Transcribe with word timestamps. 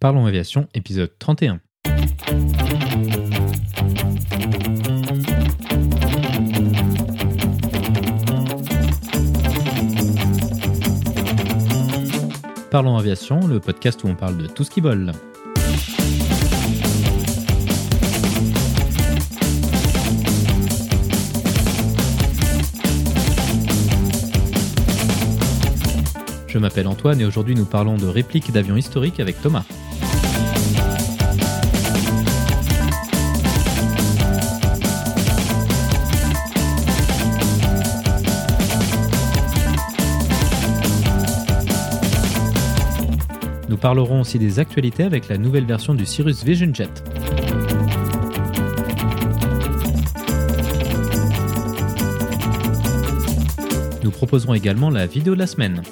Parlons 0.00 0.24
Aviation, 0.24 0.66
épisode 0.72 1.10
31. 1.18 1.60
Parlons 12.70 12.96
Aviation, 12.96 13.46
le 13.46 13.60
podcast 13.60 14.02
où 14.02 14.08
on 14.08 14.14
parle 14.14 14.38
de 14.38 14.46
tout 14.46 14.64
ce 14.64 14.70
qui 14.70 14.80
vole. 14.80 15.12
Je 26.46 26.58
m'appelle 26.58 26.86
Antoine 26.86 27.20
et 27.20 27.26
aujourd'hui 27.26 27.54
nous 27.54 27.66
parlons 27.66 27.96
de 27.96 28.06
répliques 28.06 28.50
d'avions 28.50 28.78
historiques 28.78 29.20
avec 29.20 29.42
Thomas. 29.42 29.66
Parlerons 43.80 44.20
aussi 44.20 44.38
des 44.38 44.58
actualités 44.58 45.04
avec 45.04 45.28
la 45.28 45.38
nouvelle 45.38 45.64
version 45.64 45.94
du 45.94 46.06
Cirrus 46.06 46.44
Vision 46.44 46.72
Jet. 46.72 46.90
Nous 54.04 54.10
proposerons 54.10 54.54
également 54.54 54.90
la 54.90 55.06
vidéo 55.06 55.34
de 55.34 55.38
la 55.38 55.46
semaine. 55.46 55.82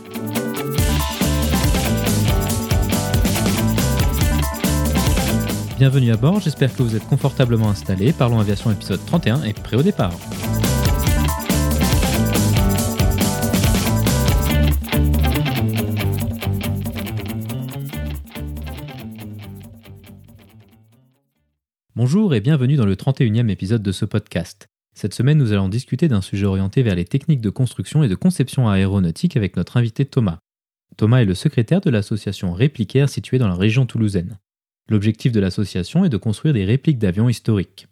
Bienvenue 5.79 6.13
à 6.13 6.17
bord, 6.17 6.41
j'espère 6.41 6.75
que 6.75 6.83
vous 6.83 6.97
êtes 6.97 7.07
confortablement 7.07 7.69
installés. 7.69 8.13
Parlons 8.13 8.41
Aviation 8.41 8.71
épisode 8.71 9.05
31 9.07 9.45
et 9.45 9.53
prêt 9.53 9.77
au 9.77 9.83
départ. 9.83 10.13
Bonjour 22.11 22.35
et 22.35 22.41
bienvenue 22.41 22.77
dans 22.77 22.87
le 22.87 22.97
31e 22.97 23.51
épisode 23.51 23.83
de 23.83 23.93
ce 23.93 24.07
podcast. 24.07 24.67
Cette 24.95 25.13
semaine, 25.13 25.37
nous 25.37 25.53
allons 25.53 25.69
discuter 25.69 26.09
d'un 26.09 26.23
sujet 26.23 26.47
orienté 26.47 26.83
vers 26.83 26.95
les 26.95 27.05
techniques 27.05 27.43
de 27.43 27.51
construction 27.51 28.03
et 28.03 28.09
de 28.09 28.15
conception 28.15 28.67
aéronautique 28.67 29.37
avec 29.37 29.59
notre 29.59 29.77
invité 29.77 30.07
Thomas. 30.07 30.39
Thomas 30.97 31.21
est 31.21 31.27
le 31.27 31.35
secrétaire 31.35 31.83
de 31.83 31.91
l'association 31.91 32.55
Réplicaire 32.55 33.11
située 33.11 33.37
dans 33.37 33.47
la 33.47 33.55
région 33.55 33.85
toulousaine. 33.85 34.39
L'objectif 34.89 35.33
de 35.33 35.41
l'association 35.41 36.03
est 36.03 36.09
de 36.09 36.17
construire 36.17 36.55
des 36.55 36.65
répliques 36.65 36.99
d'avions 36.99 37.29
historiques. 37.29 37.89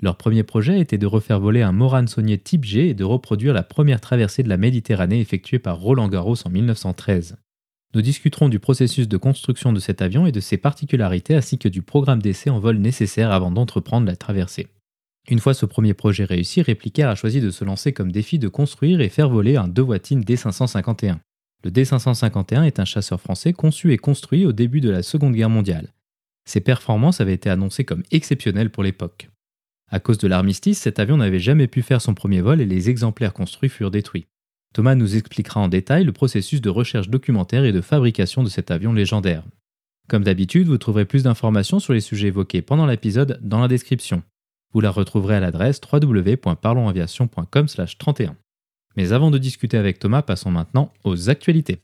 Leur 0.00 0.16
premier 0.16 0.42
projet 0.42 0.80
était 0.80 0.96
de 0.96 1.04
refaire 1.04 1.38
voler 1.38 1.60
un 1.60 1.72
Morane 1.72 2.08
Saunier 2.08 2.38
type 2.38 2.64
G 2.64 2.88
et 2.88 2.94
de 2.94 3.04
reproduire 3.04 3.52
la 3.52 3.62
première 3.62 4.00
traversée 4.00 4.42
de 4.42 4.48
la 4.48 4.56
Méditerranée 4.56 5.20
effectuée 5.20 5.58
par 5.58 5.78
Roland 5.78 6.08
Garros 6.08 6.46
en 6.46 6.48
1913. 6.48 7.36
Nous 7.92 8.02
discuterons 8.02 8.48
du 8.48 8.60
processus 8.60 9.08
de 9.08 9.16
construction 9.16 9.72
de 9.72 9.80
cet 9.80 10.00
avion 10.00 10.24
et 10.24 10.32
de 10.32 10.38
ses 10.38 10.56
particularités 10.56 11.34
ainsi 11.34 11.58
que 11.58 11.68
du 11.68 11.82
programme 11.82 12.22
d'essai 12.22 12.48
en 12.48 12.60
vol 12.60 12.78
nécessaire 12.78 13.32
avant 13.32 13.50
d'entreprendre 13.50 14.06
la 14.06 14.14
traversée. 14.14 14.68
Une 15.28 15.40
fois 15.40 15.54
ce 15.54 15.66
premier 15.66 15.92
projet 15.92 16.24
réussi, 16.24 16.62
Replicaire 16.62 17.08
a 17.08 17.16
choisi 17.16 17.40
de 17.40 17.50
se 17.50 17.64
lancer 17.64 17.92
comme 17.92 18.12
défi 18.12 18.38
de 18.38 18.48
construire 18.48 19.00
et 19.00 19.08
faire 19.08 19.28
voler 19.28 19.56
un 19.56 19.66
Devoitine 19.66 20.22
D551. 20.22 21.18
Le 21.64 21.70
D551 21.70 22.62
est 22.62 22.78
un 22.78 22.84
chasseur 22.84 23.20
français 23.20 23.52
conçu 23.52 23.92
et 23.92 23.98
construit 23.98 24.46
au 24.46 24.52
début 24.52 24.80
de 24.80 24.90
la 24.90 25.02
Seconde 25.02 25.34
Guerre 25.34 25.50
mondiale. 25.50 25.92
Ses 26.44 26.60
performances 26.60 27.20
avaient 27.20 27.34
été 27.34 27.50
annoncées 27.50 27.84
comme 27.84 28.04
exceptionnelles 28.12 28.70
pour 28.70 28.84
l'époque. 28.84 29.30
À 29.88 29.98
cause 29.98 30.18
de 30.18 30.28
l'armistice, 30.28 30.78
cet 30.78 31.00
avion 31.00 31.16
n'avait 31.16 31.40
jamais 31.40 31.66
pu 31.66 31.82
faire 31.82 32.00
son 32.00 32.14
premier 32.14 32.40
vol 32.40 32.60
et 32.60 32.66
les 32.66 32.88
exemplaires 32.88 33.34
construits 33.34 33.68
furent 33.68 33.90
détruits. 33.90 34.26
Thomas 34.72 34.94
nous 34.94 35.16
expliquera 35.16 35.58
en 35.60 35.66
détail 35.66 36.04
le 36.04 36.12
processus 36.12 36.60
de 36.60 36.70
recherche 36.70 37.08
documentaire 37.08 37.64
et 37.64 37.72
de 37.72 37.80
fabrication 37.80 38.44
de 38.44 38.48
cet 38.48 38.70
avion 38.70 38.92
légendaire. 38.92 39.42
Comme 40.08 40.22
d'habitude, 40.22 40.68
vous 40.68 40.78
trouverez 40.78 41.06
plus 41.06 41.24
d'informations 41.24 41.80
sur 41.80 41.92
les 41.92 42.00
sujets 42.00 42.28
évoqués 42.28 42.62
pendant 42.62 42.86
l'épisode 42.86 43.40
dans 43.42 43.58
la 43.60 43.66
description. 43.68 44.22
Vous 44.72 44.80
la 44.80 44.92
retrouverez 44.92 45.34
à 45.36 45.40
l'adresse 45.40 45.80
www.parlonsaviation.com/31. 45.92 48.36
Mais 48.96 49.12
avant 49.12 49.32
de 49.32 49.38
discuter 49.38 49.76
avec 49.76 49.98
Thomas, 49.98 50.22
passons 50.22 50.52
maintenant 50.52 50.92
aux 51.04 51.30
actualités. 51.30 51.80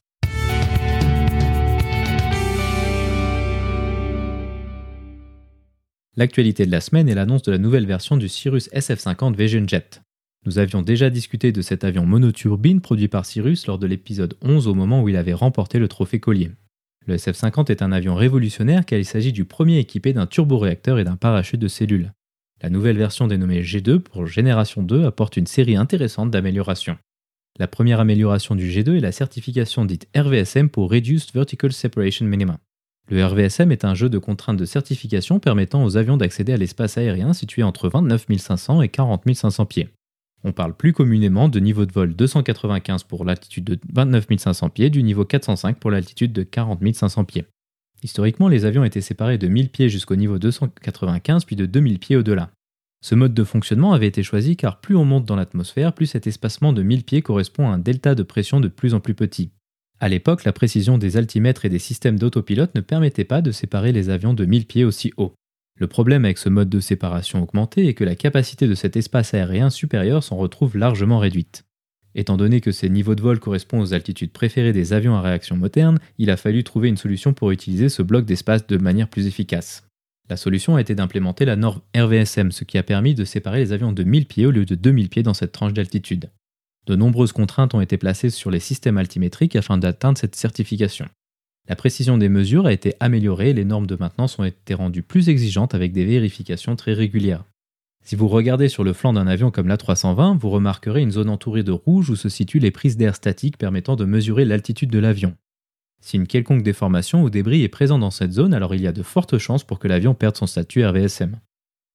L'actualité 6.16 6.64
de 6.64 6.70
la 6.70 6.80
semaine 6.80 7.08
est 7.08 7.14
l'annonce 7.14 7.42
de 7.42 7.52
la 7.52 7.58
nouvelle 7.58 7.86
version 7.86 8.16
du 8.16 8.28
Cirrus 8.28 8.70
SF-50 8.72 9.36
Vision 9.36 9.66
Jet. 9.66 10.00
Nous 10.46 10.60
avions 10.60 10.80
déjà 10.80 11.10
discuté 11.10 11.50
de 11.50 11.60
cet 11.60 11.82
avion 11.82 12.06
monoturbine 12.06 12.80
produit 12.80 13.08
par 13.08 13.26
Cirrus 13.26 13.66
lors 13.66 13.80
de 13.80 13.86
l'épisode 13.88 14.36
11 14.42 14.68
au 14.68 14.74
moment 14.74 15.02
où 15.02 15.08
il 15.08 15.16
avait 15.16 15.32
remporté 15.32 15.80
le 15.80 15.88
trophée 15.88 16.20
Collier. 16.20 16.52
Le 17.04 17.16
SF-50 17.16 17.68
est 17.72 17.82
un 17.82 17.90
avion 17.90 18.14
révolutionnaire 18.14 18.86
car 18.86 19.00
il 19.00 19.04
s'agit 19.04 19.32
du 19.32 19.44
premier 19.44 19.78
équipé 19.78 20.12
d'un 20.12 20.26
turboréacteur 20.26 21.00
et 21.00 21.04
d'un 21.04 21.16
parachute 21.16 21.60
de 21.60 21.66
cellules. 21.66 22.12
La 22.62 22.70
nouvelle 22.70 22.96
version 22.96 23.26
dénommée 23.26 23.62
G2 23.62 23.98
pour 23.98 24.28
Génération 24.28 24.84
2 24.84 25.04
apporte 25.04 25.36
une 25.36 25.48
série 25.48 25.76
intéressante 25.76 26.30
d'améliorations. 26.30 26.96
La 27.58 27.66
première 27.66 27.98
amélioration 27.98 28.54
du 28.54 28.70
G2 28.70 28.98
est 28.98 29.00
la 29.00 29.12
certification 29.12 29.84
dite 29.84 30.08
RVSM 30.16 30.68
pour 30.68 30.92
Reduced 30.92 31.34
Vertical 31.34 31.72
Separation 31.72 32.24
Minima. 32.24 32.60
Le 33.08 33.24
RVSM 33.24 33.72
est 33.72 33.84
un 33.84 33.94
jeu 33.94 34.08
de 34.08 34.18
contraintes 34.18 34.58
de 34.58 34.64
certification 34.64 35.40
permettant 35.40 35.82
aux 35.82 35.96
avions 35.96 36.16
d'accéder 36.16 36.52
à 36.52 36.56
l'espace 36.56 36.98
aérien 36.98 37.32
situé 37.32 37.64
entre 37.64 37.88
29 37.88 38.26
500 38.36 38.82
et 38.82 38.88
40 38.88 39.34
500 39.34 39.66
pieds. 39.66 39.88
On 40.44 40.52
parle 40.52 40.76
plus 40.76 40.92
communément 40.92 41.48
de 41.48 41.58
niveau 41.58 41.86
de 41.86 41.92
vol 41.92 42.14
295 42.14 43.04
pour 43.04 43.24
l'altitude 43.24 43.64
de 43.64 43.78
29 43.92 44.26
500 44.38 44.70
pieds, 44.70 44.90
du 44.90 45.02
niveau 45.02 45.24
405 45.24 45.78
pour 45.78 45.90
l'altitude 45.90 46.32
de 46.32 46.42
40 46.42 46.94
500 46.94 47.24
pieds. 47.24 47.46
Historiquement, 48.02 48.48
les 48.48 48.64
avions 48.64 48.84
étaient 48.84 49.00
séparés 49.00 49.38
de 49.38 49.48
1000 49.48 49.70
pieds 49.70 49.88
jusqu'au 49.88 50.16
niveau 50.16 50.38
295 50.38 51.44
puis 51.44 51.56
de 51.56 51.66
2000 51.66 51.98
pieds 51.98 52.16
au-delà. 52.16 52.50
Ce 53.02 53.14
mode 53.14 53.34
de 53.34 53.44
fonctionnement 53.44 53.92
avait 53.92 54.06
été 54.06 54.22
choisi 54.22 54.56
car 54.56 54.80
plus 54.80 54.96
on 54.96 55.04
monte 55.04 55.24
dans 55.24 55.36
l'atmosphère, 55.36 55.92
plus 55.92 56.06
cet 56.06 56.26
espacement 56.26 56.72
de 56.72 56.82
1000 56.82 57.04
pieds 57.04 57.22
correspond 57.22 57.68
à 57.68 57.74
un 57.74 57.78
delta 57.78 58.14
de 58.14 58.22
pression 58.22 58.60
de 58.60 58.68
plus 58.68 58.94
en 58.94 59.00
plus 59.00 59.14
petit. 59.14 59.50
À 59.98 60.08
l'époque, 60.08 60.44
la 60.44 60.52
précision 60.52 60.98
des 60.98 61.16
altimètres 61.16 61.64
et 61.64 61.68
des 61.70 61.78
systèmes 61.78 62.18
d'autopilote 62.18 62.74
ne 62.74 62.80
permettait 62.80 63.24
pas 63.24 63.40
de 63.40 63.50
séparer 63.50 63.92
les 63.92 64.10
avions 64.10 64.34
de 64.34 64.44
1000 64.44 64.66
pieds 64.66 64.84
aussi 64.84 65.12
haut. 65.16 65.34
Le 65.78 65.86
problème 65.86 66.24
avec 66.24 66.38
ce 66.38 66.48
mode 66.48 66.70
de 66.70 66.80
séparation 66.80 67.42
augmenté 67.42 67.86
est 67.86 67.94
que 67.94 68.04
la 68.04 68.14
capacité 68.14 68.66
de 68.66 68.74
cet 68.74 68.96
espace 68.96 69.34
aérien 69.34 69.68
supérieur 69.68 70.24
s'en 70.24 70.36
retrouve 70.36 70.78
largement 70.78 71.18
réduite. 71.18 71.64
Étant 72.14 72.38
donné 72.38 72.62
que 72.62 72.72
ces 72.72 72.88
niveaux 72.88 73.14
de 73.14 73.20
vol 73.20 73.38
correspondent 73.38 73.82
aux 73.82 73.92
altitudes 73.92 74.32
préférées 74.32 74.72
des 74.72 74.94
avions 74.94 75.16
à 75.16 75.20
réaction 75.20 75.54
moderne, 75.54 75.98
il 76.16 76.30
a 76.30 76.38
fallu 76.38 76.64
trouver 76.64 76.88
une 76.88 76.96
solution 76.96 77.34
pour 77.34 77.50
utiliser 77.50 77.90
ce 77.90 78.00
bloc 78.00 78.24
d'espace 78.24 78.66
de 78.66 78.78
manière 78.78 79.08
plus 79.08 79.26
efficace. 79.26 79.86
La 80.30 80.38
solution 80.38 80.76
a 80.76 80.80
été 80.80 80.94
d'implémenter 80.94 81.44
la 81.44 81.56
norme 81.56 81.82
RVSM, 81.94 82.52
ce 82.52 82.64
qui 82.64 82.78
a 82.78 82.82
permis 82.82 83.14
de 83.14 83.26
séparer 83.26 83.58
les 83.58 83.72
avions 83.72 83.92
de 83.92 84.02
1000 84.02 84.24
pieds 84.24 84.46
au 84.46 84.50
lieu 84.50 84.64
de 84.64 84.74
2000 84.74 85.10
pieds 85.10 85.22
dans 85.22 85.34
cette 85.34 85.52
tranche 85.52 85.74
d'altitude. 85.74 86.30
De 86.86 86.96
nombreuses 86.96 87.32
contraintes 87.32 87.74
ont 87.74 87.82
été 87.82 87.98
placées 87.98 88.30
sur 88.30 88.50
les 88.50 88.60
systèmes 88.60 88.96
altimétriques 88.96 89.56
afin 89.56 89.76
d'atteindre 89.76 90.16
cette 90.16 90.36
certification. 90.36 91.06
La 91.68 91.76
précision 91.76 92.16
des 92.16 92.28
mesures 92.28 92.66
a 92.66 92.72
été 92.72 92.94
améliorée 93.00 93.50
et 93.50 93.54
les 93.54 93.64
normes 93.64 93.86
de 93.86 93.96
maintenance 93.96 94.38
ont 94.38 94.44
été 94.44 94.74
rendues 94.74 95.02
plus 95.02 95.28
exigeantes 95.28 95.74
avec 95.74 95.92
des 95.92 96.04
vérifications 96.04 96.76
très 96.76 96.92
régulières. 96.92 97.44
Si 98.04 98.14
vous 98.14 98.28
regardez 98.28 98.68
sur 98.68 98.84
le 98.84 98.92
flanc 98.92 99.12
d'un 99.12 99.26
avion 99.26 99.50
comme 99.50 99.66
l'A320, 99.66 100.38
vous 100.38 100.50
remarquerez 100.50 101.02
une 101.02 101.10
zone 101.10 101.28
entourée 101.28 101.64
de 101.64 101.72
rouge 101.72 102.08
où 102.08 102.14
se 102.14 102.28
situent 102.28 102.60
les 102.60 102.70
prises 102.70 102.96
d'air 102.96 103.16
statiques 103.16 103.58
permettant 103.58 103.96
de 103.96 104.04
mesurer 104.04 104.44
l'altitude 104.44 104.90
de 104.90 105.00
l'avion. 105.00 105.34
Si 106.00 106.16
une 106.16 106.28
quelconque 106.28 106.62
déformation 106.62 107.24
ou 107.24 107.30
débris 107.30 107.64
est 107.64 107.68
présent 107.68 107.98
dans 107.98 108.12
cette 108.12 108.32
zone, 108.32 108.54
alors 108.54 108.76
il 108.76 108.80
y 108.80 108.86
a 108.86 108.92
de 108.92 109.02
fortes 109.02 109.38
chances 109.38 109.64
pour 109.64 109.80
que 109.80 109.88
l'avion 109.88 110.14
perde 110.14 110.36
son 110.36 110.46
statut 110.46 110.86
RVSM. 110.86 111.40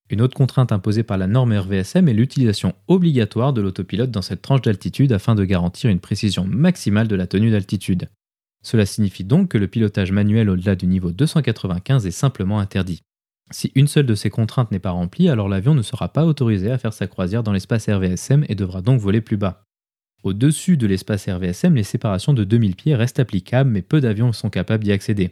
Une 0.10 0.20
autre 0.20 0.36
contrainte 0.36 0.74
imposée 0.74 1.04
par 1.04 1.18
la 1.18 1.28
norme 1.28 1.58
RVSM 1.58 2.10
est 2.10 2.14
l'utilisation 2.14 2.74
obligatoire 2.90 3.54
de 3.54 3.62
l'autopilote 3.62 4.12
dans 4.12 4.22
cette 4.22 4.42
tranche 4.42 4.64
d'altitude 4.64 5.14
afin 5.14 5.36
de 5.36 5.46
garantir 5.46 5.90
une 5.90 6.02
précision 6.02 6.44
maximale 6.46 7.08
de 7.08 7.16
la 7.16 7.28
tenue 7.28 7.52
d'altitude. 7.52 8.10
Cela 8.64 8.86
signifie 8.86 9.24
donc 9.24 9.50
que 9.50 9.58
le 9.58 9.68
pilotage 9.68 10.12
manuel 10.12 10.50
au-delà 10.50 10.76
du 10.76 10.88
niveau 10.88 11.12
295 11.12 12.06
est 12.06 12.12
simplement 12.12 12.60
interdit. 12.60 13.02
Si 13.52 13.72
une 13.76 13.88
seule 13.88 14.06
de 14.06 14.16
ces 14.16 14.30
contraintes 14.30 14.72
n'est 14.72 14.80
pas 14.80 14.92
remplie, 14.92 15.30
alors 15.30 15.50
l'avion 15.50 15.76
ne 15.76 15.82
sera 15.82 16.10
pas 16.10 16.26
autorisé 16.26 16.72
à 16.72 16.78
faire 16.78 16.94
sa 16.94 17.08
croisière 17.08 17.44
dans 17.44 17.52
l'espace 17.52 17.90
RVSM 17.90 18.46
et 18.48 18.56
devra 18.56 18.82
donc 18.82 19.02
voler 19.02 19.22
plus 19.22 19.38
bas. 19.38 19.66
Au-dessus 20.24 20.78
de 20.78 20.88
l'espace 20.88 21.28
RVSM, 21.28 21.76
les 21.76 21.84
séparations 21.84 22.34
de 22.34 22.44
2000 22.44 22.76
pieds 22.76 22.96
restent 22.96 23.20
applicables, 23.20 23.72
mais 23.72 23.82
peu 23.82 24.00
d'avions 24.00 24.32
sont 24.32 24.52
capables 24.52 24.84
d'y 24.84 24.92
accéder. 24.92 25.32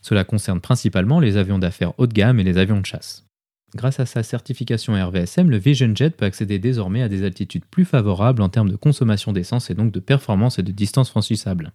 Cela 0.00 0.24
concerne 0.24 0.60
principalement 0.60 1.18
les 1.18 1.36
avions 1.36 1.58
d'affaires 1.58 1.92
haut 1.98 2.06
de 2.06 2.14
gamme 2.14 2.38
et 2.38 2.44
les 2.44 2.56
avions 2.56 2.80
de 2.80 2.86
chasse. 2.86 3.26
Grâce 3.74 4.00
à 4.00 4.06
sa 4.06 4.22
certification 4.22 4.94
RVSM, 4.94 5.50
le 5.50 5.58
Vision 5.58 5.92
Jet 5.94 6.16
peut 6.16 6.24
accéder 6.24 6.58
désormais 6.58 7.02
à 7.02 7.08
des 7.08 7.24
altitudes 7.24 7.66
plus 7.66 7.84
favorables 7.84 8.40
en 8.40 8.48
termes 8.48 8.70
de 8.70 8.76
consommation 8.76 9.32
d'essence 9.32 9.70
et 9.70 9.74
donc 9.74 9.92
de 9.92 10.00
performance 10.00 10.58
et 10.58 10.62
de 10.62 10.72
distance 10.72 11.10
franchissable. 11.10 11.72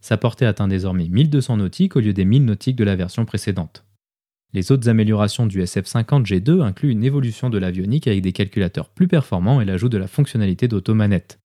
Sa 0.00 0.16
portée 0.16 0.46
atteint 0.46 0.68
désormais 0.68 1.08
1200 1.08 1.56
nautiques 1.56 1.96
au 1.96 2.00
lieu 2.00 2.12
des 2.12 2.24
1000 2.24 2.44
nautiques 2.44 2.76
de 2.76 2.84
la 2.84 2.96
version 2.96 3.24
précédente. 3.24 3.84
Les 4.52 4.72
autres 4.72 4.88
améliorations 4.88 5.46
du 5.46 5.62
SF50G2 5.62 6.62
incluent 6.62 6.92
une 6.92 7.04
évolution 7.04 7.50
de 7.50 7.58
l'avionique 7.58 8.06
avec 8.06 8.22
des 8.22 8.32
calculateurs 8.32 8.88
plus 8.88 9.08
performants 9.08 9.60
et 9.60 9.64
l'ajout 9.64 9.88
de 9.88 9.98
la 9.98 10.06
fonctionnalité 10.06 10.68
d'automanette. 10.68 11.40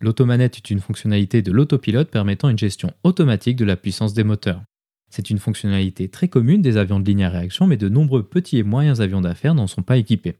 L'automanette 0.00 0.56
est 0.56 0.70
une 0.70 0.80
fonctionnalité 0.80 1.42
de 1.42 1.52
l'autopilote 1.52 2.10
permettant 2.10 2.48
une 2.48 2.58
gestion 2.58 2.92
automatique 3.02 3.56
de 3.56 3.64
la 3.64 3.76
puissance 3.76 4.14
des 4.14 4.24
moteurs. 4.24 4.62
C'est 5.10 5.30
une 5.30 5.38
fonctionnalité 5.38 6.08
très 6.08 6.28
commune 6.28 6.62
des 6.62 6.76
avions 6.76 7.00
de 7.00 7.04
ligne 7.04 7.24
à 7.24 7.30
réaction, 7.30 7.66
mais 7.66 7.76
de 7.76 7.88
nombreux 7.88 8.22
petits 8.22 8.58
et 8.58 8.62
moyens 8.62 9.00
avions 9.00 9.20
d'affaires 9.20 9.54
n'en 9.54 9.66
sont 9.66 9.82
pas 9.82 9.96
équipés. 9.96 10.36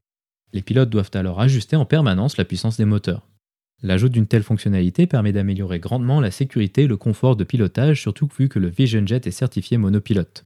Les 0.52 0.62
pilotes 0.62 0.90
doivent 0.90 1.10
alors 1.14 1.40
ajuster 1.40 1.76
en 1.76 1.84
permanence 1.84 2.36
la 2.36 2.44
puissance 2.44 2.76
des 2.76 2.84
moteurs. 2.84 3.26
L'ajout 3.82 4.08
d'une 4.08 4.26
telle 4.26 4.42
fonctionnalité 4.42 5.06
permet 5.06 5.32
d'améliorer 5.32 5.78
grandement 5.78 6.18
la 6.20 6.30
sécurité 6.30 6.84
et 6.84 6.86
le 6.86 6.96
confort 6.96 7.36
de 7.36 7.44
pilotage, 7.44 8.00
surtout 8.00 8.26
vu 8.38 8.48
que 8.48 8.58
le 8.58 8.68
Vision 8.68 9.06
Jet 9.06 9.26
est 9.26 9.30
certifié 9.30 9.76
monopilote. 9.76 10.44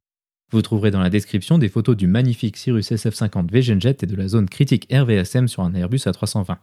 Vous 0.50 0.62
trouverez 0.62 0.90
dans 0.90 1.00
la 1.00 1.10
description 1.10 1.56
des 1.56 1.68
photos 1.68 1.96
du 1.96 2.08
magnifique 2.08 2.56
Cirrus 2.56 2.90
SF50 2.90 3.52
Vision 3.52 3.78
Jet 3.78 4.02
et 4.02 4.06
de 4.06 4.16
la 4.16 4.26
zone 4.26 4.48
critique 4.48 4.92
RVSM 4.92 5.46
sur 5.46 5.62
un 5.62 5.74
Airbus 5.74 5.98
A320. 5.98 6.56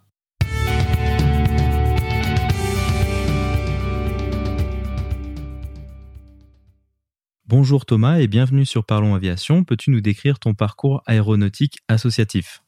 Bonjour 7.47 7.85
Thomas 7.85 8.17
et 8.17 8.27
bienvenue 8.27 8.65
sur 8.65 8.85
Parlons 8.85 9.15
Aviation. 9.15 9.63
Peux-tu 9.63 9.89
nous 9.89 10.01
décrire 10.01 10.37
ton 10.37 10.53
parcours 10.53 11.01
aéronautique 11.05 11.79
associatif? 11.87 12.61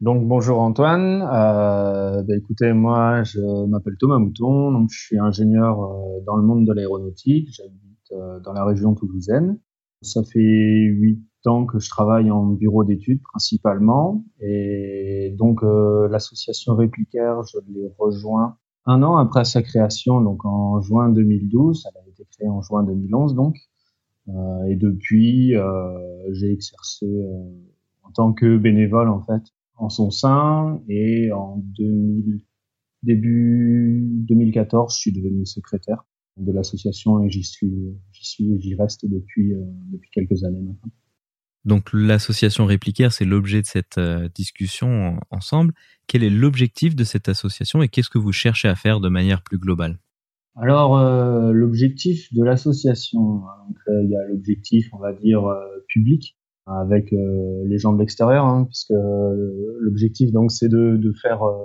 Donc 0.00 0.26
bonjour 0.26 0.60
Antoine. 0.60 1.22
Euh, 1.22 2.22
bah, 2.22 2.36
écoutez, 2.36 2.72
moi 2.72 3.22
je 3.22 3.66
m'appelle 3.66 3.96
Thomas 3.98 4.18
Mouton, 4.18 4.70
donc 4.72 4.90
je 4.90 4.98
suis 4.98 5.18
ingénieur 5.18 5.82
euh, 5.82 6.20
dans 6.26 6.36
le 6.36 6.42
monde 6.42 6.66
de 6.66 6.72
l'aéronautique. 6.72 7.48
J'habite 7.52 8.12
euh, 8.12 8.38
dans 8.40 8.52
la 8.52 8.64
région 8.64 8.94
toulousaine. 8.94 9.58
Ça 10.02 10.22
fait 10.22 10.38
huit 10.38 11.24
ans 11.46 11.64
que 11.64 11.78
je 11.78 11.88
travaille 11.88 12.30
en 12.30 12.44
bureau 12.46 12.84
d'études 12.84 13.22
principalement, 13.22 14.24
et 14.40 15.34
donc 15.38 15.62
l'association 15.62 16.74
Réplicaire, 16.74 17.42
je 17.44 17.58
l'ai 17.72 17.88
rejoint 17.98 18.58
un 18.84 19.02
an 19.02 19.16
après 19.16 19.44
sa 19.44 19.62
création, 19.62 20.20
donc 20.20 20.44
en 20.44 20.80
juin 20.82 21.08
2012. 21.08 21.88
Elle 21.88 22.02
a 22.02 22.08
été 22.08 22.26
créée 22.30 22.48
en 22.48 22.60
juin 22.60 22.82
2011 22.84 23.34
donc. 23.34 23.56
et 24.68 24.76
depuis, 24.76 25.54
j'ai 26.32 26.52
exercé 26.52 27.06
en 28.02 28.10
tant 28.10 28.32
que 28.34 28.58
bénévole 28.58 29.08
en 29.08 29.22
fait 29.22 29.42
en 29.76 29.88
son 29.88 30.10
sein 30.10 30.82
et 30.88 31.30
en 31.32 31.62
2000, 31.78 32.40
début 33.02 34.02
2014, 34.28 34.94
je 34.94 34.98
suis 34.98 35.12
devenu 35.12 35.46
secrétaire 35.46 36.04
de 36.36 36.52
l'association 36.52 37.22
et 37.22 37.30
j'y 37.30 37.44
suis, 37.44 37.72
j'y 38.12 38.26
suis, 38.26 38.60
j'y 38.60 38.74
reste 38.74 39.06
depuis 39.06 39.54
euh, 39.54 39.62
depuis 39.92 40.10
quelques 40.10 40.44
années 40.44 40.60
maintenant. 40.60 40.92
Donc 41.64 41.90
l'association 41.92 42.66
réplicaire, 42.66 43.12
c'est 43.12 43.24
l'objet 43.24 43.60
de 43.60 43.66
cette 43.66 43.98
euh, 43.98 44.28
discussion 44.34 45.18
ensemble. 45.30 45.72
Quel 46.06 46.22
est 46.22 46.30
l'objectif 46.30 46.94
de 46.94 47.04
cette 47.04 47.28
association 47.28 47.82
et 47.82 47.88
qu'est-ce 47.88 48.10
que 48.10 48.18
vous 48.18 48.32
cherchez 48.32 48.68
à 48.68 48.74
faire 48.74 49.00
de 49.00 49.08
manière 49.08 49.42
plus 49.42 49.58
globale? 49.58 49.98
Alors 50.54 50.98
euh, 50.98 51.52
l'objectif 51.52 52.32
de 52.32 52.44
l'association, 52.44 53.42
hein, 53.46 53.74
il 53.88 54.10
y 54.10 54.16
a 54.16 54.28
l'objectif, 54.28 54.88
on 54.92 54.98
va 54.98 55.12
dire 55.12 55.42
public, 55.88 56.38
avec 56.66 57.12
euh, 57.12 57.62
les 57.66 57.78
gens 57.78 57.92
de 57.92 57.98
l'extérieur, 57.98 58.44
hein, 58.44 58.64
puisque 58.64 58.90
euh, 58.90 59.76
l'objectif 59.80 60.32
donc 60.32 60.50
c'est 60.50 60.68
de, 60.68 60.96
de, 60.96 61.12
faire 61.12 61.42
euh, 61.44 61.64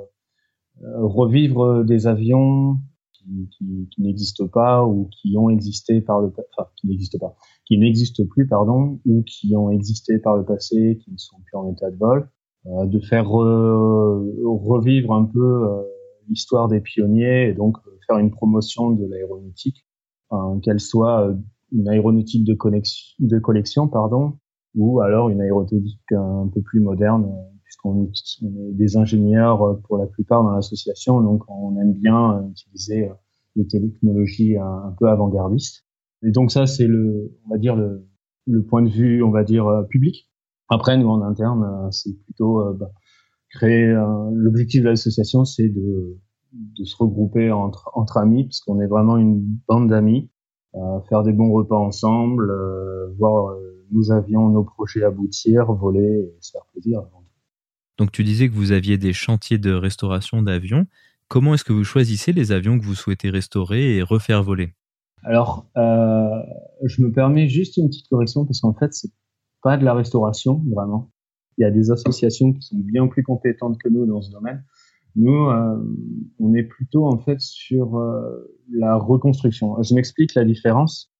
revivre 1.01 1.83
des 1.83 2.05
avions 2.05 2.77
qui, 3.13 3.49
qui, 3.51 3.89
qui 3.89 4.01
n'existent 4.01 4.47
pas 4.47 4.85
ou 4.85 5.09
qui 5.11 5.35
ont 5.37 5.49
existé 5.49 6.01
par 6.01 6.21
le 6.21 6.27
enfin 6.27 6.69
qui 6.75 6.87
n'existent 6.87 7.17
pas, 7.17 7.35
qui 7.65 7.79
n'existent 7.79 8.23
plus 8.29 8.47
pardon, 8.47 8.99
ou 9.05 9.23
qui 9.23 9.55
ont 9.55 9.71
existé 9.71 10.19
par 10.19 10.37
le 10.37 10.45
passé, 10.45 10.99
qui 11.03 11.11
ne 11.11 11.17
sont 11.17 11.37
plus 11.45 11.57
en 11.57 11.71
état 11.71 11.89
de 11.89 11.97
vol, 11.97 12.29
de 12.65 12.99
faire 12.99 13.27
revivre 13.27 15.13
un 15.13 15.25
peu 15.25 15.67
l'histoire 16.29 16.67
des 16.67 16.79
pionniers 16.79 17.49
et 17.49 17.53
donc 17.53 17.77
faire 18.05 18.19
une 18.19 18.29
promotion 18.29 18.91
de 18.91 19.05
l'aéronautique, 19.05 19.83
qu'elle 20.63 20.79
soit 20.79 21.33
une 21.71 21.89
aéronautique 21.89 22.45
de, 22.45 22.53
connexion, 22.53 23.15
de 23.19 23.39
collection 23.39 23.87
pardon, 23.87 24.37
ou 24.75 25.01
alors 25.01 25.29
une 25.29 25.41
aéronautique 25.41 26.11
un 26.11 26.47
peu 26.53 26.61
plus 26.61 26.79
moderne, 26.79 27.29
puisqu'on 27.63 28.03
est, 28.03 28.73
des 28.73 28.97
ingénieurs 28.97 29.61
euh, 29.63 29.81
pour 29.87 29.97
la 29.97 30.05
plupart 30.05 30.43
dans 30.43 30.51
l'association, 30.51 31.21
donc 31.21 31.43
on 31.47 31.77
aime 31.79 31.93
bien 31.93 32.37
euh, 32.37 32.49
utiliser 32.49 33.09
euh, 33.09 33.13
des 33.55 33.67
technologies 33.67 34.57
un, 34.57 34.93
peu 34.99 35.09
avant-gardistes. 35.09 35.85
Et 36.23 36.31
donc 36.31 36.51
ça, 36.51 36.67
c'est 36.67 36.87
le, 36.87 37.37
on 37.45 37.49
va 37.49 37.57
dire 37.57 37.75
le, 37.75 38.07
le, 38.45 38.63
point 38.63 38.81
de 38.81 38.89
vue, 38.89 39.23
on 39.23 39.31
va 39.31 39.43
dire 39.43 39.85
public. 39.89 40.29
Après, 40.69 40.97
nous 40.97 41.09
en 41.09 41.21
interne, 41.21 41.89
c'est 41.91 42.17
plutôt 42.23 42.63
bah, 42.75 42.91
créer. 43.49 43.93
L'objectif 44.31 44.83
de 44.83 44.87
l'association, 44.87 45.43
c'est 45.43 45.67
de, 45.67 46.17
de 46.53 46.83
se 46.85 46.95
regrouper 46.95 47.51
entre, 47.51 47.89
entre 47.93 48.17
amis, 48.17 48.45
puisqu'on 48.45 48.79
est 48.79 48.87
vraiment 48.87 49.17
une 49.17 49.43
bande 49.67 49.89
d'amis, 49.89 50.29
faire 51.09 51.23
des 51.23 51.33
bons 51.33 51.51
repas 51.51 51.77
ensemble, 51.77 52.53
voir 53.17 53.53
nous 53.91 54.11
avions 54.11 54.49
nos 54.49 54.63
projets 54.63 55.03
aboutir, 55.03 55.71
voler 55.73 56.33
et 56.35 56.37
se 56.41 56.51
faire 56.51 56.65
plaisir. 56.71 57.01
Donc 57.97 58.11
tu 58.11 58.23
disais 58.23 58.49
que 58.49 58.53
vous 58.53 58.71
aviez 58.71 58.97
des 58.97 59.13
chantiers 59.13 59.57
de 59.57 59.73
restauration 59.73 60.41
d'avions. 60.41 60.87
Comment 61.27 61.53
est-ce 61.53 61.63
que 61.63 61.73
vous 61.73 61.83
choisissez 61.83 62.33
les 62.33 62.51
avions 62.51 62.79
que 62.79 62.83
vous 62.83 62.95
souhaitez 62.95 63.29
restaurer 63.29 63.97
et 63.97 64.01
refaire 64.01 64.43
voler? 64.43 64.73
Alors, 65.23 65.67
euh, 65.77 66.41
je 66.83 67.01
me 67.01 67.11
permets 67.11 67.47
juste 67.47 67.77
une 67.77 67.87
petite 67.87 68.07
correction 68.09 68.45
parce 68.45 68.61
qu'en 68.61 68.73
fait, 68.73 68.93
c'est 68.93 69.11
pas 69.61 69.77
de 69.77 69.85
la 69.85 69.93
restauration 69.93 70.63
vraiment. 70.73 71.11
Il 71.57 71.61
y 71.61 71.65
a 71.65 71.71
des 71.71 71.91
associations 71.91 72.53
qui 72.53 72.61
sont 72.61 72.77
bien 72.77 73.07
plus 73.07 73.23
compétentes 73.23 73.77
que 73.77 73.87
nous 73.87 74.05
dans 74.05 74.21
ce 74.21 74.31
domaine. 74.31 74.65
Nous, 75.15 75.49
euh, 75.49 75.77
on 76.39 76.53
est 76.53 76.63
plutôt 76.63 77.05
en 77.05 77.19
fait 77.19 77.39
sur 77.39 77.97
euh, 77.97 78.57
la 78.71 78.95
reconstruction. 78.95 79.81
Je 79.83 79.93
m'explique 79.93 80.33
la 80.33 80.45
différence. 80.45 81.10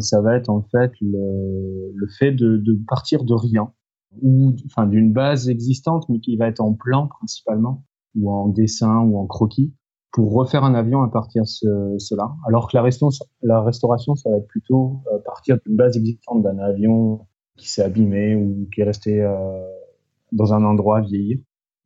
Ça 0.00 0.20
va 0.20 0.36
être 0.36 0.48
en 0.48 0.62
fait 0.62 0.92
le, 1.00 2.06
fait 2.18 2.32
de, 2.32 2.78
partir 2.88 3.24
de 3.24 3.34
rien. 3.34 3.72
Ou 4.22 4.54
enfin 4.66 4.86
d'une 4.86 5.12
base 5.12 5.48
existante 5.48 6.08
mais 6.08 6.18
qui 6.18 6.36
va 6.36 6.48
être 6.48 6.60
en 6.60 6.74
plan 6.74 7.08
principalement. 7.08 7.84
Ou 8.16 8.30
en 8.30 8.48
dessin 8.48 9.00
ou 9.00 9.18
en 9.18 9.26
croquis. 9.26 9.74
Pour 10.12 10.32
refaire 10.32 10.64
un 10.64 10.74
avion 10.74 11.02
à 11.02 11.08
partir 11.08 11.42
de 11.42 11.98
cela. 11.98 12.34
Alors 12.46 12.68
que 12.68 12.76
la, 12.76 12.82
restauration, 12.82 13.24
la 13.42 13.62
restauration 13.62 14.14
ça 14.14 14.30
va 14.30 14.36
être 14.38 14.48
plutôt 14.48 15.02
euh, 15.12 15.18
partir 15.24 15.58
d'une 15.64 15.76
base 15.76 15.96
existante 15.96 16.42
d'un 16.42 16.58
avion 16.58 17.26
qui 17.56 17.68
s'est 17.68 17.82
abîmé 17.82 18.34
ou 18.34 18.68
qui 18.74 18.80
est 18.80 18.84
resté 18.84 19.22
euh, 19.22 19.36
dans 20.32 20.52
un 20.54 20.64
endroit 20.64 21.00
vieillir. 21.00 21.38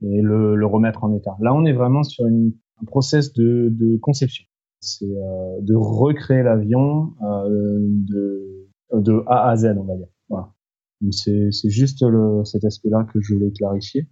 Et 0.02 0.20
le, 0.20 0.66
remettre 0.66 1.04
en 1.04 1.14
état. 1.14 1.37
Là 1.40 1.54
on 1.54 1.64
est 1.64 1.73
vraiment 1.73 2.02
sur 2.02 2.25
un 2.26 2.84
process 2.87 3.32
de 3.32 3.99
conception 3.99 4.44
c'est 4.85 5.07
euh, 5.07 5.61
de 5.61 5.75
recréer 5.75 6.43
l'avion 6.43 7.12
euh, 7.23 7.79
de, 7.81 8.69
de 8.93 9.23
A 9.26 9.50
à 9.50 9.57
Z, 9.57 9.76
on 9.79 9.85
va 9.85 9.97
dire. 9.97 10.09
Voilà. 10.29 10.53
C'est, 11.11 11.50
juste 11.69 12.05
cet 12.45 12.64
aspect-là 12.64 13.07
que 13.12 13.21
je 13.21 13.35
voulais 13.35 13.53
clarifier. 13.53 14.09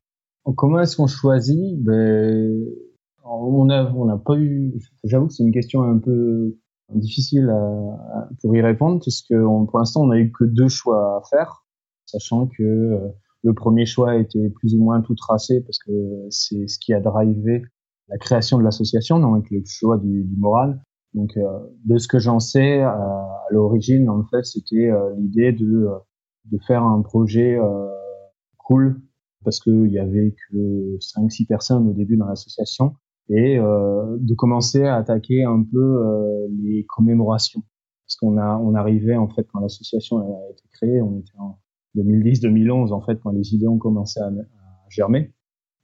Comment 0.57 0.81
est-ce 0.81 0.97
qu'on 0.97 1.07
choisit? 1.07 1.81
Ben, 1.83 2.67
on 3.25 3.71
a, 3.71 3.91
on 3.93 4.05
n'a 4.05 4.19
pas 4.19 4.37
eu. 4.37 4.75
J'avoue 5.05 5.29
que 5.29 5.33
c'est 5.33 5.45
une 5.45 5.53
question 5.53 5.83
un 5.83 5.99
peu 5.99 6.57
difficile 6.95 7.51
pour 8.41 8.55
y 8.57 8.61
répondre 8.61 9.01
puisque 9.01 9.35
pour 9.35 9.79
l'instant 9.79 10.03
on 10.03 10.09
n'a 10.09 10.19
eu 10.19 10.33
que 10.33 10.45
deux 10.45 10.69
choix 10.69 11.17
à 11.17 11.23
faire, 11.29 11.65
sachant 12.07 12.47
que 12.47 12.63
euh, 12.63 13.09
le 13.43 13.55
premier 13.55 13.87
choix 13.87 14.17
était 14.17 14.51
plus 14.51 14.75
ou 14.75 14.83
moins 14.83 15.01
tout 15.01 15.15
tracé 15.15 15.61
parce 15.63 15.79
que 15.79 15.93
c'est 16.31 16.69
ce 16.69 16.79
qui 16.79 16.93
a 16.93 17.01
drivé 17.01 17.63
la 18.13 18.19
création 18.19 18.59
de 18.59 18.63
l'association, 18.63 19.19
donc 19.19 19.51
le 19.51 19.63
choix 19.65 19.97
du, 19.99 20.25
du 20.25 20.37
moral. 20.37 20.81
Donc, 21.15 21.37
euh, 21.37 21.59
de 21.85 21.99
ce 21.99 22.09
que 22.09 22.19
j'en 22.19 22.39
sais, 22.41 22.83
euh, 22.83 22.89
à 22.89 23.47
l'origine, 23.51 24.09
en 24.09 24.25
fait, 24.25 24.45
c'était 24.45 24.91
euh, 24.91 25.15
l'idée 25.17 25.53
de, 25.53 25.89
de 26.51 26.59
faire 26.67 26.83
un 26.83 27.01
projet 27.03 27.59
cool, 28.59 29.01
parce 29.45 29.61
qu'il 29.61 29.91
y 29.91 29.99
avait 29.99 30.35
que 30.51 30.99
5-6 30.99 31.47
personnes 31.47 31.89
au 31.89 31.93
début 31.93 32.17
dans 32.17 32.27
l'association, 32.27 32.95
et 33.29 33.59
de 33.59 34.35
commencer 34.35 34.85
à 34.85 34.97
attaquer 34.97 35.45
un 35.45 35.63
peu 35.63 36.49
les 36.63 36.85
commémorations. 36.87 37.63
Parce 38.07 38.17
qu'on 38.17 38.37
a, 38.39 38.59
on 38.59 38.75
arrivait, 38.75 39.17
en 39.17 39.29
fait, 39.29 39.47
quand 39.53 39.61
l'association 39.61 40.19
a 40.19 40.51
été 40.51 40.65
créée, 40.73 41.01
on 41.01 41.19
était 41.19 41.39
en 41.39 41.59
2010-2011, 41.97 42.93
en 42.93 43.01
fait, 43.01 43.21
quand 43.23 43.31
les 43.31 43.55
idées 43.55 43.69
ont 43.69 43.79
commencé 43.79 44.21
à, 44.21 44.27
à 44.27 44.89
germer. 44.89 45.33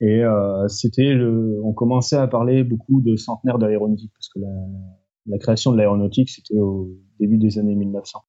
Et 0.00 0.22
euh, 0.24 0.68
c'était 0.68 1.12
on 1.62 1.72
commençait 1.72 2.16
à 2.16 2.28
parler 2.28 2.62
beaucoup 2.62 3.00
de 3.00 3.16
centenaire 3.16 3.58
de 3.58 3.66
l'aéronautique 3.66 4.12
parce 4.14 4.28
que 4.28 4.38
la, 4.40 4.48
la 5.26 5.38
création 5.38 5.72
de 5.72 5.76
l'aéronautique 5.76 6.30
c'était 6.30 6.58
au 6.58 6.90
début 7.18 7.38
des 7.38 7.58
années 7.58 7.74
1900. 7.74 8.20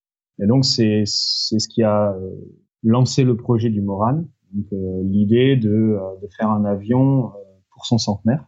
Et 0.41 0.47
donc 0.47 0.65
c'est 0.65 1.03
c'est 1.05 1.59
ce 1.59 1.67
qui 1.67 1.83
a 1.83 2.13
euh, 2.13 2.35
lancé 2.83 3.23
le 3.23 3.35
projet 3.35 3.69
du 3.69 3.81
Moran, 3.81 4.23
donc 4.53 4.65
euh, 4.73 5.01
l'idée 5.03 5.57
de, 5.57 5.69
euh, 5.69 6.21
de 6.21 6.27
faire 6.38 6.49
un 6.49 6.65
avion 6.65 7.31
pour 7.71 7.85
son 7.85 7.97
centenaire. 7.97 8.45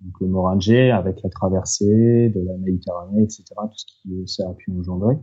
Donc 0.00 0.14
le 0.20 0.28
Morangé 0.28 0.90
avec 0.90 1.22
la 1.22 1.30
traversée 1.30 2.32
de 2.34 2.40
la 2.40 2.56
Méditerranée, 2.58 3.22
etc., 3.22 3.44
tout 3.56 3.76
ce 3.76 3.84
qui 3.86 4.28
ça 4.28 4.48
a 4.48 4.54
pu 4.54 4.70
engendrer. 4.72 5.16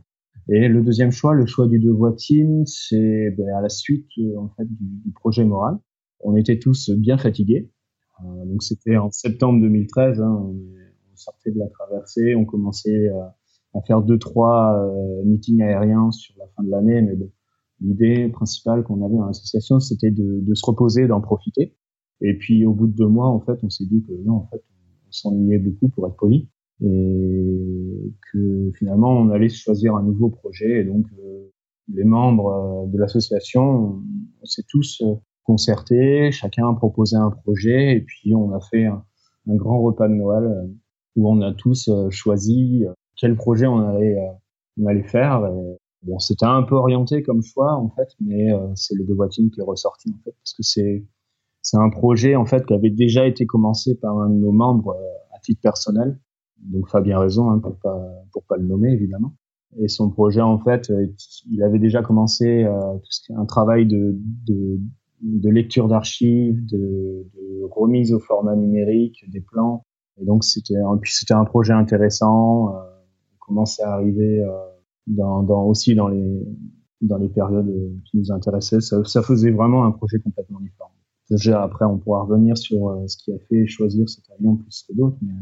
Et 0.49 0.67
le 0.67 0.81
deuxième 0.81 1.11
choix, 1.11 1.33
le 1.33 1.45
choix 1.45 1.67
du 1.67 1.79
Devoitine, 1.79 2.65
c'est 2.65 3.31
ben, 3.37 3.47
à 3.55 3.61
la 3.61 3.69
suite 3.69 4.09
en 4.37 4.49
fait 4.49 4.65
du, 4.65 4.85
du, 5.05 5.11
projet 5.13 5.45
Moran. 5.45 5.79
On 6.21 6.35
était 6.35 6.59
tous 6.59 6.89
bien 6.91 7.17
fatigués. 7.17 7.71
Euh, 8.23 8.45
donc 8.45 8.63
c'était 8.63 8.97
en 8.97 9.11
septembre 9.11 9.61
2013. 9.61 10.21
Hein, 10.21 10.37
on, 10.41 10.55
on, 11.11 11.15
sortait 11.15 11.51
de 11.51 11.59
la 11.59 11.67
traversée, 11.67 12.35
on 12.35 12.45
commençait 12.45 13.09
à 13.75 13.81
faire 13.81 14.01
deux 14.01 14.17
trois 14.17 14.77
euh, 14.77 15.23
meetings 15.25 15.61
aériens 15.61 16.11
sur 16.11 16.35
la 16.37 16.45
fin 16.55 16.63
de 16.63 16.69
l'année, 16.69 17.01
mais 17.01 17.17
l'idée 17.81 18.29
principale 18.29 18.83
qu'on 18.83 19.05
avait 19.05 19.15
dans 19.15 19.27
l'association, 19.27 19.79
c'était 19.79 20.11
de, 20.11 20.53
se 20.53 20.65
reposer, 20.65 21.07
d'en 21.07 21.21
profiter. 21.21 21.75
Et 22.21 22.37
puis 22.37 22.65
au 22.65 22.73
bout 22.73 22.87
de 22.87 22.95
deux 22.95 23.07
mois, 23.07 23.27
en 23.27 23.41
fait, 23.41 23.59
on 23.63 23.69
s'est 23.69 23.85
dit 23.85 24.03
que 24.03 24.13
non, 24.23 24.35
en 24.35 24.47
fait, 24.47 24.63
on 25.07 25.11
s'ennuyait 25.11 25.59
beaucoup 25.59 25.89
pour 25.89 26.07
être 26.07 26.15
poli 26.15 26.49
et 26.81 28.13
que 28.31 28.71
finalement 28.77 29.17
on 29.17 29.29
allait 29.29 29.49
choisir 29.49 29.95
un 29.95 30.03
nouveau 30.03 30.29
projet. 30.29 30.81
Et 30.81 30.83
donc 30.83 31.05
euh, 31.19 31.51
les 31.93 32.03
membres 32.03 32.85
euh, 32.85 32.91
de 32.91 32.97
l'association, 32.97 34.01
on 34.41 34.45
s'est 34.45 34.65
tous 34.67 35.01
euh, 35.01 35.15
concertés, 35.45 36.31
chacun 36.31 36.69
a 36.69 36.73
proposé 36.73 37.15
un 37.15 37.31
projet 37.31 37.95
et 37.95 38.01
puis 38.01 38.35
on 38.35 38.51
a 38.53 38.59
fait 38.59 38.85
un, 38.85 39.03
grand 39.47 39.81
repas 39.81 40.07
de 40.07 40.13
Noël 40.13 40.69
où 41.15 41.29
on 41.29 41.41
a 41.41 41.53
tous 41.53 41.89
choisi 42.09 42.83
quel 43.15 43.35
projet 43.35 43.67
on 43.67 43.79
allait 43.79 44.17
on 44.81 44.87
allait 44.87 45.03
faire. 45.03 45.41
Bon, 46.03 46.19
c'était 46.19 46.45
un 46.45 46.63
peu 46.63 46.75
orienté 46.75 47.21
comme 47.21 47.41
choix 47.43 47.73
en 47.75 47.89
fait, 47.89 48.09
mais 48.19 48.47
c'est 48.75 48.95
le 48.95 49.05
Devoitine 49.05 49.51
qui 49.51 49.61
est 49.61 49.63
ressorti 49.63 50.09
en 50.09 50.23
fait 50.23 50.31
parce 50.31 50.53
que 50.53 50.63
c'est 50.63 51.05
c'est 51.61 51.77
un 51.77 51.89
projet 51.89 52.35
en 52.35 52.45
fait 52.45 52.65
qui 52.65 52.73
avait 52.73 52.89
déjà 52.89 53.27
été 53.27 53.45
commencé 53.45 53.95
par 53.95 54.17
un 54.19 54.29
de 54.29 54.35
nos 54.35 54.51
membres 54.51 54.97
à 55.33 55.39
titre 55.39 55.61
personnel 55.61 56.19
donc 56.59 56.87
Fabien 56.89 57.19
raison 57.19 57.49
hein, 57.49 57.59
pour 57.59 57.77
pas 57.77 58.25
pour 58.31 58.43
pas 58.43 58.57
le 58.57 58.63
nommer 58.63 58.91
évidemment. 58.91 59.33
Et 59.77 59.87
son 59.87 60.09
projet 60.09 60.41
en 60.41 60.59
fait, 60.59 60.89
euh, 60.89 61.07
il 61.51 61.61
avait 61.63 61.79
déjà 61.79 62.01
commencé 62.01 62.63
euh, 62.63 62.97
un 63.35 63.45
travail 63.45 63.85
de, 63.85 64.17
de, 64.47 64.79
de 65.21 65.49
lecture 65.49 65.87
d'archives, 65.87 66.65
de, 66.65 67.25
de, 67.33 67.63
remise 67.71 68.13
au 68.13 68.19
format 68.19 68.55
numérique 68.55 69.23
des 69.29 69.41
plans. 69.41 69.85
Et 70.19 70.25
donc 70.25 70.43
c'était 70.43 70.75
puis 71.01 71.13
c'était 71.13 71.33
un 71.33 71.45
projet 71.45 71.73
intéressant. 71.73 72.75
Euh, 72.75 72.79
on 73.33 73.45
commençait 73.45 73.83
à 73.83 73.93
arriver 73.93 74.41
euh, 74.41 74.49
dans, 75.07 75.43
dans, 75.43 75.63
aussi 75.65 75.95
dans 75.95 76.07
les 76.07 76.45
dans 77.01 77.17
les 77.17 77.29
périodes 77.29 77.71
qui 78.05 78.17
nous 78.17 78.31
intéressaient. 78.31 78.81
Ça, 78.81 79.03
ça 79.03 79.21
faisait 79.21 79.51
vraiment 79.51 79.85
un 79.85 79.91
projet 79.91 80.19
complètement 80.19 80.59
différent. 80.59 80.91
Déjà 81.29 81.63
après 81.63 81.85
on 81.85 81.97
pourra 81.97 82.23
revenir 82.23 82.57
sur 82.57 82.89
euh, 82.89 83.07
ce 83.07 83.17
qui 83.17 83.33
a 83.33 83.39
fait 83.49 83.67
choisir 83.67 84.07
cet 84.09 84.25
avion 84.31 84.55
plus 84.55 84.85
que 84.87 84.93
d'autres, 84.95 85.17
mais 85.21 85.33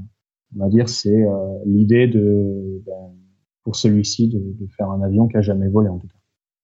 on 0.55 0.59
va 0.59 0.69
dire, 0.69 0.87
c'est 0.89 1.23
euh, 1.23 1.59
l'idée 1.65 2.07
de, 2.07 2.81
ben, 2.85 3.15
pour 3.63 3.75
celui-ci, 3.75 4.29
de, 4.29 4.39
de, 4.39 4.67
faire 4.77 4.89
un 4.91 5.01
avion 5.01 5.27
qui 5.27 5.37
a 5.37 5.41
jamais 5.41 5.67
volé 5.67 5.89
en 5.89 5.97
tout 5.97 6.07
cas. 6.07 6.22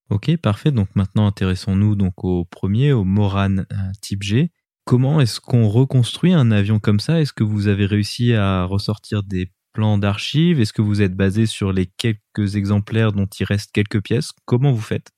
Ok, 0.10 0.36
parfait. 0.38 0.72
Donc 0.72 0.88
maintenant, 0.96 1.28
intéressons-nous 1.28 1.96
donc 1.96 2.24
au 2.24 2.46
premier, 2.46 2.94
au 2.94 3.04
Moran 3.04 3.58
euh, 3.58 3.64
Type 4.02 4.24
G. 4.24 4.52
Comment 4.86 5.22
est-ce 5.22 5.40
qu'on 5.40 5.68
reconstruit 5.68 6.34
un 6.34 6.50
avion 6.50 6.80
comme 6.80 7.00
ça? 7.00 7.22
Est-ce 7.22 7.32
que 7.32 7.44
vous 7.44 7.68
avez 7.68 7.86
réussi 7.86 8.34
à 8.34 8.64
ressortir 8.64 9.22
des 9.22 9.52
plans 9.72 10.00
d'archives? 10.00 10.60
Est-ce 10.60 10.74
que 10.74 10.82
vous 10.82 11.04
êtes 11.04 11.16
basé 11.16 11.46
sur 11.46 11.72
les 11.72 11.86
quelques 11.86 12.56
exemplaires 12.56 13.12
dont 13.12 13.28
il 13.40 13.44
reste 13.44 13.72
quelques 13.72 14.02
pièces? 14.02 14.32
Comment 14.46 14.72
vous 14.72 14.82
faites? 14.82 15.12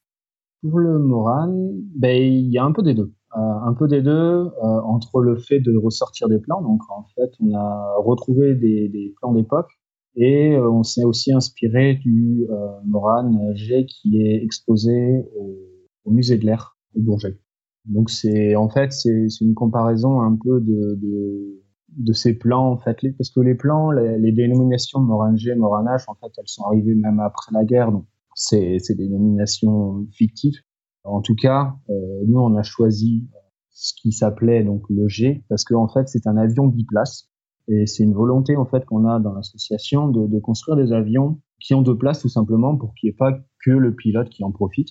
Pour 0.61 0.79
le 0.79 0.99
Moran, 0.99 1.71
ben, 1.95 2.21
il 2.21 2.51
y 2.51 2.57
a 2.57 2.65
un 2.65 2.73
peu 2.73 2.83
des 2.83 2.93
deux. 2.93 3.13
Euh, 3.37 3.39
un 3.39 3.73
peu 3.73 3.87
des 3.87 4.01
deux 4.01 4.11
euh, 4.11 4.81
entre 4.83 5.21
le 5.21 5.37
fait 5.37 5.61
de 5.61 5.73
ressortir 5.77 6.27
des 6.27 6.39
plans. 6.39 6.61
Donc 6.61 6.81
en 6.89 7.05
fait, 7.15 7.31
on 7.39 7.55
a 7.55 7.95
retrouvé 7.99 8.55
des, 8.55 8.89
des 8.89 9.13
plans 9.21 9.31
d'époque 9.31 9.71
et 10.15 10.53
euh, 10.53 10.69
on 10.69 10.83
s'est 10.83 11.03
aussi 11.03 11.33
inspiré 11.33 11.95
du 11.95 12.45
Moran 12.85 13.53
G 13.55 13.85
qui 13.85 14.21
est 14.21 14.43
exposé 14.43 15.25
au, 15.35 16.11
musée 16.11 16.37
de 16.37 16.45
l'air 16.45 16.77
au 16.95 17.01
Bourget. 17.01 17.39
Donc 17.85 18.09
c'est 18.09 18.55
en 18.55 18.69
fait 18.69 18.91
c'est 18.91 19.27
une 19.41 19.55
comparaison 19.55 20.21
un 20.21 20.35
peu 20.35 20.59
de, 20.61 20.95
de, 21.01 21.63
de 21.97 22.13
ces 22.13 22.37
plans 22.37 22.71
en 22.71 22.77
fait. 22.77 22.97
Parce 23.17 23.29
que 23.29 23.39
les 23.39 23.55
plans 23.55 23.91
les, 23.91 24.17
les 24.19 24.31
dénominations 24.31 24.99
Moran 24.99 25.35
G 25.35 25.55
Moran 25.55 25.85
H 25.85 26.03
en 26.07 26.15
fait 26.15 26.31
elles 26.37 26.47
sont 26.47 26.63
arrivées 26.63 26.95
même 26.95 27.19
après 27.19 27.51
la 27.53 27.63
guerre. 27.63 27.91
Donc 27.91 28.05
c'est 28.35 28.77
des 28.89 29.07
dénominations 29.07 30.07
fictives. 30.11 30.59
En 31.03 31.21
tout 31.21 31.35
cas, 31.35 31.75
euh, 31.89 32.23
nous 32.27 32.39
on 32.39 32.55
a 32.55 32.63
choisi 32.63 33.27
ce 33.69 33.93
qui 33.99 34.11
s'appelait 34.11 34.63
donc 34.63 34.83
le 34.89 35.07
G 35.07 35.43
parce 35.49 35.63
qu'en 35.63 35.83
en 35.83 35.87
fait 35.87 36.07
c'est 36.07 36.27
un 36.27 36.37
avion 36.37 36.67
biplace 36.67 37.30
et 37.71 37.85
c'est 37.85 38.03
une 38.03 38.13
volonté 38.13 38.57
en 38.57 38.65
fait 38.65 38.85
qu'on 38.85 39.05
a 39.05 39.19
dans 39.19 39.33
l'association 39.33 40.09
de, 40.09 40.39
construire 40.39 40.75
des 40.75 40.91
avions 40.91 41.39
qui 41.59 41.73
ont 41.73 41.81
deux 41.81 41.97
places 41.97 42.19
tout 42.19 42.29
simplement 42.29 42.75
pour 42.75 42.93
qu'il 42.95 43.07
n'y 43.07 43.13
ait 43.13 43.17
pas 43.17 43.31
que 43.63 43.71
le 43.71 43.95
pilote 43.95 44.29
qui 44.29 44.43
en 44.43 44.51
profite, 44.51 44.89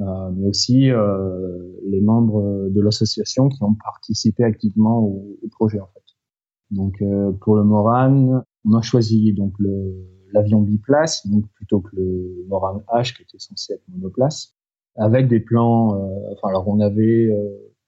euh, 0.00 0.30
mais 0.34 0.48
aussi 0.48 0.90
euh, 0.90 1.18
les 1.84 2.00
membres 2.00 2.70
de 2.70 2.80
l'association 2.80 3.48
qui 3.48 3.62
ont 3.62 3.74
participé 3.74 4.44
activement 4.44 5.00
au, 5.00 5.36
projet 5.50 5.80
en 5.80 5.88
fait. 5.92 6.02
Donc 6.70 6.94
euh, 7.02 7.32
pour 7.42 7.56
le 7.56 7.64
Moran, 7.64 8.42
on 8.64 8.74
a 8.74 8.82
choisi 8.82 9.34
donc 9.34 9.52
l'avion 10.32 10.62
biplace 10.62 11.26
donc 11.26 11.44
plutôt 11.54 11.80
que 11.80 11.94
le 11.96 12.46
Moran 12.48 12.82
H 12.94 13.14
qui 13.14 13.22
était 13.22 13.38
censé 13.38 13.74
être 13.74 13.84
monoplace 13.88 14.56
avec 14.96 15.28
des 15.28 15.40
plans. 15.40 15.88
Enfin, 16.32 16.48
alors 16.48 16.66
on 16.68 16.80
avait 16.80 17.28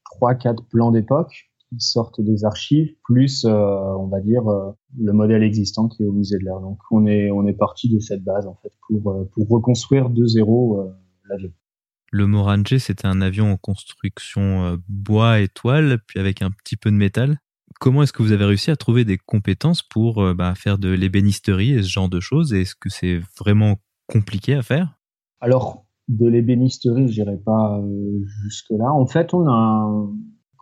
trois, 0.05 0.35
quatre 0.35 0.65
plans 0.67 0.91
d'époque 0.91 1.51
qui 1.79 1.85
sortent 1.85 2.21
des 2.21 2.45
archives, 2.45 2.95
plus, 3.05 3.45
euh, 3.45 3.51
on 3.99 4.07
va 4.09 4.21
dire, 4.21 4.43
le 4.99 5.13
modèle 5.13 5.43
existant 5.43 5.89
qui 5.89 6.03
est 6.03 6.07
au 6.07 6.13
musée 6.13 6.39
de 6.39 6.45
l'air. 6.45 6.61
Donc 6.61 6.79
on 6.91 7.07
est 7.07 7.31
on 7.31 7.47
est 7.47 7.55
parti 7.55 7.93
de 7.93 7.99
cette 7.99 8.23
base 8.23 8.47
en 8.47 8.55
fait 8.63 8.73
pour 8.89 9.29
pour 9.33 9.49
reconstruire 9.49 10.11
de 10.11 10.25
zéro 10.27 10.93
l'avion. 11.29 11.51
Le 12.13 12.27
Moranje, 12.27 12.79
c'était 12.79 13.07
un 13.07 13.21
avion 13.21 13.53
en 13.53 13.57
construction 13.57 14.79
bois 14.89 15.41
et 15.41 15.49
toile, 15.49 15.99
puis 16.07 16.21
avec 16.21 16.43
un 16.43 16.51
petit 16.51 16.77
peu 16.77 16.91
de 16.91 16.97
métal. 16.97 17.39
Comment 17.81 18.05
est-ce 18.05 18.13
que 18.13 18.23
vous 18.23 18.33
avez 18.33 18.45
réussi 18.45 18.71
à 18.71 18.77
trouver 18.77 19.05
des 19.05 19.19
compétences 19.19 19.83
pour 19.83 20.35
bah, 20.35 20.55
faire 20.55 20.79
de 20.79 20.91
l'ébénisterie 20.91 21.73
et 21.73 21.83
ce 21.83 21.89
genre 21.89 22.09
de 22.09 22.21
choses? 22.21 22.53
Est-ce 22.55 22.77
que 22.77 22.89
c'est 22.89 23.21
vraiment 23.39 23.79
compliqué 24.07 24.55
à 24.55 24.63
faire? 24.63 24.97
Alors, 25.41 25.85
de 26.09 26.27
l'ébénisterie, 26.27 27.09
je 27.09 27.13
dirais 27.13 27.41
pas 27.45 27.79
euh, 27.79 28.25
jusque 28.43 28.71
là. 28.71 28.93
En 28.93 29.07
fait, 29.07 29.33
on 29.35 29.47
a, 29.49 30.07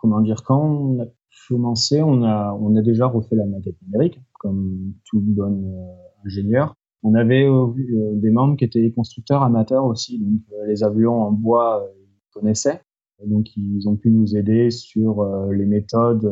comment 0.03 0.19
dire, 0.19 0.43
quand 0.43 0.61
on 0.61 1.01
a 1.01 1.05
commencé, 1.47 2.01
on 2.01 2.23
a, 2.23 2.81
déjà 2.81 3.07
refait 3.07 3.37
la 3.37 3.45
maquette 3.45 3.81
numérique, 3.83 4.19
comme 4.37 4.93
tout 5.05 5.21
bon 5.21 5.79
euh, 5.79 6.25
ingénieur. 6.25 6.75
On 7.03 7.15
avait 7.15 7.47
euh, 7.47 7.67
des 8.15 8.29
membres 8.29 8.57
qui 8.57 8.65
étaient 8.65 8.91
constructeurs 8.91 9.43
amateurs 9.43 9.85
aussi, 9.85 10.19
donc 10.19 10.41
les 10.67 10.83
avions 10.83 11.21
en 11.21 11.31
bois, 11.31 11.89
ils 11.97 12.33
connaissaient, 12.33 12.81
donc 13.25 13.55
ils 13.55 13.87
ont 13.87 13.95
pu 13.95 14.11
nous 14.11 14.35
aider 14.35 14.71
sur 14.71 15.25
les 15.51 15.65
méthodes 15.65 16.29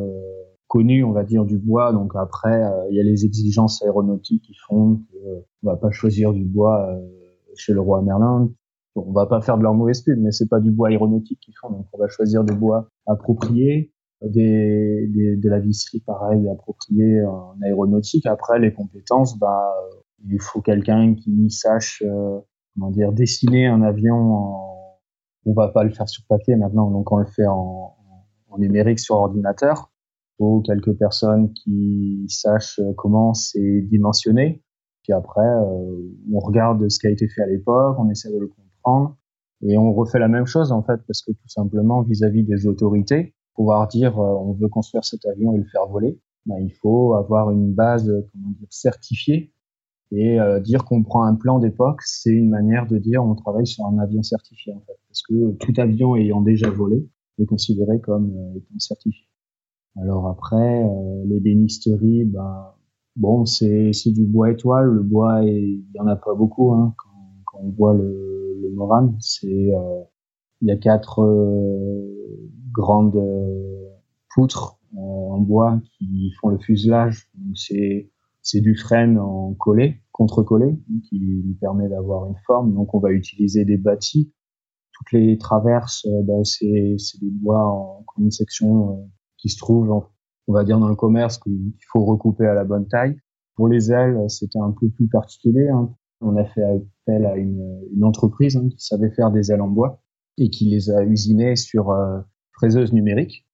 connues, 0.68 1.06
on 1.06 1.14
va 1.14 1.24
dire, 1.24 1.46
du 1.46 1.58
bois. 1.58 1.94
Donc 1.94 2.12
après, 2.16 2.62
il 2.90 2.96
y 2.98 3.00
a 3.00 3.04
les 3.04 3.24
exigences 3.26 3.82
aéronautiques 3.84 4.44
qui 4.44 4.56
font 4.68 5.02
qu'on 5.14 5.68
va 5.70 5.78
pas 5.78 5.92
choisir 5.92 6.34
du 6.34 6.44
bois 6.44 6.94
chez 7.56 7.74
le 7.74 7.80
roi 7.80 8.02
Merlin 8.02 8.52
on 8.96 9.12
va 9.12 9.26
pas 9.26 9.42
faire 9.42 9.58
de 9.58 9.64
leur 9.64 9.74
mauvaise 9.74 10.02
pub, 10.02 10.20
mais 10.20 10.32
c'est 10.32 10.50
pas 10.50 10.60
du 10.60 10.72
bois 10.72 10.90
aéronautique 10.90 11.40
qu'ils 11.40 11.56
font, 11.60 11.70
donc 11.70 11.86
on 11.94 11.98
va 11.98 12.08
choisir 12.08 12.44
des 12.44 12.56
bois 12.56 12.90
appropriés, 13.08 13.94
des, 14.22 15.08
des, 15.08 15.36
de 15.36 15.50
la 15.50 15.60
visserie 15.60 16.02
pareil 16.02 16.48
appropriée 16.50 17.24
en 17.26 17.56
aéronautique. 17.64 18.26
Après 18.26 18.60
les 18.60 18.74
compétences, 18.74 19.40
bah 19.40 19.74
il 20.30 20.40
faut 20.40 20.62
quelqu'un 20.62 21.16
qui 21.16 21.50
sache 21.50 22.04
euh, 22.06 22.40
comment 22.76 22.92
dire 22.92 23.12
dessiner 23.14 23.66
un 23.68 23.82
avion. 23.82 24.16
En... 24.16 24.68
On 25.44 25.54
va 25.54 25.70
pas 25.70 25.84
le 25.84 25.90
faire 25.90 26.08
sur 26.08 26.24
papier 26.30 26.56
maintenant, 26.56 26.92
donc 26.92 27.12
on 27.12 27.18
le 27.18 27.26
fait 27.26 27.48
en, 27.48 27.96
en 28.50 28.58
numérique 28.60 29.00
sur 29.00 29.16
ordinateur. 29.16 29.92
Il 30.34 30.44
faut 30.44 30.62
quelques 30.62 30.94
personnes 30.94 31.52
qui 31.54 32.26
sachent 32.28 32.80
comment 32.96 33.34
c'est 33.34 33.82
dimensionné. 33.90 34.64
Puis 35.02 35.14
après, 35.14 35.42
euh, 35.42 35.98
on 36.32 36.38
regarde 36.38 36.88
ce 36.88 37.00
qui 37.00 37.08
a 37.08 37.10
été 37.10 37.28
fait 37.28 37.42
à 37.42 37.48
l'époque, 37.48 37.98
on 37.98 38.08
essaie 38.12 38.32
de 38.32 38.38
le 38.38 38.48
Et 39.64 39.78
on 39.78 39.94
refait 39.94 40.20
la 40.20 40.28
même 40.28 40.46
chose 40.46 40.72
en 40.72 40.84
fait, 40.84 41.00
parce 41.08 41.22
que 41.22 41.32
tout 41.32 41.48
simplement 41.48 42.02
vis-à-vis 42.02 42.44
des 42.44 42.68
autorités, 42.68 43.36
pouvoir 43.54 43.88
dire 43.88 44.20
euh, 44.20 44.36
on 44.40 44.54
veut 44.54 44.70
construire 44.70 45.04
cet 45.04 45.26
avion 45.26 45.54
et 45.54 45.58
le 45.58 45.66
faire 45.66 45.88
voler, 45.88 46.20
ben, 46.46 46.58
il 46.60 46.74
faut 46.82 47.14
avoir 47.14 47.52
une 47.52 47.74
base 47.74 48.12
comment 48.32 48.50
dire 48.52 48.68
certifiée. 48.72 49.54
Et 50.12 50.40
euh, 50.42 50.60
dire 50.60 50.84
qu'on 50.84 51.04
prend 51.04 51.24
un 51.24 51.36
plan 51.36 51.60
d'époque, 51.60 52.02
c'est 52.04 52.32
une 52.32 52.50
manière 52.50 52.86
de 52.86 52.98
dire 52.98 53.24
on 53.24 53.34
travaille 53.34 53.66
sur 53.66 53.86
un 53.86 53.98
avion 53.98 54.24
certifié 54.24 54.74
en 54.74 54.82
fait, 54.82 55.00
parce 55.08 55.22
que 55.22 55.52
tout 55.54 55.74
avion 55.78 56.18
ayant 56.18 56.42
déjà 56.42 56.70
volé 56.70 57.08
est 57.40 57.46
considéré 57.46 58.02
comme 58.02 58.30
euh, 58.36 58.58
étant 58.58 58.80
certifié. 58.80 59.26
Alors 59.96 60.28
après 60.28 60.84
euh, 60.84 61.24
les 61.26 61.40
bénisteries, 61.40 62.26
ben 62.26 62.74
bon 63.16 63.46
c'est 63.46 63.92
du 64.08 64.26
bois 64.26 64.52
étoile, 64.52 64.88
le 64.88 65.02
bois 65.02 65.44
il 65.44 65.86
y 65.96 66.00
en 66.00 66.08
a 66.08 66.18
pas 66.18 66.34
beaucoup 66.34 66.74
hein, 66.74 66.94
quand 67.46 67.60
on 67.62 67.70
voit 67.70 67.94
le 67.94 68.31
C'est 69.20 69.48
euh, 69.48 70.04
il 70.62 70.68
y 70.68 70.72
a 70.72 70.78
quatre 70.78 71.22
euh, 71.22 72.50
grandes 72.72 73.16
euh, 73.16 73.90
poutres 74.34 74.80
en 74.96 75.40
bois 75.40 75.80
qui 75.98 76.32
font 76.40 76.50
le 76.50 76.60
fuselage. 76.60 77.30
C'est 77.56 78.12
c'est 78.44 78.62
du 78.62 78.76
frêne 78.76 79.20
en 79.20 79.54
collé, 79.54 80.02
contre-collé, 80.12 80.76
qui 81.08 81.20
lui 81.20 81.54
permet 81.62 81.88
d'avoir 81.90 82.28
une 82.28 82.38
forme. 82.48 82.74
Donc 82.74 82.94
on 82.96 83.00
va 83.00 83.12
utiliser 83.12 83.66
des 83.66 83.78
bâtis. 83.78 84.34
Toutes 84.94 85.12
les 85.12 85.38
traverses, 85.38 86.08
bah, 86.24 86.44
c'est 86.44 86.96
des 87.22 87.30
bois 87.30 87.64
en, 87.66 88.04
une 88.18 88.32
section 88.32 89.10
qui 89.38 89.50
se 89.50 89.58
trouve, 89.58 90.04
on 90.48 90.54
va 90.54 90.64
dire, 90.64 90.80
dans 90.80 90.90
le 90.90 90.96
commerce 90.96 91.38
qu'il 91.38 91.74
faut 91.92 92.04
recouper 92.04 92.48
à 92.48 92.54
la 92.54 92.64
bonne 92.64 92.88
taille. 92.88 93.16
Pour 93.56 93.68
les 93.68 93.92
ailes, 93.92 94.18
c'était 94.28 94.60
un 94.60 94.72
peu 94.72 94.90
plus 94.90 95.08
particulier. 95.08 95.70
Hein. 95.70 95.94
On 96.22 96.36
a 96.38 96.46
fait 96.46 96.64
appel 96.64 97.26
à 97.26 97.36
une, 97.36 97.82
une 97.94 98.04
entreprise 98.04 98.56
hein, 98.56 98.70
qui 98.70 98.80
savait 98.80 99.12
faire 99.12 99.32
des 99.32 99.52
ailes 99.52 99.62
en 99.62 99.68
bois 99.68 100.02
et 100.38 100.50
qui 100.50 100.66
les 100.66 100.90
a 100.90 101.04
usinées 101.04 101.56
sur 101.56 101.92
euh, 101.92 102.20
fraiseuse 102.54 102.94
numérique. 102.94 103.46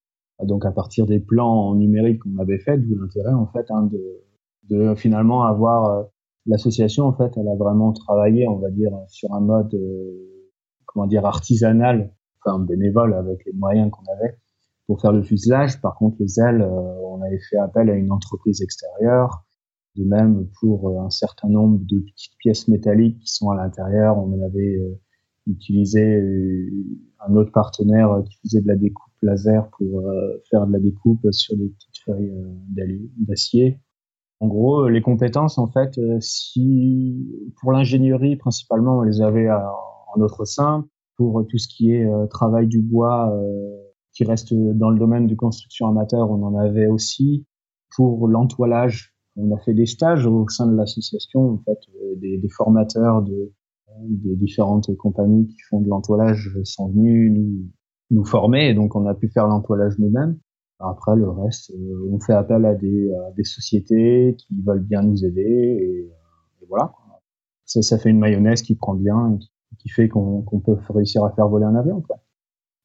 Donc 0.44 0.66
à 0.66 0.72
partir 0.72 1.06
des 1.08 1.20
plans 1.20 1.74
numériques 1.74 2.20
qu'on 2.20 2.38
avait 2.38 2.60
fait, 2.60 2.78
d'où 2.78 2.96
l'intérêt 2.96 3.34
en 3.34 3.48
fait 3.48 3.66
hein, 3.72 3.84
de, 3.84 4.24
de 4.70 4.96
finalement 4.96 5.44
avoir 5.44 5.86
euh, 5.86 6.04
l'association 6.46 7.06
en 7.06 7.14
fait, 7.14 7.32
elle 7.38 7.48
a 7.48 7.56
vraiment 7.56 7.92
travaillé, 7.94 8.48
on 8.48 8.58
va 8.58 8.70
dire, 8.70 8.92
sur 9.08 9.34
un 9.34 9.42
mode 9.42 9.74
euh, 9.74 10.38
comment 10.86 11.08
dire 11.08 11.26
artisanal, 11.26 12.14
enfin 12.40 12.60
bénévole 12.60 13.14
avec 13.14 13.46
les 13.46 13.54
moyens 13.54 13.92
qu'on 13.92 14.12
avait 14.14 14.38
pour 14.88 15.02
faire 15.02 15.12
le 15.12 15.22
fuselage. 15.22 15.82
Par 15.82 15.96
contre, 15.96 16.18
les 16.20 16.40
ailes, 16.40 16.62
euh, 16.62 16.70
on 16.70 17.22
avait 17.22 17.40
fait 17.50 17.58
appel 17.58 17.90
à 17.90 17.94
une 17.94 18.12
entreprise 18.12 18.62
extérieure. 18.62 19.44
De 19.98 20.04
même, 20.04 20.48
pour 20.60 20.90
euh, 20.90 21.06
un 21.06 21.10
certain 21.10 21.50
nombre 21.50 21.80
de 21.80 22.00
petites 22.00 22.38
pièces 22.38 22.68
métalliques 22.68 23.20
qui 23.20 23.34
sont 23.34 23.50
à 23.50 23.56
l'intérieur, 23.56 24.18
on 24.18 24.42
avait 24.44 24.78
euh, 24.78 25.00
utilisé 25.48 26.22
un 27.26 27.36
autre 27.36 27.52
partenaire 27.52 28.22
qui 28.30 28.38
faisait 28.44 28.62
de 28.62 28.68
la 28.68 28.76
découpe 28.76 29.14
laser 29.22 29.70
pour 29.78 30.04
faire 30.50 30.68
de 30.68 30.74
la 30.74 30.80
découpe 30.80 31.26
sur 31.32 31.56
des 31.56 31.70
petites 31.70 32.04
feuilles 32.04 32.34
d'acier. 33.18 33.80
En 34.42 34.48
gros, 34.48 34.90
les 34.90 35.02
compétences, 35.02 35.58
en 35.58 35.68
fait, 35.68 35.98
si 36.20 37.26
pour 37.62 37.72
l'ingénierie 37.72 38.36
principalement, 38.36 38.98
on 38.98 39.04
les 39.04 39.22
avait 39.22 39.50
en 39.50 40.20
notre 40.20 40.44
sein. 40.44 40.86
Pour 41.16 41.48
tout 41.48 41.58
ce 41.58 41.70
qui 41.70 41.94
est 41.94 42.06
travail 42.30 42.68
du 42.68 42.82
bois, 42.82 43.34
qui 44.12 44.26
reste 44.26 44.54
dans 44.54 44.90
le 44.90 45.00
domaine 45.00 45.28
de 45.28 45.36
construction 45.36 45.88
amateur, 45.88 46.30
on 46.30 46.44
en 46.44 46.58
avait 46.58 46.88
aussi. 46.88 47.46
Pour 47.96 48.28
l'entoilage, 48.28 49.17
on 49.38 49.56
a 49.56 49.60
fait 49.60 49.74
des 49.74 49.86
stages 49.86 50.26
au 50.26 50.48
sein 50.50 50.68
de 50.68 50.76
l'association, 50.76 51.54
en 51.54 51.58
fait, 51.60 51.80
euh, 52.02 52.16
des, 52.16 52.50
formateurs 52.50 53.22
de 53.22 53.54
des 54.02 54.36
différentes 54.36 54.96
compagnies 54.98 55.48
qui 55.48 55.60
font 55.70 55.82
de 55.82 55.90
l'entoilage 55.90 56.52
sont 56.64 56.90
venus 56.90 57.32
nous, 57.32 57.66
nous 58.12 58.26
former, 58.26 58.70
et 58.70 58.74
donc 58.74 58.96
on 58.96 59.06
a 59.06 59.14
pu 59.14 59.28
faire 59.30 59.48
l'entoilage 59.48 59.98
nous-mêmes. 60.00 60.38
Après, 60.80 61.16
le 61.16 61.30
reste, 61.30 61.72
euh, 61.72 62.10
on 62.12 62.20
fait 62.20 62.34
appel 62.34 62.66
à 62.66 62.76
des, 62.76 63.12
à 63.12 63.32
des 63.32 63.44
sociétés 63.44 64.36
qui 64.38 64.62
veulent 64.62 64.84
bien 64.84 65.02
nous 65.02 65.26
aider, 65.26 65.42
et, 65.42 66.12
et 66.62 66.66
voilà. 66.68 66.94
Ça, 67.66 67.82
ça 67.82 67.98
fait 67.98 68.10
une 68.10 68.20
mayonnaise 68.20 68.62
qui 68.62 68.76
prend 68.76 68.94
bien, 68.94 69.38
et 69.72 69.76
qui, 69.78 69.90
fait 69.90 70.08
qu'on 70.08 70.44
peut 70.64 70.78
réussir 70.90 71.24
à 71.24 71.32
faire 71.32 71.48
voler 71.48 71.66
un 71.66 71.76
avion. 71.76 72.04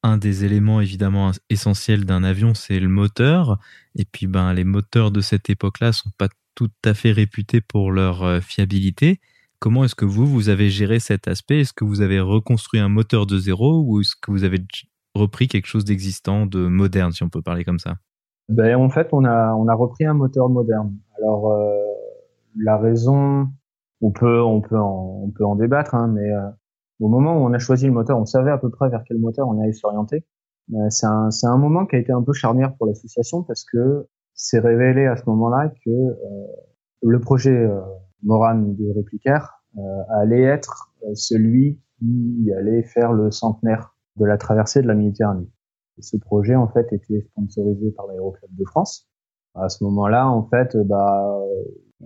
Un 0.02 0.16
des 0.16 0.44
éléments 0.44 0.80
évidemment 0.80 1.30
essentiels 1.48 2.04
d'un 2.04 2.24
avion, 2.24 2.54
c'est 2.54 2.80
le 2.80 2.88
moteur. 2.88 3.60
Et 3.94 4.04
puis, 4.04 4.26
ben, 4.26 4.52
les 4.52 4.64
moteurs 4.64 5.12
de 5.12 5.20
cette 5.20 5.48
époque-là 5.48 5.92
sont 5.92 6.10
pas 6.18 6.28
tout 6.54 6.70
à 6.84 6.94
fait 6.94 7.12
réputés 7.12 7.60
pour 7.60 7.92
leur 7.92 8.22
euh, 8.22 8.40
fiabilité. 8.40 9.20
Comment 9.58 9.84
est-ce 9.84 9.94
que 9.94 10.04
vous, 10.04 10.26
vous 10.26 10.48
avez 10.48 10.70
géré 10.70 10.98
cet 10.98 11.28
aspect? 11.28 11.60
Est-ce 11.60 11.72
que 11.72 11.84
vous 11.84 12.00
avez 12.00 12.20
reconstruit 12.20 12.80
un 12.80 12.88
moteur 12.88 13.26
de 13.26 13.38
zéro 13.38 13.84
ou 13.86 14.00
est-ce 14.00 14.14
que 14.20 14.30
vous 14.30 14.44
avez 14.44 14.58
repris 15.14 15.46
quelque 15.48 15.66
chose 15.66 15.84
d'existant, 15.84 16.46
de 16.46 16.66
moderne, 16.66 17.12
si 17.12 17.22
on 17.22 17.28
peut 17.28 17.42
parler 17.42 17.64
comme 17.64 17.78
ça? 17.78 17.94
Ben, 18.48 18.76
En 18.76 18.88
fait, 18.88 19.08
on 19.12 19.24
a, 19.24 19.54
on 19.54 19.68
a 19.68 19.74
repris 19.74 20.04
un 20.04 20.14
moteur 20.14 20.48
moderne. 20.48 20.96
Alors, 21.18 21.52
euh, 21.52 21.72
la 22.58 22.76
raison, 22.76 23.48
on 24.00 24.10
peut, 24.10 24.42
on 24.42 24.60
peut, 24.60 24.78
en, 24.78 25.22
on 25.24 25.30
peut 25.30 25.44
en 25.44 25.54
débattre, 25.54 25.94
hein, 25.94 26.08
mais 26.08 26.28
euh, 26.28 26.48
au 27.00 27.08
moment 27.08 27.36
où 27.36 27.46
on 27.46 27.52
a 27.52 27.58
choisi 27.58 27.86
le 27.86 27.92
moteur, 27.92 28.18
on 28.18 28.26
savait 28.26 28.50
à 28.50 28.58
peu 28.58 28.70
près 28.70 28.88
vers 28.88 29.04
quel 29.06 29.18
moteur 29.18 29.48
on 29.48 29.60
allait 29.62 29.72
s'orienter. 29.72 30.24
C'est 30.88 31.06
un, 31.06 31.28
un, 31.42 31.58
moment 31.58 31.86
qui 31.86 31.96
a 31.96 31.98
été 31.98 32.12
un 32.12 32.22
peu 32.22 32.32
charnière 32.32 32.74
pour 32.76 32.86
l'association 32.86 33.42
parce 33.42 33.64
que 33.64 34.06
c'est 34.42 34.58
révélé 34.58 35.06
à 35.06 35.16
ce 35.16 35.22
moment-là 35.26 35.72
que 35.84 35.90
euh, 35.90 36.46
le 37.02 37.20
projet 37.20 37.56
euh, 37.56 37.80
Moran 38.22 38.56
de 38.56 38.92
Réplicaire 38.94 39.62
euh, 39.78 39.80
allait 40.10 40.42
être 40.42 40.92
euh, 41.04 41.14
celui 41.14 41.80
qui 41.98 42.52
allait 42.58 42.82
faire 42.82 43.12
le 43.12 43.30
centenaire 43.30 43.96
de 44.16 44.24
la 44.24 44.36
traversée 44.36 44.82
de 44.82 44.88
la 44.88 44.94
Méditerranée. 44.94 45.48
Ce 46.00 46.16
projet, 46.16 46.56
en 46.56 46.68
fait, 46.68 46.92
était 46.92 47.22
sponsorisé 47.30 47.92
par 47.92 48.06
l'Aéroclub 48.06 48.50
de 48.54 48.64
France. 48.64 49.08
À 49.54 49.68
ce 49.68 49.84
moment-là, 49.84 50.28
en 50.28 50.42
fait, 50.42 50.76
bah, 50.86 51.38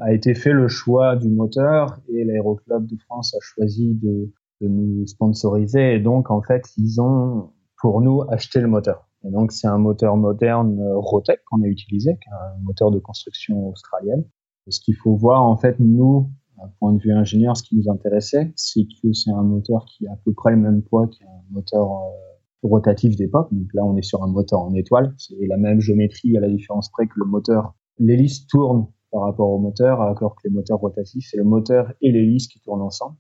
a 0.01 0.13
été 0.13 0.35
fait 0.35 0.53
le 0.53 0.69
choix 0.69 1.17
du 1.17 1.31
moteur 1.31 2.01
et 2.09 2.25
l'Aéroclub 2.25 2.87
de 2.87 2.97
France 3.07 3.35
a 3.35 3.39
choisi 3.41 3.95
de 3.95 4.31
de 4.61 4.69
nous 4.69 5.07
sponsoriser. 5.07 5.95
Et 5.95 6.01
donc, 6.01 6.31
en 6.31 6.43
fait, 6.43 6.65
ils 6.77 7.01
ont, 7.01 7.51
pour 7.81 8.01
nous, 8.01 8.23
acheté 8.31 8.61
le 8.61 8.69
moteur. 8.69 9.06
Donc, 9.31 9.53
c'est 9.53 9.67
un 9.67 9.79
moteur 9.79 10.17
moderne 10.17 10.81
euh, 10.81 10.99
Rotec 10.99 11.41
qu'on 11.47 11.63
a 11.63 11.67
utilisé, 11.67 12.19
un 12.31 12.59
moteur 12.63 12.91
de 12.91 12.99
construction 12.99 13.69
australienne. 13.69 14.25
Ce 14.69 14.81
qu'il 14.81 14.97
faut 14.97 15.15
voir, 15.15 15.43
en 15.43 15.57
fait, 15.57 15.77
nous, 15.79 16.31
d'un 16.57 16.69
point 16.81 16.93
de 16.93 17.01
vue 17.01 17.13
ingénieur, 17.13 17.57
ce 17.57 17.63
qui 17.63 17.77
nous 17.77 17.91
intéressait, 17.91 18.53
c'est 18.57 18.85
que 18.85 19.13
c'est 19.13 19.31
un 19.31 19.43
moteur 19.43 19.85
qui 19.87 20.07
a 20.07 20.13
à 20.13 20.17
peu 20.25 20.33
près 20.33 20.53
le 20.53 20.59
même 20.59 20.83
poids 20.83 21.07
qu'un 21.07 21.27
moteur 21.51 21.91
euh, 21.91 22.69
rotatif 22.69 23.17
d'époque. 23.17 23.49
Donc 23.53 23.69
là, 23.75 23.85
on 23.85 23.97
est 23.97 24.03
sur 24.03 24.23
un 24.23 24.29
moteur 24.29 24.61
en 24.61 24.75
étoile. 24.75 25.15
C'est 25.19 25.37
la 25.49 25.57
même 25.57 25.81
géométrie 25.81 26.37
à 26.37 26.41
la 26.41 26.49
différence 26.49 26.91
près 26.91 27.07
que 27.07 27.15
le 27.17 27.27
moteur. 27.27 27.75
L'hélice 27.99 28.47
tourne 28.47 28.89
par 29.13 29.23
rapport 29.23 29.51
au 29.51 29.59
moteur, 29.59 30.03
alors 30.03 30.35
que 30.35 30.49
les 30.49 30.51
moteurs 30.51 30.79
rotatifs, 30.81 31.29
c'est 31.31 31.37
le 31.37 31.45
moteur 31.45 31.93
et 32.01 32.11
l'hélice 32.11 32.49
qui 32.49 32.61
tournent 32.61 32.83
ensemble 32.83 33.17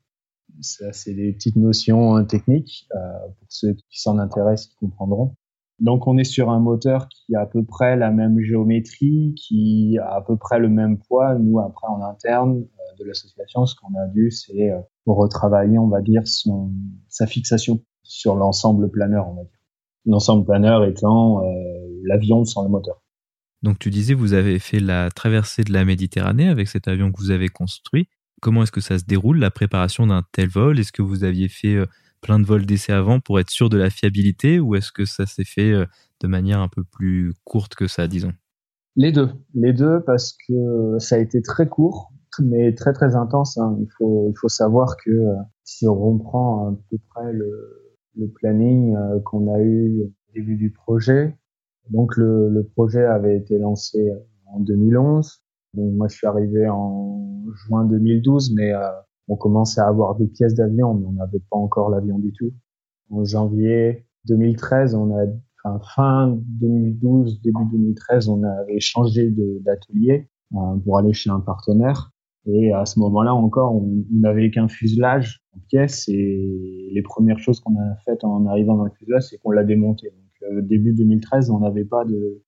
c'est 0.60 1.14
des 1.14 1.32
petites 1.32 1.56
notions 1.56 2.16
hein, 2.16 2.24
techniques 2.24 2.88
euh, 2.94 2.98
pour 3.38 3.46
ceux 3.48 3.74
qui 3.74 4.00
s'en 4.00 4.18
intéressent, 4.18 4.68
qui 4.68 4.76
comprendront. 4.76 5.34
Donc 5.78 6.06
on 6.06 6.16
est 6.16 6.24
sur 6.24 6.50
un 6.50 6.58
moteur 6.58 7.08
qui 7.08 7.34
a 7.34 7.42
à 7.42 7.46
peu 7.46 7.64
près 7.64 7.96
la 7.96 8.10
même 8.10 8.40
géométrie, 8.40 9.34
qui 9.36 9.98
a 9.98 10.16
à 10.16 10.22
peu 10.22 10.36
près 10.36 10.58
le 10.58 10.68
même 10.68 10.98
poids. 10.98 11.34
Nous 11.38 11.58
après 11.60 11.86
en 11.88 12.02
interne 12.02 12.56
euh, 12.56 12.98
de 12.98 13.04
l'association, 13.04 13.66
ce 13.66 13.74
qu'on 13.74 13.94
a 13.94 14.06
dû 14.06 14.30
c'est 14.30 14.70
euh, 14.70 14.80
retravailler, 15.06 15.78
on 15.78 15.88
va 15.88 16.00
dire, 16.00 16.22
sa 17.08 17.26
fixation 17.26 17.82
sur 18.02 18.36
l'ensemble 18.36 18.90
planeur, 18.90 19.28
on 19.28 19.34
va 19.34 19.42
dire. 19.42 19.52
L'ensemble 20.06 20.44
planeur 20.46 20.84
étant 20.84 21.44
euh, 21.44 21.48
l'avion 22.04 22.44
sans 22.44 22.62
le 22.62 22.70
moteur. 22.70 23.02
Donc 23.62 23.78
tu 23.78 23.90
disais, 23.90 24.14
vous 24.14 24.32
avez 24.32 24.58
fait 24.58 24.80
la 24.80 25.10
traversée 25.10 25.64
de 25.64 25.72
la 25.72 25.84
Méditerranée 25.84 26.48
avec 26.48 26.68
cet 26.68 26.88
avion 26.88 27.10
que 27.10 27.18
vous 27.18 27.32
avez 27.32 27.48
construit. 27.48 28.08
Comment 28.40 28.62
est-ce 28.62 28.72
que 28.72 28.80
ça 28.80 28.98
se 28.98 29.04
déroule, 29.04 29.38
la 29.38 29.50
préparation 29.50 30.06
d'un 30.06 30.22
tel 30.32 30.48
vol? 30.48 30.78
Est-ce 30.78 30.92
que 30.92 31.02
vous 31.02 31.24
aviez 31.24 31.48
fait 31.48 31.76
plein 32.26 32.40
de 32.40 32.44
vols 32.44 32.66
d'essai 32.66 32.92
avant 32.92 33.20
pour 33.20 33.38
être 33.38 33.50
sûr 33.50 33.68
de 33.68 33.78
la 33.78 33.88
fiabilité 33.88 34.58
ou 34.58 34.74
est-ce 34.74 34.90
que 34.90 35.04
ça 35.04 35.26
s'est 35.26 35.44
fait 35.44 35.70
euh, 35.70 35.86
de 36.20 36.26
manière 36.26 36.58
un 36.58 36.66
peu 36.66 36.82
plus 36.82 37.32
courte 37.44 37.76
que 37.76 37.86
ça, 37.86 38.08
disons? 38.08 38.32
Les 38.96 39.12
deux. 39.12 39.28
Les 39.54 39.72
deux 39.72 40.00
parce 40.04 40.36
que 40.48 40.98
ça 40.98 41.14
a 41.14 41.18
été 41.18 41.40
très 41.40 41.68
court, 41.68 42.10
mais 42.42 42.74
très 42.74 42.92
très 42.92 43.14
intense. 43.14 43.58
Hein. 43.58 43.76
Il, 43.80 43.86
faut, 43.96 44.28
il 44.28 44.36
faut 44.36 44.48
savoir 44.48 44.96
que 45.04 45.10
euh, 45.10 45.34
si 45.62 45.86
on 45.86 45.94
reprend 45.94 46.70
à 46.70 46.76
peu 46.90 46.98
près 47.10 47.32
le, 47.32 47.82
planning 48.34 48.96
qu'on 49.24 49.54
a 49.54 49.60
eu 49.60 50.02
au 50.02 50.32
début 50.34 50.56
du 50.56 50.70
projet, 50.70 51.36
donc 51.90 52.16
le, 52.16 52.66
projet 52.74 53.04
avait 53.04 53.36
été 53.36 53.58
lancé 53.58 54.10
en 54.46 54.58
2011. 54.60 55.42
Donc 55.74 55.92
moi, 55.94 56.08
je 56.08 56.16
suis 56.16 56.26
arrivé 56.26 56.66
en 56.68 57.44
juin 57.54 57.84
2012, 57.84 58.54
mais 58.54 58.72
euh, 58.72 58.88
on 59.28 59.36
commençait 59.36 59.80
à 59.80 59.88
avoir 59.88 60.16
des 60.16 60.26
pièces 60.26 60.54
d'avion, 60.54 60.94
mais 60.94 61.06
on 61.06 61.12
n'avait 61.12 61.42
pas 61.50 61.56
encore 61.56 61.90
l'avion 61.90 62.18
du 62.18 62.32
tout. 62.32 62.52
En 63.10 63.24
janvier 63.24 64.06
2013, 64.26 64.94
on 64.94 65.16
a, 65.16 65.24
enfin, 65.64 65.80
fin 65.94 66.38
2012, 66.60 67.40
début 67.42 67.64
2013, 67.72 68.28
on 68.28 68.42
avait 68.42 68.80
changé 68.80 69.30
d'atelier 69.60 70.28
euh, 70.54 70.76
pour 70.84 70.98
aller 70.98 71.12
chez 71.12 71.30
un 71.30 71.40
partenaire. 71.40 72.12
Et 72.46 72.72
à 72.72 72.86
ce 72.86 73.00
moment-là 73.00 73.34
encore, 73.34 73.74
on 73.74 74.04
n'avait 74.12 74.50
qu'un 74.50 74.68
fuselage 74.68 75.42
en 75.56 75.60
pièces. 75.68 76.08
Et 76.08 76.90
les 76.92 77.02
premières 77.02 77.40
choses 77.40 77.58
qu'on 77.60 77.76
a 77.76 77.96
faites 78.04 78.22
en 78.22 78.46
arrivant 78.46 78.76
dans 78.76 78.84
le 78.84 78.90
fuselage, 78.90 79.24
c'est 79.24 79.38
qu'on 79.38 79.50
l'a 79.50 79.64
démonté. 79.64 80.10
Donc, 80.10 80.50
euh, 80.52 80.62
début 80.62 80.92
2013, 80.92 81.50
on 81.50 81.58
n'avait 81.58 81.84
pas 81.84 82.04
de, 82.04 82.42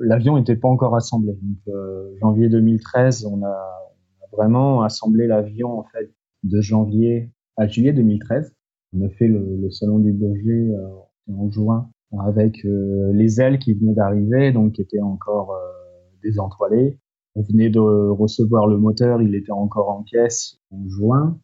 l'avion 0.00 0.38
n'était 0.38 0.56
pas 0.56 0.68
encore 0.68 0.96
assemblé. 0.96 1.32
Donc, 1.32 1.58
euh, 1.68 2.14
janvier 2.20 2.48
2013, 2.48 3.26
on 3.26 3.42
a, 3.42 3.46
on 3.46 3.46
a 3.46 3.93
vraiment 4.36 4.82
assemblé 4.82 5.26
l'avion 5.26 5.78
en 5.78 5.84
fait 5.84 6.12
de 6.42 6.60
janvier 6.60 7.30
à 7.56 7.66
juillet 7.66 7.92
2013. 7.92 8.54
On 8.96 9.04
a 9.04 9.08
fait 9.10 9.26
le, 9.26 9.70
salon 9.70 9.98
du 9.98 10.12
Bourget 10.12 10.70
euh, 10.70 11.32
en 11.32 11.50
juin 11.50 11.90
avec 12.20 12.64
euh, 12.64 13.12
les 13.12 13.40
ailes 13.40 13.58
qui 13.58 13.74
venaient 13.74 13.94
d'arriver, 13.94 14.52
donc 14.52 14.74
qui 14.74 14.82
étaient 14.82 15.00
encore 15.00 15.52
euh, 15.52 16.18
désentoilées. 16.22 17.00
On 17.34 17.42
venait 17.42 17.70
de 17.70 17.80
recevoir 17.80 18.68
le 18.68 18.78
moteur, 18.78 19.20
il 19.20 19.34
était 19.34 19.50
encore 19.50 19.90
en 19.90 20.04
pièces 20.04 20.60
en 20.70 20.88
juin. 20.88 21.40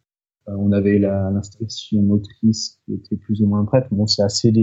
on 0.47 0.71
avait 0.71 0.97
l'installation 0.99 2.01
motrice 2.01 2.79
qui 2.85 2.93
était 2.93 3.17
plus 3.17 3.41
ou 3.41 3.47
moins 3.47 3.65
prête. 3.65 3.87
Bon, 3.91 4.07
c'est 4.07 4.23
assez 4.23 4.53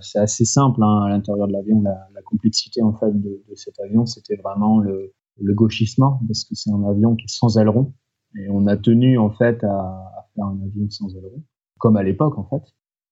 c'est 0.00 0.18
assez 0.18 0.44
simple 0.44 0.82
hein, 0.82 1.02
à 1.04 1.10
l'intérieur 1.10 1.46
de 1.46 1.52
l'avion. 1.52 1.80
La, 1.82 2.08
la, 2.12 2.22
complexité 2.22 2.82
en 2.82 2.92
fait 2.92 3.12
de, 3.12 3.44
de 3.48 3.54
cet 3.54 3.78
avion, 3.78 4.04
c'était 4.04 4.34
vraiment 4.34 4.80
le, 4.80 5.12
le 5.40 5.54
gauchissement 5.54 6.20
parce 6.26 6.44
que 6.44 6.54
c'est 6.54 6.70
un 6.70 6.84
avion 6.84 7.16
qui 7.16 7.24
est 7.24 7.28
sans 7.28 7.58
aileron 7.58 7.92
et 8.36 8.48
on 8.50 8.66
a 8.66 8.76
tenu 8.76 9.18
en 9.18 9.30
fait 9.30 9.62
à, 9.64 10.26
faire 10.34 10.46
un 10.46 10.60
avion 10.64 10.88
sans 10.90 11.08
aileron 11.16 11.42
comme 11.78 11.96
à 11.96 12.02
l'époque 12.02 12.38
en 12.38 12.44
fait. 12.44 12.62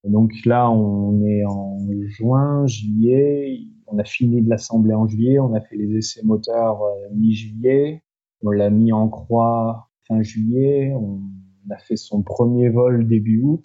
Donc 0.04 0.32
là, 0.46 0.68
on 0.68 1.22
est 1.24 1.44
en 1.44 1.78
juin, 2.06 2.66
juillet. 2.66 3.60
On 3.86 3.98
a 3.98 4.04
fini 4.04 4.42
de 4.42 4.48
l'assembler 4.48 4.94
en 4.94 5.06
juillet. 5.06 5.38
On 5.38 5.54
a 5.54 5.60
fait 5.60 5.76
les 5.76 5.96
essais 5.96 6.22
moteurs 6.24 6.82
euh, 6.82 7.08
mi-juillet. 7.14 8.02
On 8.42 8.50
l'a 8.50 8.70
mis 8.70 8.92
en 8.92 9.08
croix 9.08 9.90
fin 10.08 10.20
juillet. 10.22 10.92
On 10.94 11.20
a 11.70 11.78
fait 11.78 11.96
son 11.96 12.22
premier 12.22 12.68
vol 12.68 13.06
début 13.06 13.40
août. 13.42 13.64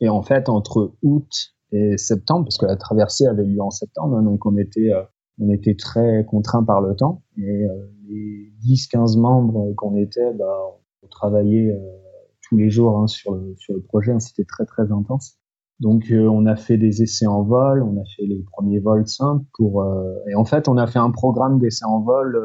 Et 0.00 0.08
en 0.08 0.22
fait, 0.22 0.48
entre 0.48 0.94
août 1.02 1.28
et 1.72 1.96
septembre, 1.96 2.44
parce 2.44 2.58
que 2.58 2.66
la 2.66 2.76
traversée 2.76 3.26
avait 3.26 3.44
lieu 3.44 3.60
en 3.60 3.70
septembre, 3.70 4.16
hein, 4.16 4.22
donc 4.22 4.46
on 4.46 4.56
était 4.56 4.92
euh, 4.92 5.02
on 5.40 5.50
était 5.50 5.74
très 5.74 6.24
contraint 6.24 6.64
par 6.64 6.80
le 6.80 6.94
temps. 6.94 7.22
Et 7.38 7.64
euh, 7.64 7.86
les 8.08 8.52
10-15 8.64 9.18
membres 9.18 9.72
qu'on 9.74 9.96
était, 9.96 10.32
bah, 10.34 10.58
on 11.02 11.06
travaillait 11.08 11.72
euh, 11.72 11.78
tous 12.42 12.56
les 12.56 12.70
jours 12.70 12.98
hein, 12.98 13.06
sur, 13.06 13.34
le, 13.34 13.54
sur 13.58 13.74
le 13.74 13.82
projet. 13.82 14.12
Hein, 14.12 14.20
C'était 14.20 14.44
très 14.44 14.64
très 14.64 14.92
intense. 14.92 15.38
Donc 15.80 16.10
euh, 16.12 16.28
on 16.28 16.46
a 16.46 16.54
fait 16.54 16.78
des 16.78 17.02
essais 17.02 17.26
en 17.26 17.42
vol, 17.42 17.82
on 17.82 18.00
a 18.00 18.04
fait 18.16 18.24
les 18.24 18.44
premiers 18.52 18.78
vols 18.78 19.08
simples 19.08 19.44
pour 19.54 19.84
et 20.28 20.34
en 20.36 20.44
fait 20.44 20.68
on 20.68 20.76
a 20.76 20.86
fait 20.86 21.00
un 21.00 21.10
programme 21.10 21.58
d'essais 21.58 21.84
en 21.84 22.00
vol 22.00 22.40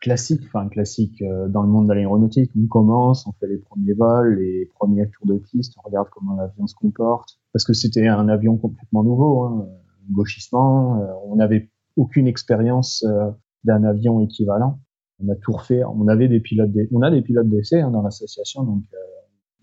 classique, 0.00 0.40
enfin 0.46 0.68
classique 0.68 1.20
dans 1.48 1.62
le 1.62 1.68
monde 1.68 1.88
de 1.88 1.94
l'aéronautique. 1.94 2.52
On 2.56 2.68
commence, 2.68 3.26
on 3.26 3.32
fait 3.32 3.48
les 3.48 3.58
premiers 3.58 3.92
vols, 3.94 4.38
les 4.38 4.70
premiers 4.76 5.10
tours 5.10 5.26
de 5.26 5.38
piste, 5.38 5.74
on 5.78 5.88
regarde 5.88 6.06
comment 6.12 6.36
l'avion 6.36 6.68
se 6.68 6.76
comporte 6.76 7.40
parce 7.52 7.64
que 7.64 7.72
c'était 7.72 8.06
un 8.06 8.28
avion 8.28 8.56
complètement 8.56 9.02
nouveau, 9.02 9.42
hein, 9.42 9.66
gauchissement. 10.12 11.02
on 11.26 11.40
avait 11.40 11.70
aucune 11.96 12.26
expérience 12.26 13.04
euh, 13.04 13.30
d'un 13.64 13.84
avion 13.84 14.20
équivalent. 14.20 14.80
On 15.22 15.28
a 15.30 15.36
tout 15.36 15.52
refait. 15.52 15.82
On 15.84 16.08
avait 16.08 16.28
des 16.28 16.40
pilotes, 16.40 16.70
on 16.92 17.02
a 17.02 17.10
des 17.10 17.22
pilotes 17.22 17.48
d'essai 17.48 17.80
hein, 17.80 17.90
dans 17.90 18.02
l'association, 18.02 18.64
donc 18.64 18.82
euh, 18.94 18.96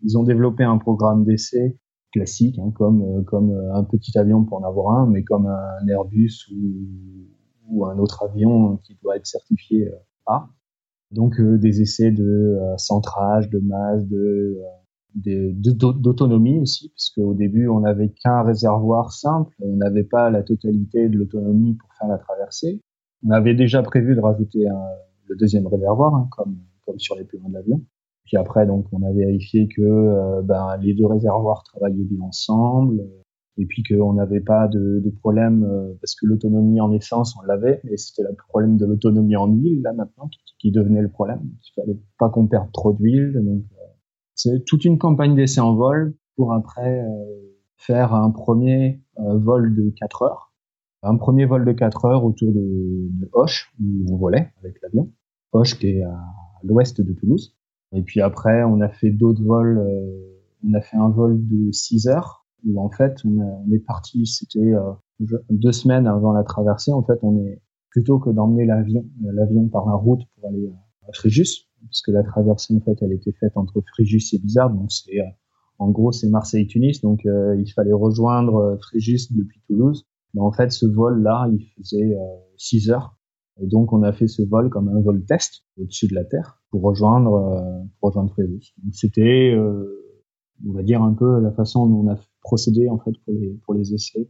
ils 0.04 0.18
ont 0.18 0.24
développé 0.24 0.63
un 0.63 0.78
programme 0.78 1.26
d'essai 1.26 1.78
classique, 2.12 2.60
hein, 2.60 2.72
comme 2.76 3.02
euh, 3.02 3.22
comme 3.24 3.52
un 3.74 3.84
petit 3.84 4.18
avion 4.18 4.44
pour 4.44 4.60
en 4.60 4.68
avoir 4.68 5.00
un, 5.00 5.08
mais 5.08 5.24
comme 5.24 5.48
un 5.48 5.88
Airbus 5.88 6.46
ou, 6.52 6.88
ou 7.68 7.86
un 7.86 7.98
autre 7.98 8.24
avion 8.24 8.78
qui 8.78 8.98
doit 9.02 9.16
être 9.18 9.26
certifié 9.26 9.92
A. 10.28 10.50
Donc 11.12 11.40
des 11.40 11.82
essais 11.82 12.12
de 12.12 12.60
centrage, 12.76 13.50
de 13.50 13.60
masse, 13.60 14.06
de 14.08 14.60
d'autonomie 15.17 16.60
aussi, 16.60 16.89
parce 16.89 17.10
qu'au 17.10 17.34
début, 17.34 17.67
on 17.67 17.82
n'avait 17.82 18.10
qu'un 18.10 18.43
réservoir 18.43 19.12
simple, 19.12 19.56
on 19.62 19.75
n'avait 19.75 20.03
pas 20.03 20.30
la 20.30 20.43
totalité 20.43 21.10
de 21.10 21.17
l'autonomie 21.17 21.75
pour 21.75 21.89
faire 21.95 22.08
la 22.08 22.17
traversée. 22.17 22.82
On 23.25 23.32
avait 23.32 23.56
déjà 23.56 23.82
prévu 23.82 24.15
de 24.15 24.21
rajouter 24.21 24.65
le 25.27 25.36
deuxième 25.36 25.67
réservoir, 25.67 26.13
hein, 26.15 26.27
comme, 26.32 26.58
comme 26.86 26.99
sur 26.99 27.15
les 27.15 27.23
plans 27.23 27.49
d'avion. 27.49 27.82
Puis 28.25 28.38
après, 28.38 28.67
donc, 28.67 28.86
on 28.91 29.03
a 29.03 29.12
vérifié 29.12 29.67
que 29.69 29.82
euh, 29.82 30.41
ben, 30.41 30.77
les 30.82 30.93
deux 30.93 31.06
réservoirs 31.06 31.63
travaillaient 31.63 32.03
bien 32.03 32.21
ensemble, 32.21 33.08
et 33.58 33.65
puis 33.65 33.84
qu'on 33.84 34.13
n'avait 34.13 34.41
pas 34.41 34.67
de, 34.67 35.01
de 35.03 35.10
problème, 35.10 35.63
euh, 35.63 35.93
parce 36.01 36.13
que 36.13 36.27
l'autonomie 36.27 36.80
en 36.82 36.91
essence, 36.91 37.36
on 37.41 37.45
l'avait, 37.47 37.80
mais 37.86 37.97
c'était 37.97 38.23
le 38.23 38.36
problème 38.49 38.77
de 38.77 38.86
l'autonomie 38.86 39.36
en 39.36 39.47
huile, 39.47 39.82
là, 39.82 39.93
maintenant, 39.93 40.27
qui, 40.27 40.39
qui 40.60 40.71
devenait 40.71 41.01
le 41.01 41.10
problème. 41.10 41.39
Il 41.43 41.82
fallait 41.82 41.97
pas 42.19 42.30
qu'on 42.30 42.47
perde 42.47 42.71
trop 42.71 42.93
d'huile, 42.93 43.41
c'est 44.38 44.63
toute 44.65 44.86
une 44.86 45.00
campagne 45.00 45.36
d'essai 45.36 45.60
en 45.60 45.76
vol 45.76 46.15
pour 46.36 46.54
après 46.54 47.02
euh, 47.02 47.08
faire 47.76 48.13
un 48.13 48.30
premier 48.30 49.02
euh, 49.19 49.38
vol 49.38 49.76
de 49.76 49.91
4 50.00 50.21
heures. 50.21 50.54
Un 51.02 51.17
premier 51.17 51.45
vol 51.45 51.65
de 51.65 51.71
4 51.71 52.06
heures 52.06 52.23
autour 52.23 52.54
de, 52.54 53.10
de 53.10 53.30
Hoche, 53.34 53.73
où 53.82 54.13
on 54.13 54.17
volait 54.17 54.54
avec 54.60 54.80
l'avion. 54.84 55.12
Hoche 55.52 55.78
qui 55.80 55.88
est 55.88 56.04
à 56.04 56.15
l'ouest 56.63 57.02
de 57.02 57.13
Toulouse. 57.13 57.58
Et 57.93 58.04
puis 58.04 58.21
après, 58.21 58.63
on 58.63 58.80
a 58.82 58.89
fait 58.89 59.10
d'autres 59.10 59.43
vols. 59.43 59.80
Euh, 59.80 60.39
on 60.67 60.73
a 60.73 60.82
fait 60.82 60.97
un 60.97 61.10
vol 61.10 61.39
de 61.47 61.71
6 61.71 62.08
heures 62.08 62.45
où 62.65 62.80
en 62.80 62.89
fait, 62.91 63.17
on, 63.26 63.39
on 63.39 63.71
est 63.71 63.80
parti, 63.80 64.26
c'était 64.26 64.73
deux 65.50 65.71
semaines 65.71 66.08
avant 66.08 66.32
la 66.32 66.43
traversée. 66.43 66.91
En 66.91 67.04
fait, 67.04 67.19
on 67.21 67.38
est 67.38 67.62
plutôt 67.89 68.19
que 68.19 68.32
d'emmener 68.32 68.65
l'avion, 68.65 69.06
l'avion 69.21 69.67
par 69.67 69.86
la 69.88 69.93
route 69.93 70.21
pour 70.36 70.50
aller 70.50 70.71
Fréjus, 71.13 71.67
parce 71.82 72.02
que 72.02 72.12
la 72.12 72.24
traversée 72.24 72.76
en 72.76 72.82
fait 72.82 72.98
elle 73.02 73.13
était 73.13 73.34
faite 73.34 73.54
entre 73.56 73.82
Fréjus 73.93 74.34
et 74.34 74.39
Bizarre 74.39 74.74
donc 74.74 74.91
c'est 74.91 75.20
euh, 75.20 75.26
en 75.80 75.89
gros 75.91 76.12
c'est 76.12 76.30
Marseille-Tunis 76.30 77.02
donc 77.02 77.26
euh, 77.26 77.56
il 77.60 77.72
fallait 77.72 77.93
rejoindre 77.93 78.56
euh, 78.56 78.78
Fréjus 78.78 79.32
depuis 79.32 79.62
Toulouse. 79.67 80.06
Mais 80.34 80.41
en 80.41 80.52
fait 80.52 80.72
ce 80.72 80.86
vol 80.86 81.22
là 81.22 81.48
il 81.52 81.65
faisait 81.78 82.17
6 82.58 82.91
heures. 82.91 83.17
Et 83.60 83.65
donc 83.65 83.93
on 83.93 84.04
a 84.04 84.12
fait 84.12 84.28
ce 84.28 84.43
vol 84.43 84.70
comme 84.70 84.89
un 84.89 85.02
vol 85.02 85.24
test 85.26 85.63
au-dessus 85.80 86.08
de 86.08 86.15
la 86.15 86.26
terre 86.26 86.62
pour 86.70 86.82
rejoindre 86.82 87.89
pour 88.00 88.10
rejoindre 88.10 88.32
Fréjus 88.32 88.76
c'était 88.91 89.56
on 89.56 90.74
va 90.74 90.84
dire 90.84 91.02
un 91.02 91.13
peu 91.13 91.39
la 91.39 91.52
façon 91.52 91.88
dont 91.88 92.08
on 92.08 92.12
a 92.12 92.17
procédé 92.41 92.89
en 92.89 93.00
fait 93.00 93.13
pour 93.24 93.34
les 93.34 93.60
pour 93.65 93.74
les 93.74 93.93
essais. 93.93 94.30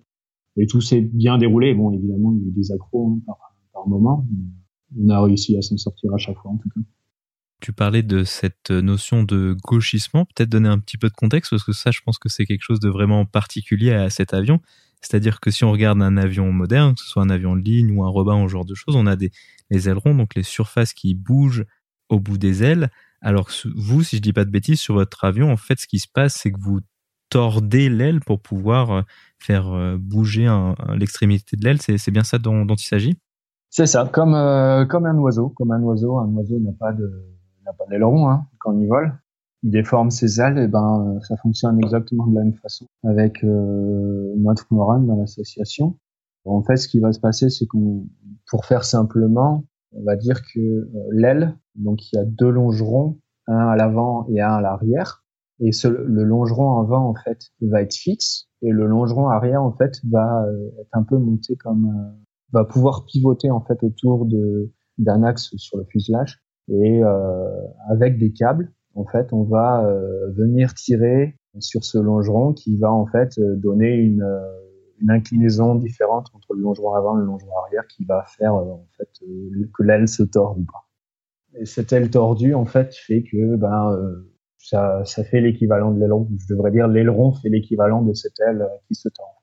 Et 0.55 0.65
tout 0.65 0.81
s'est 0.81 1.01
bien 1.01 1.37
déroulé. 1.37 1.73
Bon 1.73 1.91
évidemment 1.91 2.31
il 2.33 2.41
y 2.41 2.45
a 2.45 2.47
eu 2.47 2.51
des 2.51 2.71
accros 2.71 3.09
hein, 3.09 3.21
par, 3.25 3.37
par 3.73 3.87
moment 3.87 4.25
on 4.95 5.09
a 5.09 5.21
réussi 5.21 5.57
à 5.57 5.61
s'en 5.61 5.77
sortir 5.77 6.13
à 6.13 6.17
chaque 6.17 6.37
fois 6.37 6.51
en 6.51 6.57
tout 6.57 6.69
cas 6.69 6.81
tu 7.59 7.73
parlais 7.73 8.03
de 8.03 8.23
cette 8.23 8.69
notion 8.69 9.23
de 9.23 9.55
gauchissement, 9.63 10.25
peut-être 10.25 10.49
donner 10.49 10.69
un 10.69 10.79
petit 10.79 10.97
peu 10.97 11.09
de 11.09 11.13
contexte, 11.13 11.49
parce 11.49 11.63
que 11.63 11.73
ça, 11.73 11.91
je 11.91 12.01
pense 12.01 12.19
que 12.19 12.29
c'est 12.29 12.45
quelque 12.45 12.61
chose 12.61 12.79
de 12.79 12.89
vraiment 12.89 13.25
particulier 13.25 13.93
à 13.93 14.09
cet 14.09 14.33
avion. 14.33 14.61
C'est-à-dire 15.01 15.39
que 15.39 15.51
si 15.51 15.63
on 15.63 15.71
regarde 15.71 16.01
un 16.01 16.17
avion 16.17 16.51
moderne, 16.51 16.95
que 16.95 17.01
ce 17.01 17.07
soit 17.07 17.23
un 17.23 17.29
avion 17.29 17.55
de 17.55 17.61
ligne 17.61 17.91
ou 17.91 18.03
un 18.03 18.09
Robin 18.09 18.41
ou 18.41 18.47
ce 18.47 18.53
genre 18.53 18.65
de 18.65 18.75
choses, 18.75 18.95
on 18.95 19.05
a 19.07 19.15
des 19.15 19.31
les 19.69 19.89
ailerons, 19.89 20.15
donc 20.15 20.35
les 20.35 20.43
surfaces 20.43 20.93
qui 20.93 21.13
bougent 21.13 21.65
au 22.09 22.19
bout 22.19 22.37
des 22.37 22.63
ailes. 22.63 22.89
Alors 23.21 23.49
vous, 23.75 24.03
si 24.03 24.17
je 24.17 24.21
dis 24.21 24.33
pas 24.33 24.45
de 24.45 24.49
bêtises, 24.49 24.79
sur 24.79 24.93
votre 24.93 25.23
avion, 25.25 25.51
en 25.51 25.57
fait, 25.57 25.79
ce 25.79 25.87
qui 25.87 25.99
se 25.99 26.07
passe, 26.07 26.35
c'est 26.35 26.51
que 26.51 26.59
vous 26.59 26.79
tordez 27.29 27.89
l'aile 27.89 28.21
pour 28.21 28.41
pouvoir 28.41 28.91
euh, 28.91 29.01
faire 29.39 29.67
euh, 29.69 29.97
bouger 29.99 30.47
l'extrémité 30.95 31.57
de 31.57 31.63
l'aile. 31.65 31.81
C'est 31.81 32.11
bien 32.11 32.23
ça 32.23 32.37
dont, 32.37 32.65
il 32.65 32.79
s'agit? 32.79 33.17
C'est 33.77 33.85
ça, 33.85 34.09
comme, 34.11 34.33
euh, 34.33 34.87
comme 34.87 35.05
un 35.05 35.15
oiseau. 35.19 35.49
Comme 35.49 35.71
un 35.71 35.83
oiseau, 35.83 36.17
un 36.17 36.33
oiseau 36.33 36.59
n'a 36.59 36.71
pas 36.71 36.93
de 36.93 37.11
n'a 37.63 37.73
pas 37.73 37.85
d'aileron 37.87 38.27
hein, 38.27 38.47
quand 38.57 38.75
il 38.79 38.87
vole. 38.87 39.13
Il 39.61 39.69
déforme 39.69 40.09
ses 40.09 40.41
ailes, 40.41 40.57
et 40.57 40.67
ben 40.67 41.19
ça 41.21 41.37
fonctionne 41.37 41.77
exactement 41.77 42.25
de 42.25 42.33
la 42.33 42.43
même 42.43 42.55
façon 42.55 42.87
avec 43.03 43.43
euh, 43.43 44.33
notre 44.35 44.65
Moran 44.71 45.01
dans 45.01 45.15
l'association. 45.15 45.95
En 46.45 46.63
fait, 46.63 46.77
ce 46.77 46.87
qui 46.87 46.99
va 46.99 47.13
se 47.13 47.19
passer, 47.19 47.51
c'est 47.51 47.67
qu'on, 47.67 48.07
pour 48.49 48.65
faire 48.65 48.83
simplement, 48.83 49.63
on 49.91 50.03
va 50.05 50.15
dire 50.15 50.41
que 50.55 50.59
euh, 50.59 50.87
l'aile, 51.11 51.55
donc 51.75 52.11
il 52.11 52.15
y 52.15 52.19
a 52.19 52.25
deux 52.25 52.49
longerons, 52.49 53.19
un 53.45 53.67
à 53.67 53.75
l'avant 53.75 54.25
et 54.29 54.41
un 54.41 54.53
à 54.53 54.61
l'arrière. 54.61 55.23
Et 55.59 55.71
ce, 55.71 55.87
le 55.87 56.23
longeron 56.23 56.79
avant, 56.79 57.07
en 57.07 57.13
fait, 57.13 57.37
va 57.61 57.83
être 57.83 57.93
fixe, 57.93 58.47
et 58.63 58.71
le 58.71 58.87
longeron 58.87 59.27
arrière, 59.27 59.61
en 59.61 59.71
fait, 59.71 59.99
va 60.09 60.45
euh, 60.45 60.81
être 60.81 60.89
un 60.93 61.03
peu 61.03 61.19
monté 61.19 61.55
comme, 61.57 61.85
euh, 61.85 62.26
va 62.51 62.65
pouvoir 62.65 63.05
pivoter 63.05 63.51
en 63.51 63.61
fait 63.61 63.81
autour 63.83 64.25
de 64.25 64.71
d'un 64.97 65.23
axe 65.23 65.55
sur 65.57 65.77
le 65.77 65.83
fuselage 65.85 66.41
et 66.69 67.03
euh, 67.03 67.67
avec 67.89 68.17
des 68.17 68.31
câbles, 68.33 68.71
en 68.95 69.05
fait, 69.05 69.31
on 69.31 69.43
va 69.43 69.85
euh, 69.85 70.31
venir 70.31 70.73
tirer 70.73 71.37
sur 71.59 71.83
ce 71.83 71.97
longeron 71.97 72.53
qui 72.53 72.77
va 72.77 72.91
en 72.91 73.05
fait 73.05 73.37
euh, 73.37 73.55
donner 73.55 73.93
une, 73.95 74.27
une 74.99 75.11
inclinaison 75.11 75.75
différente 75.75 76.27
entre 76.33 76.53
le 76.53 76.61
longeron 76.61 76.93
avant 76.93 77.17
et 77.17 77.21
le 77.21 77.25
longeron 77.25 77.57
arrière 77.65 77.87
qui 77.87 78.05
va 78.05 78.25
faire 78.37 78.53
en 78.55 78.85
fait 78.97 79.09
que 79.19 79.83
l'aile 79.83 80.07
se 80.07 80.23
tord 80.23 80.57
ou 80.57 80.65
pas. 80.65 80.87
Et 81.59 81.65
cette 81.65 81.93
aile 81.93 82.09
tordue 82.09 82.53
en 82.53 82.65
fait 82.65 82.93
fait 82.93 83.23
que 83.23 83.55
ben 83.55 83.95
ça, 84.57 85.03
ça 85.05 85.23
fait 85.23 85.39
l'équivalent 85.39 85.91
de 85.91 85.99
l'aileron. 85.99 86.27
Je 86.37 86.53
devrais 86.53 86.71
dire 86.71 86.87
l'aileron 86.87 87.31
fait 87.31 87.49
l'équivalent 87.49 88.01
de 88.01 88.13
cette 88.13 88.39
aile 88.39 88.67
qui 88.87 88.95
se 88.95 89.09
tord. 89.09 89.36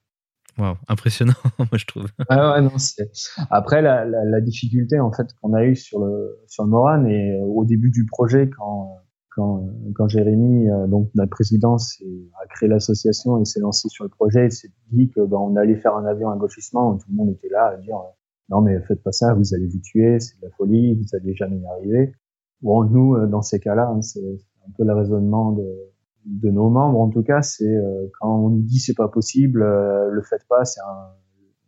Wow, 0.57 0.77
impressionnant, 0.88 1.35
moi 1.59 1.69
je 1.73 1.85
trouve. 1.85 2.07
Ah 2.29 2.55
ouais, 2.55 2.62
non, 2.62 2.71
Après, 3.51 3.83
la, 3.83 4.05
la, 4.05 4.25
la, 4.25 4.40
difficulté 4.40 5.01
en 5.01 5.11
fait 5.11 5.27
qu'on 5.40 5.53
a 5.53 5.64
eu 5.64 5.75
sur 5.75 5.99
le 5.99 6.38
sur 6.47 6.64
le 6.64 6.71
Moran 6.71 7.05
et 7.07 7.33
euh, 7.33 7.45
au 7.45 7.64
début 7.64 7.90
du 7.90 8.07
projet, 8.07 8.49
quand 8.51 8.99
quand, 9.35 9.69
quand 9.97 10.07
Jérémy, 10.09 10.71
euh, 10.71 10.87
donc 10.87 11.11
notre 11.14 11.31
président, 11.31 11.77
a 11.77 12.47
créé 12.47 12.69
l'association 12.69 13.40
et 13.40 13.45
s'est 13.45 13.61
lancé 13.61 13.88
sur 13.88 14.05
le 14.05 14.11
projet, 14.11 14.47
il 14.47 14.53
s'est 14.53 14.71
dit 14.93 15.11
que 15.11 15.21
ben, 15.27 15.38
on 15.38 15.57
allait 15.57 15.77
faire 15.77 15.97
un 15.97 16.05
avion 16.05 16.31
à 16.31 16.37
gauchissement. 16.37 16.97
Tout 16.97 17.07
le 17.11 17.17
monde 17.17 17.31
était 17.31 17.49
là 17.49 17.73
à 17.75 17.77
dire 17.77 17.99
non 18.51 18.61
mais 18.61 18.81
faites 18.83 19.03
pas 19.03 19.12
ça, 19.12 19.35
vous 19.35 19.55
allez 19.55 19.67
vous 19.67 19.81
tuer, 19.81 20.21
c'est 20.21 20.38
de 20.40 20.47
la 20.47 20.51
folie, 20.51 20.95
vous 20.95 21.17
allez 21.17 21.35
jamais 21.35 21.59
y 21.59 21.67
arriver. 21.67 22.12
Bon, 22.62 22.85
nous, 22.85 23.17
euh, 23.17 23.27
dans 23.27 23.43
ces 23.43 23.59
cas-là, 23.59 23.88
hein, 23.88 24.03
c'est 24.03 24.21
un 24.67 24.71
peu 24.77 24.85
le 24.85 24.95
raisonnement 24.95 25.53
de 25.53 25.67
de 26.24 26.50
nos 26.50 26.70
membres 26.70 27.00
en 27.00 27.08
tout 27.08 27.22
cas, 27.22 27.42
c'est 27.42 27.64
euh, 27.64 28.06
quand 28.20 28.44
on 28.44 28.50
nous 28.50 28.62
dit 28.62 28.78
c'est 28.78 28.94
pas 28.94 29.08
possible, 29.08 29.62
euh, 29.62 30.08
le 30.10 30.22
faites 30.22 30.46
pas, 30.48 30.64
c'est 30.64 30.80
un 30.80 31.08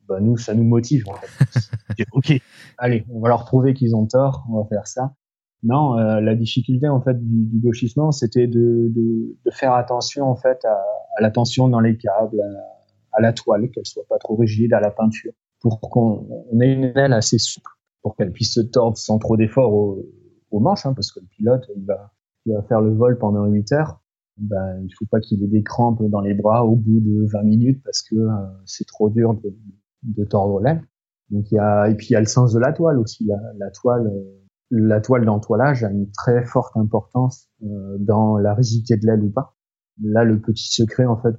bah 0.09 0.21
nous 0.21 0.37
ça 0.37 0.55
nous 0.55 0.65
motive 0.65 1.05
en 1.09 1.15
fait. 1.15 2.05
ok, 2.13 2.41
allez, 2.79 3.05
on 3.11 3.21
va 3.21 3.29
leur 3.29 3.45
prouver 3.45 3.75
qu'ils 3.75 3.97
ont 3.97 4.07
tort, 4.07 4.45
on 4.51 4.63
va 4.63 4.69
faire 4.69 4.87
ça. 4.87 5.15
Non, 5.63 5.95
la 5.97 6.35
difficulté 6.37 6.89
en 6.89 7.01
fait 7.01 7.19
du, 7.19 7.47
du 7.47 7.59
gauchissement, 7.59 8.13
c'était 8.13 8.47
de, 8.47 8.93
de, 8.95 9.37
de, 9.45 9.51
faire 9.51 9.73
attention 9.73 10.25
en 10.25 10.37
fait 10.37 10.65
à, 10.65 10.81
à 11.17 11.23
la 11.23 11.31
tension 11.31 11.69
dans 11.69 11.81
les 11.81 11.97
câbles, 11.97 12.41
à, 12.41 12.77
à 13.17 13.21
la 13.21 13.33
toile, 13.33 13.71
qu'elle 13.71 13.87
soit 13.87 14.05
pas 14.09 14.19
trop 14.19 14.37
rigide, 14.37 14.75
à 14.75 14.81
la 14.81 14.91
peinture, 14.91 15.33
pour 15.61 15.81
qu'on 15.81 16.29
ait 16.61 16.73
une 16.73 16.93
aile 16.97 17.13
assez 17.13 17.39
souple, 17.39 17.71
pour 18.03 18.15
qu'elle 18.15 18.31
puisse 18.31 18.55
se 18.55 18.61
tordre 18.61 18.97
sans 18.97 19.19
trop 19.19 19.37
d'effort 19.37 19.73
au, 19.73 20.05
au 20.51 20.61
manche, 20.61 20.87
hein, 20.87 20.93
parce 20.95 21.11
que 21.11 21.21
le 21.21 21.27
pilote 21.27 21.67
il 21.75 21.85
va, 21.85 22.13
il 22.45 22.55
va 22.55 22.63
faire 22.63 22.81
le 22.81 22.95
vol 22.95 23.19
pendant 23.19 23.45
8 23.47 23.73
heures 23.73 24.01
ben, 24.39 24.83
il 24.85 24.91
faut 24.99 25.07
pas 25.07 25.21
qu'il 25.21 25.43
ait 25.43 25.49
des 25.49 25.63
crampes 25.63 26.03
dans 26.03 26.21
les 26.21 26.35
bras 26.35 26.65
au 26.65 26.77
bout 26.77 27.01
de 27.01 27.27
20 27.33 27.43
minutes 27.43 27.83
parce 27.83 28.03
que 28.03 28.17
euh, 28.17 28.31
c'est 28.67 28.87
trop 28.87 29.09
dur 29.09 29.35
de, 29.35 29.55
de 30.03 30.25
tordre 30.25 30.61
l'aile. 30.61 30.83
Donc 31.31 31.51
il 31.51 31.55
y 31.57 31.59
a 31.59 31.89
et 31.89 31.95
puis 31.95 32.09
il 32.11 32.13
y 32.13 32.17
a 32.17 32.21
le 32.21 32.27
sens 32.27 32.53
de 32.53 32.59
la 32.59 32.73
toile 32.73 32.99
aussi. 32.99 33.25
La, 33.27 33.37
la 33.59 33.71
toile, 33.71 34.07
euh, 34.07 34.43
la 34.71 35.01
toile 35.01 35.25
d'entoilage 35.25 35.85
a 35.85 35.91
une 35.91 36.11
très 36.11 36.45
forte 36.45 36.77
importance 36.77 37.49
euh, 37.65 37.97
dans 37.99 38.39
la 38.39 38.55
rigidité 38.55 38.97
de 38.97 39.07
l'aile 39.07 39.23
ou 39.23 39.31
pas. 39.31 39.57
Là, 40.03 40.25
le 40.25 40.41
petit 40.41 40.69
secret 40.73 41.07
en 41.07 41.17
fait, 41.17 41.35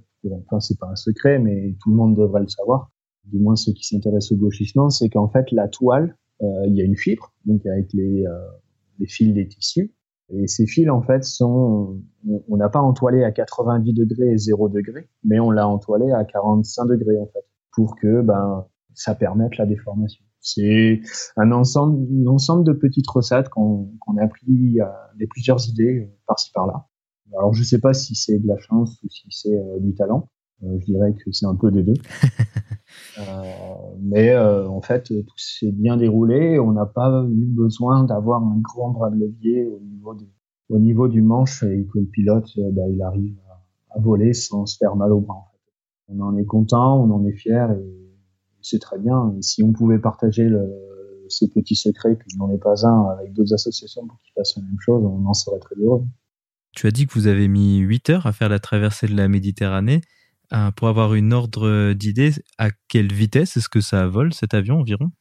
enfin 0.46 0.60
c'est 0.60 0.80
pas 0.80 0.90
un 0.90 0.96
secret, 0.96 1.38
mais 1.38 1.76
tout 1.82 1.92
le 1.92 1.96
monde 1.96 2.18
devrait 2.18 2.42
le 2.42 2.48
savoir, 2.48 2.92
du 3.26 3.38
moins 3.38 3.56
ceux 3.56 3.74
qui 3.74 3.84
s'intéressent 3.84 4.32
au 4.32 4.38
gauchissement, 4.38 4.90
c'est 4.90 5.10
qu'en 5.10 5.30
fait 5.30 5.52
la 5.52 5.68
toile, 5.68 6.18
il 6.42 6.76
y 6.76 6.82
a 6.82 6.84
une 6.84 6.98
fibre, 6.98 7.34
donc 7.46 7.64
avec 7.68 7.94
les 7.94 8.26
les 9.00 9.08
fils 9.08 9.34
des 9.34 9.48
tissus, 9.48 9.94
et 10.30 10.48
ces 10.48 10.68
fils, 10.68 10.90
en 10.90 11.02
fait, 11.02 11.24
sont, 11.24 12.02
on 12.50 12.58
n'a 12.58 12.70
pas 12.70 12.82
entoilé 12.82 13.24
à 13.24 13.32
90 13.32 13.94
degrés 13.94 14.30
et 14.34 14.38
0 14.38 14.70
degrés, 14.70 15.10
mais 15.24 15.40
on 15.40 15.52
l'a 15.52 15.68
entoilé 15.68 16.12
à 16.12 16.26
45 16.26 16.86
degrés, 16.86 17.18
en 17.18 17.28
fait, 17.28 17.46
pour 17.72 17.96
que, 17.96 18.22
ben, 18.22 18.66
ça 18.94 19.16
permette 19.16 19.58
la 19.58 19.66
déformation. 19.66 20.24
C'est 20.40 21.02
un 21.36 21.52
ensemble, 21.52 22.08
un 22.24 22.28
ensemble 22.28 22.64
de 22.66 22.74
petites 22.74 23.10
recettes 23.10 23.50
qu'on 23.50 23.90
a 24.18 24.24
appris 24.24 24.80
à 24.82 25.12
des 25.18 25.28
plusieurs 25.28 25.68
idées 25.70 26.00
euh, 26.04 26.18
par-ci 26.26 26.52
par-là. 26.52 26.88
Alors, 27.38 27.54
je 27.54 27.64
sais 27.64 27.80
pas 27.80 27.94
si 27.94 28.16
c'est 28.16 28.40
de 28.40 28.48
la 28.48 28.58
chance 28.58 29.02
ou 29.04 29.10
si 29.10 29.28
c'est 29.30 29.56
euh, 29.56 29.80
du 29.80 29.94
talent. 29.94 30.30
Euh, 30.64 30.80
je 30.80 30.86
dirais 30.86 31.14
que 31.14 31.32
c'est 31.32 31.46
un 31.46 31.56
peu 31.56 31.72
des 31.72 31.84
deux. 31.84 31.94
euh, 33.20 33.44
mais 34.02 34.32
euh, 34.32 34.68
en 34.68 34.82
fait, 34.82 35.04
tout 35.04 35.38
s'est 35.38 35.72
bien 35.72 35.98
déroulé. 35.98 36.60
On 36.60 36.72
n'a 36.72 36.86
pas 36.86 37.26
eu 37.30 37.46
besoin 37.46 38.04
d'avoir 38.04 38.44
un 38.44 38.60
grand 38.60 38.92
bras 38.92 39.10
de 39.10 39.18
levier 39.18 39.68
au 39.68 39.80
niveau, 39.80 40.14
de, 40.16 40.26
au 40.70 40.80
niveau 40.80 41.08
du 41.08 41.22
manche 41.22 41.64
et 41.64 41.86
que 41.94 42.00
le 42.00 42.06
pilote, 42.06 42.52
bah, 42.72 42.84
il 42.90 43.02
arrive 43.02 43.36
à, 43.50 43.98
à, 43.98 44.00
voler 44.00 44.34
sans 44.34 44.66
se 44.66 44.78
faire 44.78 44.96
mal 44.96 45.12
au 45.12 45.22
bras. 45.22 45.36
En 45.36 45.48
fait. 45.52 46.16
On 46.16 46.22
en 46.22 46.38
est 46.38 46.46
content, 46.46 47.04
on 47.04 47.12
en 47.12 47.26
est 47.26 47.36
fier 47.36 47.72
et 47.72 48.08
c'est 48.62 48.80
très 48.80 48.98
bien. 48.98 49.34
Et 49.38 49.42
si 49.42 49.64
on 49.64 49.74
pouvait 49.74 50.00
partager 50.00 50.50
le, 50.50 50.68
ce 51.30 51.46
petit 51.46 51.76
secret, 51.76 52.16
puis 52.16 52.30
n'en 52.38 52.50
est 52.52 52.58
pas 52.58 52.86
un, 52.86 53.10
avec 53.10 53.34
d'autres 53.34 53.54
associations 53.54 54.06
pour 54.08 54.20
qu'ils 54.22 54.34
fassent 54.34 54.56
la 54.58 54.64
même 54.64 54.80
chose, 54.80 55.04
on 55.04 55.26
en 55.26 55.34
serait 55.34 55.60
très 55.60 55.76
heureux. 55.76 56.04
Tu 56.74 56.88
as 56.88 56.92
dit 56.92 57.08
que 57.08 57.14
vous 57.14 57.28
avez 57.28 57.48
mis 57.48 57.78
8 57.78 58.10
heures 58.12 58.26
à 58.26 58.32
faire 58.32 58.50
la 58.50 58.60
traversée 58.60 59.08
de 59.08 59.16
la 59.16 59.28
Méditerranée. 59.28 60.02
Euh, 60.54 60.72
pour 60.72 60.88
avoir 60.88 61.14
une 61.14 61.34
ordre 61.34 61.94
d'idée, 61.94 62.32
à 62.58 62.70
quelle 62.88 63.12
vitesse 63.12 63.58
est-ce 63.58 63.68
que 63.68 63.82
ça 63.82 64.08
vole 64.08 64.34
cet 64.34 64.54
avion 64.54 64.80
environ? 64.80 65.12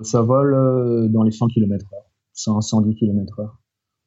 Ça 0.00 0.22
vole 0.22 0.54
euh, 0.54 1.08
dans 1.08 1.22
les 1.22 1.32
100 1.32 1.48
km 1.48 1.86
heure, 1.92 2.06
100, 2.32 2.62
110 2.62 2.94
km 2.94 3.40
heure. 3.40 3.60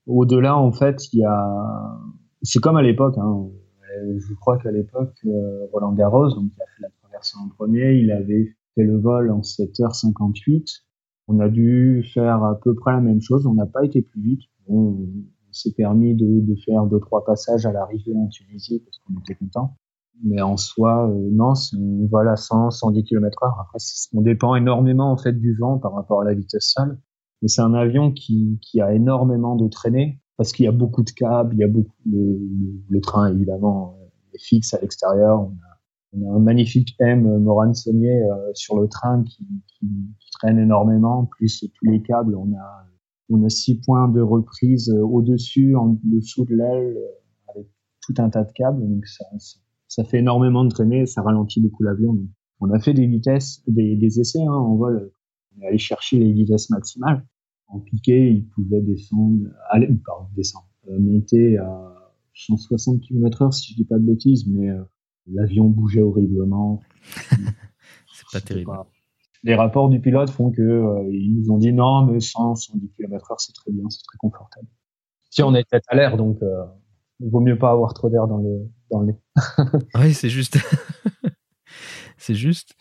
Au-delà, 0.08 0.58
en 0.58 0.72
fait, 0.72 1.14
il 1.14 1.20
y 1.20 1.26
a, 1.26 2.00
c'est 2.42 2.60
comme 2.60 2.78
à 2.78 2.82
l'époque, 2.82 3.18
hein. 3.18 3.50
Je 4.18 4.34
crois 4.34 4.58
qu'à 4.58 4.72
l'époque, 4.72 5.14
euh, 5.28 5.68
Roland 5.72 5.94
Garros, 5.94 6.30
donc 6.30 6.52
il 6.58 6.62
a 6.62 6.66
fait 6.66 6.82
la 6.82 6.90
traversée 7.00 7.38
en 7.38 7.48
premier, 7.50 7.94
il 7.94 8.12
avait 8.12 8.56
fait 8.74 8.84
le 8.84 8.98
vol 8.98 9.30
en 9.30 9.42
7h58. 9.42 10.82
On 11.28 11.40
a 11.40 11.48
dû 11.48 12.04
faire 12.12 12.44
à 12.44 12.60
peu 12.60 12.74
près 12.74 12.94
la 12.94 13.02
même 13.02 13.22
chose. 13.22 13.46
On 13.46 13.54
n'a 13.54 13.68
pas 13.68 13.86
été 13.86 14.02
plus 14.02 14.20
vite. 14.20 14.42
On 14.68 14.98
s'est 15.52 15.74
permis 15.74 16.16
de, 16.16 16.40
de 16.42 16.56
faire 16.66 16.88
deux 16.88 17.00
trois 17.00 17.24
passages 17.24 17.68
à 17.68 17.72
l'arrivée 17.72 18.16
en 18.16 18.28
Tunisie 18.30 18.80
parce 18.80 18.98
qu'on 18.98 19.20
était 19.20 19.36
content 19.36 19.78
mais 20.24 20.42
en 20.42 20.58
soi, 20.58 21.10
euh, 21.10 21.30
non, 21.32 21.54
on 21.78 22.08
vole 22.08 22.30
à 22.30 22.36
100, 22.36 22.72
110 22.72 23.04
km 23.04 23.44
heure. 23.44 23.60
Après, 23.62 23.80
on 24.14 24.22
dépend 24.22 24.56
énormément 24.56 25.12
en 25.12 25.18
fait 25.18 25.34
du 25.34 25.56
vent 25.56 25.80
par 25.80 25.94
rapport 25.94 26.22
à 26.22 26.26
la 26.26 26.34
vitesse 26.34 26.74
seule. 26.76 27.00
Mais 27.42 27.48
c'est 27.48 27.62
un 27.62 27.74
avion 27.74 28.12
qui, 28.12 28.60
qui 28.62 28.80
a 28.80 28.94
énormément 28.94 29.56
de 29.56 29.68
traînées 29.68 30.22
parce 30.38 30.52
qu'il 30.52 30.66
y 30.66 30.68
a 30.68 30.72
beaucoup 30.72 31.04
de 31.04 31.12
câbles, 31.12 31.54
il 31.56 31.60
y 31.60 31.64
a 31.64 31.68
beaucoup 31.68 31.96
le, 32.06 32.20
le, 32.20 32.84
le 32.90 33.02
train 33.02 33.32
évidemment 33.34 33.98
est 34.34 34.42
fixe 34.42 34.74
à 34.74 34.80
l'extérieur. 34.80 35.42
On 35.42 35.52
a, 35.52 36.26
on 36.26 36.32
a, 36.32 36.36
un 36.38 36.40
magnifique 36.40 36.96
M 37.00 37.40
Moran 37.40 37.74
Saunier 37.74 38.24
euh, 38.24 38.52
sur 38.54 38.80
le 38.80 38.88
train 38.88 39.24
qui, 39.24 39.46
qui, 39.68 39.88
qui, 40.20 40.32
traîne 40.32 40.58
énormément, 40.58 41.26
plus 41.26 41.60
tous 41.60 41.86
les 41.86 42.02
câbles. 42.02 42.36
On 42.36 42.54
a 42.56 42.88
on 43.30 43.44
a 43.44 43.50
six 43.50 43.80
points 43.82 44.08
de 44.10 44.22
reprise 44.22 44.90
euh, 44.90 45.02
au-dessus, 45.02 45.76
en 45.76 45.98
dessous 46.04 46.46
de 46.46 46.56
l'aile, 46.56 46.98
euh, 46.98 47.52
avec 47.52 47.68
tout 48.02 48.14
un 48.18 48.30
tas 48.30 48.44
de 48.44 48.52
câbles. 48.52 48.82
Donc 48.82 49.06
ça, 49.06 49.26
ça 49.38 49.60
ça 49.96 50.04
fait 50.04 50.20
énormément 50.20 50.64
de 50.64 50.70
traîner, 50.70 51.06
ça 51.06 51.22
ralentit 51.22 51.62
beaucoup 51.62 51.84
l'avion. 51.84 52.18
On 52.60 52.72
a 52.72 52.80
fait 52.80 52.96
des 52.96 53.06
vitesses, 53.06 53.62
des, 53.68 53.96
des 53.96 54.20
essais 54.20 54.42
hein, 54.42 54.52
en 54.52 54.76
vol. 54.76 55.12
On 55.56 55.62
est 55.62 55.68
allé 55.68 55.78
chercher 55.78 56.18
les 56.18 56.34
vitesses 56.34 56.72
maximales. 56.72 57.24
En 57.68 57.80
piqué, 57.80 58.32
il 58.32 58.48
pouvait 58.48 58.82
descendre, 58.82 59.50
aller, 59.70 59.88
pardon, 60.04 60.30
descendre, 60.36 60.68
euh, 60.90 60.98
monter 61.00 61.58
à 61.58 61.94
160 62.34 63.02
km 63.02 63.44
heure, 63.44 63.54
si 63.54 63.74
je 63.74 63.78
dis 63.78 63.86
pas 63.86 64.00
de 64.00 64.04
bêtises, 64.04 64.48
mais 64.48 64.72
euh, 64.72 64.82
l'avion 65.32 65.66
bougeait 65.66 66.02
horriblement. 66.02 66.82
c'est 67.04 68.32
pas 68.32 68.42
terrible. 68.42 68.72
Pas... 68.72 68.88
Les 69.44 69.54
rapports 69.54 69.90
du 69.90 70.02
pilote 70.02 70.32
font 70.32 70.50
que 70.50 70.62
euh, 70.64 71.08
ils 71.12 71.40
nous 71.40 71.52
ont 71.52 71.60
dit 71.60 71.72
non, 71.72 72.08
mais 72.08 72.20
100, 72.20 72.56
110 72.56 72.90
km 72.98 73.32
heure, 73.32 73.40
c'est 73.40 73.54
très 73.54 73.72
bien, 73.72 73.88
c'est 73.90 74.02
très 74.08 74.18
confortable. 74.18 74.68
Si 75.30 75.44
on 75.44 75.54
est 75.54 75.70
tête 75.70 75.84
à 75.88 75.96
l'air, 75.96 76.18
donc 76.18 76.40
il 77.20 77.30
vaut 77.30 77.42
mieux 77.42 77.58
pas 77.58 77.72
avoir 77.72 77.94
trop 77.94 78.10
d'air 78.10 78.28
dans 78.28 78.38
le, 78.38 78.70
dans 78.94 79.02
le 79.02 79.08
nez. 79.08 79.20
oui, 79.96 80.14
c'est 80.14 80.30
juste. 80.30 80.58
c'est 82.18 82.36
juste. 82.36 82.76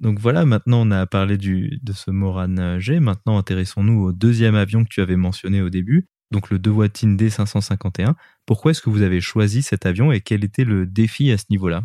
Donc 0.00 0.18
voilà, 0.20 0.44
maintenant 0.44 0.82
on 0.86 0.90
a 0.90 1.06
parlé 1.06 1.36
du, 1.36 1.80
de 1.82 1.92
ce 1.92 2.10
Moran 2.10 2.78
G. 2.78 3.00
Maintenant, 3.00 3.38
intéressons-nous 3.38 4.00
au 4.00 4.12
deuxième 4.12 4.54
avion 4.54 4.84
que 4.84 4.88
tu 4.88 5.00
avais 5.00 5.16
mentionné 5.16 5.60
au 5.60 5.70
début, 5.70 6.06
donc 6.30 6.50
le 6.50 6.58
Dewatin 6.58 7.16
D551. 7.16 8.14
Pourquoi 8.46 8.70
est-ce 8.70 8.80
que 8.80 8.90
vous 8.90 9.02
avez 9.02 9.20
choisi 9.20 9.62
cet 9.62 9.86
avion 9.86 10.12
et 10.12 10.20
quel 10.20 10.44
était 10.44 10.64
le 10.64 10.86
défi 10.86 11.32
à 11.32 11.38
ce 11.38 11.46
niveau-là? 11.50 11.82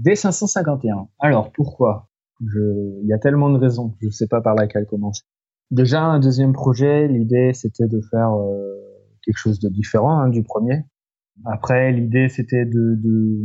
D551. 0.00 1.08
Alors 1.18 1.50
pourquoi? 1.52 2.08
Je... 2.40 2.60
Il 3.02 3.08
y 3.08 3.12
a 3.12 3.18
tellement 3.18 3.50
de 3.50 3.58
raisons, 3.58 3.96
je 4.00 4.06
ne 4.06 4.12
sais 4.12 4.28
pas 4.28 4.40
par 4.40 4.54
laquelle 4.54 4.86
commencer. 4.86 5.24
Déjà, 5.70 6.02
un 6.02 6.20
deuxième 6.20 6.52
projet, 6.52 7.08
l'idée 7.08 7.52
c'était 7.52 7.88
de 7.88 8.00
faire 8.10 8.32
euh, 8.32 8.76
quelque 9.22 9.38
chose 9.38 9.58
de 9.58 9.68
différent 9.68 10.20
hein, 10.20 10.28
du 10.28 10.42
premier. 10.42 10.84
Après, 11.44 11.92
l'idée, 11.92 12.28
c'était 12.28 12.64
de, 12.64 12.96
de, 12.96 13.44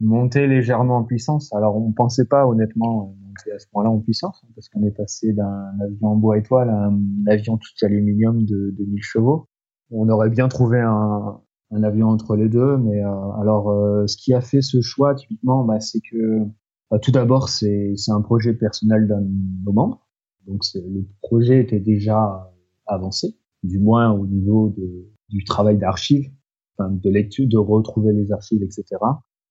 monter 0.00 0.46
légèrement 0.46 0.98
en 0.98 1.04
puissance. 1.04 1.52
Alors, 1.54 1.76
on 1.76 1.92
pensait 1.92 2.24
pas, 2.24 2.46
honnêtement, 2.46 3.14
monter 3.22 3.52
à 3.52 3.58
ce 3.58 3.66
point-là 3.70 3.90
en 3.90 4.00
puissance, 4.00 4.42
hein, 4.44 4.48
parce 4.54 4.68
qu'on 4.68 4.82
est 4.84 4.96
passé 4.96 5.32
d'un 5.32 5.72
avion 5.82 6.08
en 6.08 6.16
bois 6.16 6.38
étoile 6.38 6.70
à 6.70 6.86
un 6.86 6.98
avion 7.26 7.58
tout 7.58 7.84
aluminium 7.84 8.44
de, 8.44 8.74
de 8.76 8.84
1000 8.84 9.02
chevaux. 9.02 9.48
On 9.90 10.08
aurait 10.08 10.30
bien 10.30 10.48
trouvé 10.48 10.80
un, 10.80 11.40
avion 11.82 12.08
entre 12.08 12.36
les 12.36 12.48
deux, 12.48 12.76
mais 12.78 13.04
euh, 13.04 13.32
alors, 13.40 13.70
euh, 13.70 14.06
ce 14.06 14.16
qui 14.16 14.34
a 14.34 14.40
fait 14.40 14.62
ce 14.62 14.80
choix, 14.80 15.14
typiquement, 15.14 15.64
bah, 15.64 15.80
c'est 15.80 16.00
que 16.00 16.44
bah, 16.90 16.98
tout 16.98 17.12
d'abord, 17.12 17.48
c'est 17.48 17.94
un 18.08 18.22
projet 18.22 18.54
personnel 18.54 19.06
d'un 19.06 19.22
membres. 19.72 20.08
Donc, 20.46 20.62
le 20.74 21.06
projet 21.22 21.60
était 21.60 21.78
déjà 21.78 22.50
avancé, 22.86 23.36
du 23.62 23.78
moins 23.78 24.10
au 24.10 24.26
niveau 24.26 24.70
de, 24.76 25.08
du 25.28 25.44
travail 25.44 25.78
d'archives 25.78 26.30
de 26.88 27.10
lecture, 27.10 27.46
de 27.48 27.58
retrouver 27.58 28.12
les 28.12 28.32
archives, 28.32 28.62
etc. 28.62 28.84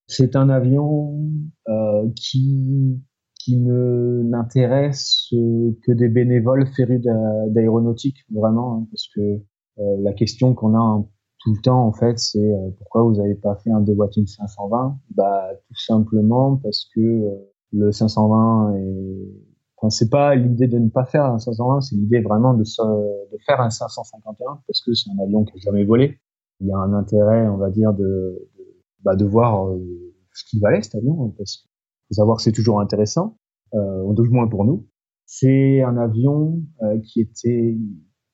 C'est 0.07 0.35
un 0.35 0.49
avion 0.49 1.19
euh, 1.67 2.07
qui 2.15 2.99
qui 3.39 3.57
ne 3.57 4.21
n'intéresse 4.23 5.27
que 5.31 5.91
des 5.93 6.09
bénévoles 6.09 6.67
férus 6.75 7.01
d'aéronautique 7.47 8.17
vraiment 8.29 8.75
hein, 8.75 8.87
parce 8.91 9.07
que 9.15 9.21
euh, 9.21 9.97
la 10.01 10.11
question 10.13 10.53
qu'on 10.53 10.75
a 10.75 11.05
tout 11.39 11.53
le 11.53 11.61
temps 11.61 11.85
en 11.85 11.93
fait 11.93 12.19
c'est 12.19 12.39
euh, 12.39 12.69
pourquoi 12.77 13.03
vous 13.03 13.15
n'avez 13.15 13.35
pas 13.35 13.55
fait 13.63 13.71
un 13.71 13.79
De 13.79 13.93
Wattin 13.93 14.25
520 14.25 14.99
bah 15.15 15.47
tout 15.67 15.79
simplement 15.79 16.57
parce 16.57 16.89
que 16.93 17.29
le 17.71 17.91
520 17.91 18.75
est 18.75 19.31
enfin 19.77 19.89
c'est 19.89 20.09
pas 20.09 20.35
l'idée 20.35 20.67
de 20.67 20.77
ne 20.77 20.89
pas 20.89 21.05
faire 21.05 21.23
un 21.23 21.39
520 21.39 21.81
c'est 21.81 21.95
l'idée 21.95 22.19
vraiment 22.19 22.53
de 22.53 22.63
de 22.63 23.37
faire 23.45 23.61
un 23.61 23.69
551 23.69 24.59
parce 24.67 24.81
que 24.81 24.93
c'est 24.93 25.09
un 25.11 25.23
avion 25.23 25.45
qui 25.45 25.53
n'a 25.53 25.61
jamais 25.61 25.85
volé 25.85 26.19
il 26.59 26.67
y 26.67 26.71
a 26.71 26.77
un 26.77 26.93
intérêt, 26.93 27.47
on 27.47 27.57
va 27.57 27.69
dire, 27.69 27.93
de, 27.93 28.03
de, 28.57 28.83
bah, 29.03 29.15
de 29.15 29.25
voir 29.25 29.69
euh, 29.69 29.79
ce 30.33 30.43
qu'il 30.45 30.61
valait 30.61 30.81
cet 30.81 30.95
avion, 30.95 31.25
hein, 31.25 31.33
parce 31.37 31.57
que 31.57 31.69
faut 32.09 32.15
savoir 32.15 32.37
que 32.37 32.43
c'est 32.43 32.51
toujours 32.51 32.81
intéressant, 32.81 33.37
euh, 33.73 34.13
du 34.13 34.29
moins 34.29 34.47
pour 34.47 34.65
nous. 34.65 34.87
C'est 35.25 35.81
un 35.83 35.95
avion 35.97 36.61
euh, 36.81 36.99
qui 37.01 37.21
était, 37.21 37.77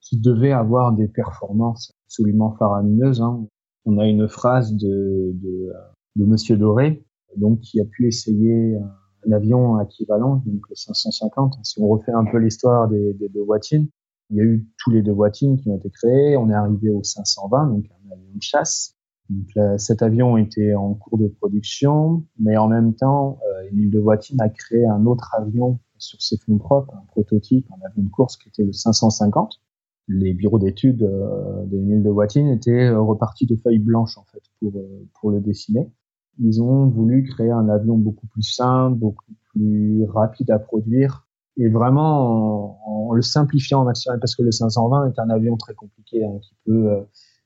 qui 0.00 0.18
devait 0.18 0.52
avoir 0.52 0.92
des 0.92 1.08
performances 1.08 1.92
absolument 2.06 2.56
faramineuses. 2.58 3.20
Hein. 3.20 3.46
On 3.84 3.98
a 3.98 4.06
une 4.06 4.28
phrase 4.28 4.74
de, 4.74 5.32
de, 5.34 5.72
de 6.16 6.24
Monsieur 6.24 6.56
Doré, 6.56 7.04
donc 7.36 7.60
qui 7.60 7.80
a 7.80 7.84
pu 7.84 8.08
essayer 8.08 8.76
un, 8.76 9.32
avion 9.32 9.80
équivalent, 9.80 10.36
donc 10.46 10.62
le 10.70 10.74
550. 10.74 11.56
Si 11.64 11.80
on 11.80 11.88
refait 11.88 12.12
un 12.12 12.24
peu 12.24 12.38
l'histoire 12.38 12.88
des, 12.88 13.12
des 13.14 13.28
deux 13.28 13.42
Wattin, 13.42 13.86
Il 14.30 14.36
y 14.36 14.40
a 14.40 14.44
eu 14.44 14.66
tous 14.78 14.90
les 14.90 15.02
deux 15.02 15.14
boîtines 15.14 15.56
qui 15.56 15.68
ont 15.68 15.76
été 15.76 15.90
créées. 15.90 16.36
On 16.36 16.50
est 16.50 16.54
arrivé 16.54 16.90
au 16.90 17.02
520, 17.02 17.68
donc 17.68 17.84
un 18.08 18.12
avion 18.12 18.34
de 18.34 18.42
chasse. 18.42 18.94
Donc, 19.28 19.78
cet 19.78 20.02
avion 20.02 20.36
était 20.36 20.74
en 20.74 20.94
cours 20.94 21.18
de 21.18 21.26
production, 21.26 22.24
mais 22.38 22.56
en 22.56 22.68
même 22.68 22.94
temps, 22.94 23.38
euh, 23.42 23.68
Émile 23.70 23.90
de 23.90 23.98
Voitine 23.98 24.40
a 24.40 24.48
créé 24.48 24.86
un 24.86 25.04
autre 25.04 25.34
avion 25.36 25.80
sur 25.98 26.20
ses 26.20 26.36
fonds 26.38 26.58
propres, 26.58 26.94
un 26.94 27.04
prototype, 27.08 27.66
un 27.70 27.86
avion 27.86 28.02
de 28.02 28.10
course 28.10 28.36
qui 28.36 28.48
était 28.48 28.64
le 28.64 28.72
550. 28.72 29.60
Les 30.08 30.34
bureaux 30.34 30.58
d'études 30.58 31.02
euh, 31.02 31.64
d'Émile 31.66 32.02
de 32.02 32.10
Voitine 32.10 32.48
étaient 32.48 32.88
euh, 32.88 33.00
repartis 33.00 33.46
de 33.46 33.56
feuilles 33.56 33.80
blanches 33.80 34.18
en 34.18 34.24
fait 34.24 34.42
pour 34.60 34.72
euh, 34.76 35.08
pour 35.20 35.30
le 35.30 35.40
dessiner. 35.40 35.90
Ils 36.38 36.62
ont 36.62 36.86
voulu 36.86 37.24
créer 37.24 37.50
un 37.50 37.68
avion 37.68 37.96
beaucoup 37.96 38.26
plus 38.28 38.42
simple, 38.42 38.98
beaucoup 38.98 39.32
plus 39.52 40.04
rapide 40.04 40.50
à 40.50 40.58
produire 40.58 41.25
et 41.56 41.68
vraiment 41.68 43.08
en, 43.08 43.12
le 43.12 43.22
simplifiant 43.22 43.80
en 43.80 43.84
maximum 43.84 44.20
parce 44.20 44.34
que 44.36 44.42
le 44.42 44.52
520 44.52 45.12
est 45.12 45.18
un 45.18 45.30
avion 45.30 45.56
très 45.56 45.74
compliqué 45.74 46.24
hein, 46.24 46.38
qui 46.42 46.54
peut 46.66 46.90
euh, 46.90 47.00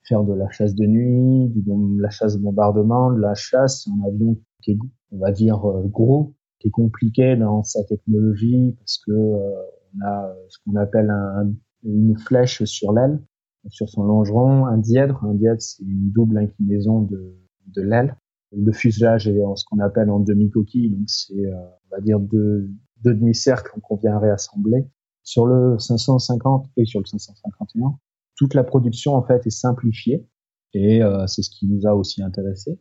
faire 0.08 0.24
de 0.24 0.34
la 0.34 0.50
chasse 0.50 0.74
de 0.74 0.86
nuit, 0.86 1.48
de 1.54 2.00
la 2.00 2.10
chasse 2.10 2.36
de 2.36 2.42
bombardement, 2.42 3.12
de 3.12 3.20
la 3.20 3.34
chasse. 3.34 3.84
C'est 3.84 3.90
un 3.90 4.06
avion 4.06 4.36
qui 4.62 4.72
est, 4.72 4.78
on 5.12 5.18
va 5.18 5.30
dire, 5.30 5.64
euh, 5.64 5.86
gros, 5.86 6.34
qui 6.58 6.68
est 6.68 6.72
compliqué 6.72 7.36
dans 7.36 7.62
sa 7.62 7.84
technologie 7.84 8.74
parce 8.78 8.98
que 9.06 9.12
euh, 9.12 9.62
on 9.94 10.06
a 10.06 10.34
ce 10.48 10.58
qu'on 10.64 10.76
appelle 10.76 11.10
un, 11.10 11.52
une 11.84 12.16
flèche 12.18 12.64
sur 12.64 12.92
l'aile, 12.92 13.20
sur 13.68 13.88
son 13.88 14.02
longeron, 14.02 14.66
un 14.66 14.78
dièdre. 14.78 15.24
Un 15.24 15.34
dièdre, 15.34 15.60
c'est 15.60 15.84
une 15.84 16.10
double 16.10 16.38
inclinaison 16.38 17.02
de, 17.02 17.36
de 17.68 17.82
l'aile. 17.82 18.16
Le 18.56 18.72
fuselage 18.72 19.28
est 19.28 19.40
ce 19.54 19.64
qu'on 19.64 19.78
appelle 19.78 20.10
en 20.10 20.18
demi-coquille, 20.18 20.90
donc 20.90 21.08
c'est, 21.08 21.46
on 21.46 21.96
va 21.96 22.00
dire, 22.00 22.18
deux, 22.18 22.68
deux 23.04 23.14
demi-cercles 23.14 23.80
qu'on 23.80 23.96
vient 23.96 24.18
réassembler. 24.18 24.86
Sur 25.22 25.46
le 25.46 25.78
550 25.78 26.70
et 26.76 26.84
sur 26.84 27.00
le 27.00 27.06
551, 27.06 27.98
toute 28.36 28.54
la 28.54 28.64
production 28.64 29.14
en 29.14 29.22
fait 29.22 29.46
est 29.46 29.50
simplifiée 29.50 30.26
et 30.72 31.02
euh, 31.02 31.26
c'est 31.26 31.42
ce 31.42 31.50
qui 31.50 31.68
nous 31.68 31.86
a 31.86 31.94
aussi 31.94 32.22
intéressé. 32.22 32.80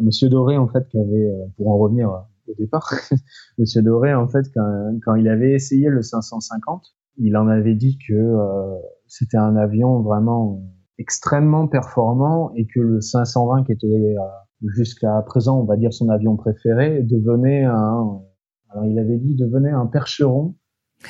Monsieur 0.00 0.28
Doré 0.28 0.56
en 0.58 0.68
fait 0.68 0.86
qui 0.88 0.98
avait, 0.98 1.30
euh, 1.30 1.46
pour 1.56 1.70
en 1.70 1.78
revenir 1.78 2.10
au 2.46 2.54
départ, 2.58 2.92
Monsieur 3.58 3.82
Doré 3.82 4.14
en 4.14 4.28
fait 4.28 4.46
quand, 4.54 4.98
quand, 5.02 5.14
il 5.14 5.28
avait 5.28 5.52
essayé 5.52 5.88
le 5.88 6.02
550, 6.02 6.94
il 7.16 7.36
en 7.36 7.48
avait 7.48 7.74
dit 7.74 7.98
que 8.06 8.14
euh, 8.14 8.76
c'était 9.06 9.38
un 9.38 9.56
avion 9.56 10.02
vraiment 10.02 10.62
extrêmement 10.98 11.68
performant 11.68 12.52
et 12.54 12.66
que 12.66 12.80
le 12.80 13.00
520 13.00 13.64
qui 13.64 13.72
était 13.72 14.14
jusqu'à 14.76 15.22
présent 15.22 15.60
on 15.60 15.64
va 15.64 15.76
dire 15.76 15.92
son 15.92 16.08
avion 16.08 16.36
préféré 16.36 17.02
devenait 17.02 17.64
un 17.64 18.20
alors 18.70 18.86
il 18.86 18.98
avait 18.98 19.18
dit 19.18 19.34
devenait 19.34 19.70
un 19.70 19.86
percheron 19.86 20.54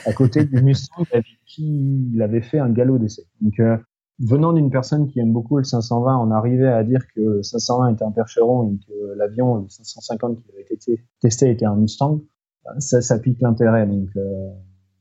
à 0.06 0.12
côté 0.12 0.44
du 0.44 0.62
Mustang 0.62 1.04
avec 1.12 1.26
qui 1.46 2.10
il 2.12 2.22
avait 2.22 2.42
fait 2.42 2.58
un 2.58 2.70
galop 2.70 2.98
d'essai. 2.98 3.22
Donc 3.40 3.58
euh, 3.60 3.76
venant 4.18 4.52
d'une 4.52 4.70
personne 4.70 5.06
qui 5.08 5.20
aime 5.20 5.32
beaucoup 5.32 5.58
le 5.58 5.64
520, 5.64 6.18
on 6.18 6.30
arrivait 6.30 6.68
à 6.68 6.84
dire 6.84 7.00
que 7.14 7.20
le 7.20 7.42
520 7.42 7.94
était 7.94 8.04
un 8.04 8.12
percheron 8.12 8.70
et 8.70 8.78
que 8.86 9.14
l'avion, 9.16 9.56
le 9.56 9.68
550 9.68 10.42
qui 10.42 10.52
avait 10.52 10.66
été 10.70 11.04
testé 11.20 11.50
était 11.50 11.66
un 11.66 11.76
Mustang. 11.76 12.22
Ça, 12.80 13.00
ça 13.00 13.18
pique 13.18 13.40
l'intérêt 13.40 13.86
donc 13.86 14.08
euh, 14.16 14.50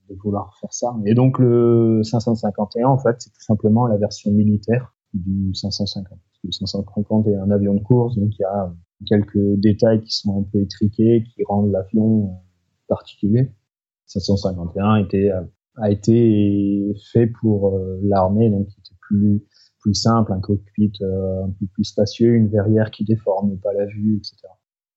de 0.09 0.15
vouloir 0.23 0.57
faire 0.61 0.73
ça. 0.73 0.95
Et 1.05 1.13
donc 1.13 1.37
le 1.39 2.01
551 2.03 2.87
en 2.87 2.97
fait 2.97 3.15
c'est 3.19 3.29
tout 3.29 3.41
simplement 3.41 3.87
la 3.87 3.97
version 3.97 4.31
militaire 4.31 4.95
du 5.13 5.53
550. 5.53 6.17
Le 6.43 6.51
550 6.51 7.27
est 7.27 7.35
un 7.35 7.51
avion 7.51 7.73
de 7.73 7.81
course 7.81 8.15
donc 8.15 8.29
il 8.39 8.41
y 8.41 8.45
a 8.45 8.73
quelques 9.05 9.59
détails 9.59 10.01
qui 10.01 10.15
sont 10.15 10.39
un 10.39 10.43
peu 10.49 10.61
étriqués 10.61 11.23
qui 11.23 11.43
rendent 11.43 11.71
l'avion 11.71 12.37
particulier. 12.87 13.51
551 14.05 14.97
était, 14.97 15.31
a 15.77 15.91
été 15.91 16.93
fait 17.11 17.27
pour 17.27 17.75
euh, 17.75 17.99
l'armée, 18.03 18.49
donc 18.49 18.67
il 18.69 18.79
était 18.79 18.95
plus 19.79 19.93
simple, 19.93 20.33
un 20.33 20.39
cockpit 20.39 20.91
euh, 21.01 21.45
un 21.45 21.49
peu 21.49 21.65
plus 21.73 21.85
spacieux, 21.85 22.35
une 22.35 22.49
verrière 22.49 22.91
qui 22.91 23.05
déforme 23.05 23.57
pas 23.57 23.73
la 23.73 23.85
vue, 23.85 24.17
etc. 24.17 24.35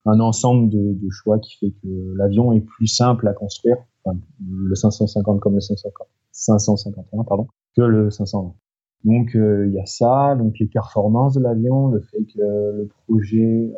Un 0.05 0.19
ensemble 0.19 0.69
de, 0.69 1.09
choix 1.11 1.39
qui 1.39 1.57
fait 1.57 1.71
que 1.81 2.13
l'avion 2.17 2.51
est 2.53 2.61
plus 2.61 2.87
simple 2.87 3.27
à 3.27 3.33
construire, 3.33 3.77
enfin, 4.03 4.19
le 4.49 4.75
550 4.75 5.39
comme 5.39 5.53
le 5.53 5.61
550, 5.61 6.07
551 6.31 7.23
pardon, 7.23 7.47
que 7.75 7.81
le 7.81 8.09
520. 8.09 8.55
Donc 9.03 9.35
euh, 9.35 9.67
il 9.67 9.73
y 9.73 9.79
a 9.79 9.85
ça, 9.85 10.35
donc 10.35 10.55
les 10.59 10.67
performances 10.67 11.35
de 11.35 11.41
l'avion, 11.41 11.87
le 11.87 12.01
fait 12.01 12.23
que 12.23 12.39
le 12.39 12.89
projet 13.05 13.71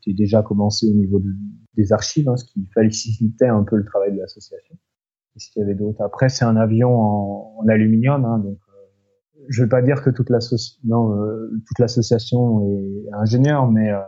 était 0.00 0.16
déjà 0.16 0.42
commencé 0.42 0.88
au 0.88 0.94
niveau 0.94 1.20
de, 1.20 1.30
des 1.76 1.92
archives, 1.92 2.28
hein, 2.28 2.36
ce 2.36 2.44
qui 2.44 2.66
facilitait 2.74 3.48
un 3.48 3.64
peu 3.64 3.76
le 3.76 3.84
travail 3.84 4.12
de 4.12 4.18
l'association. 4.18 4.76
Qu'est-ce 5.32 5.50
qu'il 5.50 5.60
y 5.60 5.64
avait 5.64 5.74
d'autre 5.74 6.02
Après, 6.02 6.28
c'est 6.28 6.44
un 6.44 6.56
avion 6.56 6.90
en, 6.92 7.68
aluminium, 7.68 8.24
hein, 8.24 8.38
donc 8.38 8.58
euh, 8.68 9.42
je 9.48 9.62
vais 9.62 9.68
pas 9.68 9.82
dire 9.82 10.02
que 10.02 10.10
toute 10.10 10.30
euh, 10.30 11.50
l'association 11.78 12.66
est 12.68 13.12
ingénieur, 13.12 13.70
mais 13.70 13.90
euh, 13.90 14.00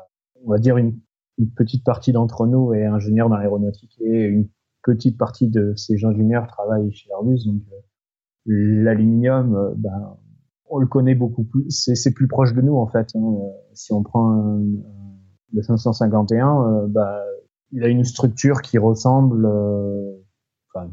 on 0.44 0.50
va 0.50 0.58
dire 0.58 0.76
une, 0.76 0.98
petite 1.56 1.82
partie 1.82 2.12
d'entre 2.12 2.46
nous 2.46 2.72
est 2.72 2.84
ingénieur 2.84 3.28
dans 3.28 3.36
l'aéronautique 3.36 3.96
et 4.00 4.26
une 4.26 4.48
petite 4.84 5.18
partie 5.18 5.48
de 5.48 5.72
ces 5.74 6.04
ingénieurs 6.04 6.46
travaillent 6.46 6.92
chez 6.92 7.08
Airbus. 7.10 7.46
Donc 7.46 7.62
l'aluminium, 8.46 9.74
ben, 9.76 10.16
on 10.70 10.78
le 10.78 10.86
connaît 10.86 11.16
beaucoup 11.16 11.42
plus, 11.42 11.64
c'est 11.68 12.14
plus 12.14 12.28
proche 12.28 12.54
de 12.54 12.60
nous 12.60 12.76
en 12.76 12.86
fait. 12.86 13.08
Hein. 13.16 13.38
Si 13.72 13.92
on 13.92 14.04
prend 14.04 14.30
un, 14.30 14.60
le 15.52 15.62
551, 15.62 16.88
bah, 16.88 17.22
il 17.72 17.82
a 17.84 17.88
une 17.88 18.04
structure 18.04 18.62
qui 18.62 18.78
ressemble, 18.78 19.46
euh, 19.46 20.16
enfin, 20.74 20.90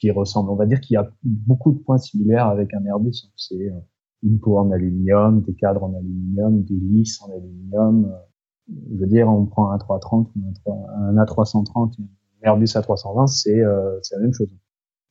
qui 0.00 0.10
ressemble, 0.10 0.50
on 0.50 0.56
va 0.56 0.66
dire 0.66 0.80
qu'il 0.80 0.94
y 0.94 0.96
a 0.96 1.08
beaucoup 1.22 1.72
de 1.72 1.78
points 1.78 1.98
similaires 1.98 2.46
avec 2.46 2.74
un 2.74 2.84
Airbus. 2.84 3.30
C'est 3.36 3.54
euh, 3.54 3.80
une 4.22 4.38
peau 4.38 4.58
en 4.58 4.70
aluminium, 4.70 5.42
des 5.42 5.54
cadres 5.54 5.84
en 5.84 5.94
aluminium, 5.94 6.62
des 6.64 6.74
lisses 6.74 7.22
en 7.22 7.32
aluminium. 7.32 8.06
Euh, 8.06 8.74
je 8.92 9.00
veux 9.00 9.06
dire, 9.06 9.28
on 9.28 9.46
prend 9.46 9.70
un 9.70 9.78
330 9.78 10.28
un, 10.66 11.14
A330, 11.14 11.94
un 12.00 12.04
Airbus 12.42 12.66
A320, 12.66 13.26
c'est 13.28 13.60
euh, 13.60 13.98
la 14.12 14.18
même 14.18 14.32
chose. 14.32 14.48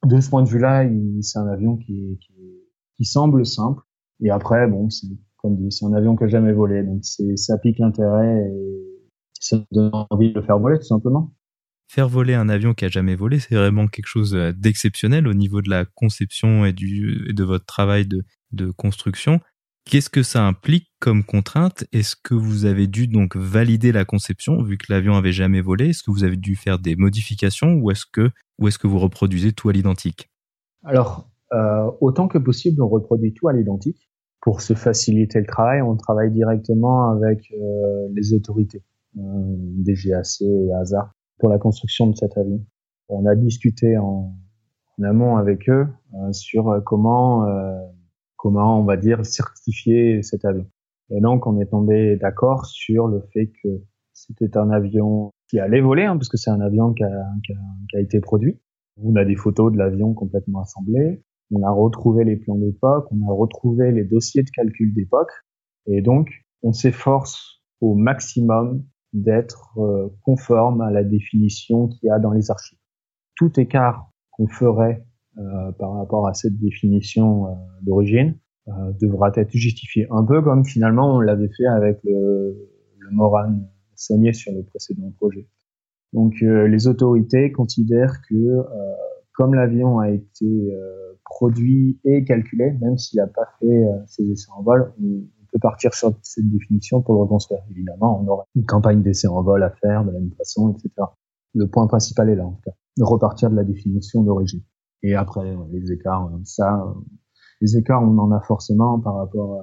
De 0.05 0.19
ce 0.19 0.29
point 0.29 0.43
de 0.43 0.49
vue-là, 0.49 0.87
c'est 1.21 1.39
un 1.39 1.47
avion 1.47 1.77
qui, 1.77 2.19
qui, 2.21 2.33
qui 2.95 3.05
semble 3.05 3.45
simple. 3.45 3.81
Et 4.19 4.29
après, 4.29 4.67
bon, 4.67 4.89
c'est 4.89 5.07
comme 5.45 5.57
dit, 5.57 5.71
c'est 5.71 5.85
un 5.85 5.93
avion 5.93 6.15
qui 6.15 6.23
a 6.23 6.27
jamais 6.27 6.53
volé, 6.53 6.81
donc 6.81 7.01
c'est 7.03 7.37
ça 7.37 7.59
pique 7.59 7.77
l'intérêt 7.77 8.49
et 8.49 8.81
ça 9.39 9.63
donne 9.71 9.91
envie 10.09 10.33
de 10.33 10.39
le 10.39 10.41
faire 10.43 10.57
voler 10.57 10.79
tout 10.79 10.85
simplement. 10.85 11.35
Faire 11.87 12.09
voler 12.09 12.33
un 12.33 12.49
avion 12.49 12.73
qui 12.73 12.83
a 12.83 12.89
jamais 12.89 13.15
volé, 13.15 13.37
c'est 13.37 13.53
vraiment 13.53 13.85
quelque 13.85 14.07
chose 14.07 14.33
euh, 14.33 14.51
d'exceptionnel 14.53 15.27
au 15.27 15.35
niveau 15.35 15.61
de 15.61 15.69
la 15.69 15.85
conception 15.85 16.65
et, 16.65 16.73
du, 16.73 17.31
de 17.31 17.43
votre 17.43 17.65
travail 17.65 18.07
de, 18.07 18.23
de 18.53 18.71
construction. 18.71 19.39
Qu'est-ce 19.87 20.09
que 20.09 20.23
ça 20.23 20.47
implique 20.47 20.89
comme 20.99 21.23
contrainte? 21.23 21.85
Est-ce 21.91 22.15
que 22.15 22.33
vous 22.33 22.65
avez 22.65 22.87
dû 22.87 23.07
donc 23.07 23.35
valider 23.35 23.91
la 23.91 24.03
conception 24.03 24.63
vu 24.63 24.79
que 24.79 24.91
l'avion 24.91 25.13
avait 25.13 25.31
jamais 25.31 25.61
volé? 25.61 25.89
Est-ce 25.89 26.01
que 26.01 26.09
vous 26.09 26.23
avez 26.23 26.37
dû 26.37 26.55
faire 26.55 26.79
des 26.79 26.95
modifications 26.95 27.75
ou 27.75 27.91
est-ce 27.91 28.07
que, 28.11 28.31
ou 28.57 28.67
est-ce 28.67 28.79
que 28.79 28.87
vous 28.87 28.97
reproduisez 28.97 29.53
tout 29.53 29.69
à 29.69 29.73
l'identique? 29.73 30.31
Alors, 30.83 31.29
euh, 31.53 31.91
autant 32.01 32.27
que 32.27 32.39
possible, 32.39 32.81
on 32.81 32.87
reproduit 32.87 33.35
tout 33.35 33.47
à 33.47 33.53
l'identique. 33.53 34.09
Pour 34.45 34.61
se 34.61 34.75
faciliter 34.75 35.41
le 35.41 35.47
travail, 35.47 35.81
on 35.81 35.97
travaille 35.97 36.31
directement 36.31 37.09
avec 37.09 37.51
euh, 37.51 38.07
les 38.13 38.33
autorités. 38.33 38.83
Euh, 39.17 39.55
DGAC 39.77 40.41
et 40.41 40.73
ASA 40.73 41.11
pour 41.39 41.49
la 41.49 41.57
construction 41.57 42.07
de 42.07 42.15
cet 42.15 42.37
avion. 42.37 42.65
On 43.07 43.25
a 43.25 43.35
discuté 43.35 43.97
en, 43.97 44.35
en 44.99 45.03
amont 45.03 45.37
avec 45.37 45.69
eux 45.69 45.87
euh, 46.15 46.31
sur 46.33 46.69
euh, 46.69 46.81
comment 46.81 47.45
comment 48.35 48.79
on 48.79 48.83
va 48.83 48.97
dire 48.97 49.25
certifier 49.25 50.21
cet 50.21 50.43
avion. 50.43 50.67
Et 51.11 51.21
donc 51.21 51.47
on 51.47 51.59
est 51.59 51.67
tombé 51.67 52.17
d'accord 52.17 52.65
sur 52.65 53.07
le 53.07 53.21
fait 53.33 53.51
que 53.63 53.69
c'était 54.13 54.57
un 54.57 54.69
avion 54.69 55.31
qui 55.47 55.59
allait 55.59 55.81
voler, 55.81 56.03
hein, 56.03 56.17
parce 56.17 56.29
que 56.29 56.37
c'est 56.37 56.51
un 56.51 56.61
avion 56.61 56.93
qui 56.93 57.03
a, 57.03 57.09
qui, 57.45 57.53
a, 57.53 57.57
qui 57.89 57.97
a, 57.97 58.01
été 58.01 58.19
produit. 58.19 58.59
On 59.01 59.15
a 59.15 59.25
des 59.25 59.35
photos 59.35 59.71
de 59.71 59.77
l'avion 59.77 60.13
complètement 60.13 60.61
assemblé. 60.61 61.23
On 61.51 61.61
a 61.63 61.71
retrouvé 61.71 62.23
les 62.23 62.37
plans 62.37 62.55
d'époque, 62.55 63.07
on 63.11 63.29
a 63.29 63.33
retrouvé 63.33 63.91
les 63.91 64.03
dossiers 64.03 64.43
de 64.43 64.49
calcul 64.49 64.93
d'époque. 64.93 65.31
Et 65.87 66.01
donc, 66.01 66.29
on 66.63 66.73
s'efforce 66.73 67.61
au 67.81 67.95
maximum 67.95 68.83
d'être 69.13 69.77
euh, 69.77 70.09
conforme 70.23 70.81
à 70.81 70.91
la 70.91 71.03
définition 71.03 71.87
qu'il 71.87 72.07
y 72.07 72.09
a 72.09 72.19
dans 72.19 72.31
les 72.31 72.51
archives. 72.51 72.79
Tout 73.35 73.59
écart 73.59 74.11
qu'on 74.31 74.47
ferait 74.47 75.05
euh, 75.37 75.71
par 75.79 75.93
rapport 75.93 76.27
à 76.27 76.33
cette 76.33 76.57
définition 76.59 77.47
euh, 77.47 77.49
d'origine 77.81 78.37
devra 78.99 79.31
être 79.35 79.51
justifié. 79.51 80.07
Un 80.09 80.23
peu 80.23 80.41
comme 80.41 80.65
finalement 80.65 81.17
on 81.17 81.19
l'avait 81.19 81.51
fait 81.55 81.67
avec 81.67 81.99
le, 82.03 82.67
le 82.97 83.11
Moran 83.11 83.59
sur 83.93 84.17
le 84.53 84.63
précédent 84.63 85.11
projet. 85.17 85.47
Donc 86.13 86.33
les 86.41 86.87
autorités 86.87 87.51
considèrent 87.51 88.21
que 88.27 88.65
comme 89.35 89.53
l'avion 89.53 89.99
a 89.99 90.09
été 90.09 90.71
produit 91.35 91.99
et 92.05 92.23
calculé, 92.23 92.71
même 92.81 92.97
s'il 92.97 93.17
n'a 93.17 93.27
pas 93.27 93.47
fait 93.59 93.83
ses 94.07 94.23
essais 94.31 94.49
en 94.55 94.63
vol, 94.63 94.93
partir 95.59 95.93
sur 95.93 96.13
cette 96.21 96.49
définition 96.49 97.01
pour 97.01 97.15
le 97.15 97.21
reconstruire. 97.21 97.61
Évidemment, 97.71 98.21
on 98.21 98.27
aura 98.27 98.45
une 98.55 98.65
campagne 98.65 99.01
d'essai 99.01 99.27
en 99.27 99.41
vol 99.41 99.63
à 99.63 99.71
faire 99.71 100.03
de 100.05 100.11
la 100.11 100.19
même 100.19 100.33
façon, 100.37 100.73
etc. 100.73 100.91
Le 101.53 101.67
point 101.67 101.87
principal 101.87 102.29
est 102.29 102.35
là, 102.35 102.45
en 102.45 102.51
tout 102.51 102.61
cas, 102.65 102.75
de 102.97 103.03
repartir 103.03 103.49
de 103.49 103.55
la 103.55 103.63
définition 103.63 104.23
d'origine. 104.23 104.63
Et 105.03 105.15
après, 105.15 105.55
les 105.71 105.91
écarts, 105.91 106.31
ça, 106.43 106.83
les 107.61 107.77
écarts, 107.77 108.01
on 108.03 108.17
en 108.17 108.31
a 108.31 108.41
forcément 108.41 108.99
par 108.99 109.15
rapport 109.15 109.61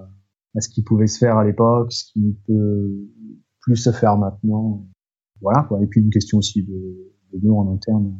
à, 0.56 0.60
ce 0.60 0.68
qui 0.68 0.82
pouvait 0.82 1.06
se 1.06 1.18
faire 1.18 1.36
à 1.36 1.44
l'époque, 1.44 1.92
ce 1.92 2.04
qui 2.12 2.20
ne 2.20 2.32
peut 2.46 3.08
plus 3.60 3.76
se 3.76 3.90
faire 3.90 4.16
maintenant. 4.16 4.86
Voilà, 5.40 5.64
quoi. 5.64 5.82
Et 5.82 5.86
puis 5.86 6.00
une 6.00 6.10
question 6.10 6.38
aussi 6.38 6.62
de, 6.62 7.12
de 7.32 7.40
nous 7.42 7.54
en 7.54 7.72
interne, 7.72 8.14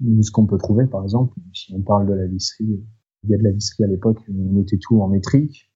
ce 0.00 0.30
qu'on 0.30 0.46
peut 0.46 0.58
trouver, 0.58 0.86
par 0.86 1.02
exemple, 1.02 1.34
si 1.52 1.72
on 1.74 1.80
parle 1.80 2.06
de 2.06 2.14
la 2.14 2.26
visserie, 2.26 2.84
il 3.24 3.30
y 3.30 3.34
a 3.34 3.38
de 3.38 3.42
la 3.42 3.50
visserie 3.50 3.84
à 3.84 3.86
l'époque, 3.86 4.18
on 4.28 4.60
était 4.60 4.78
tout 4.78 5.00
en 5.00 5.08
métrique. 5.08 5.70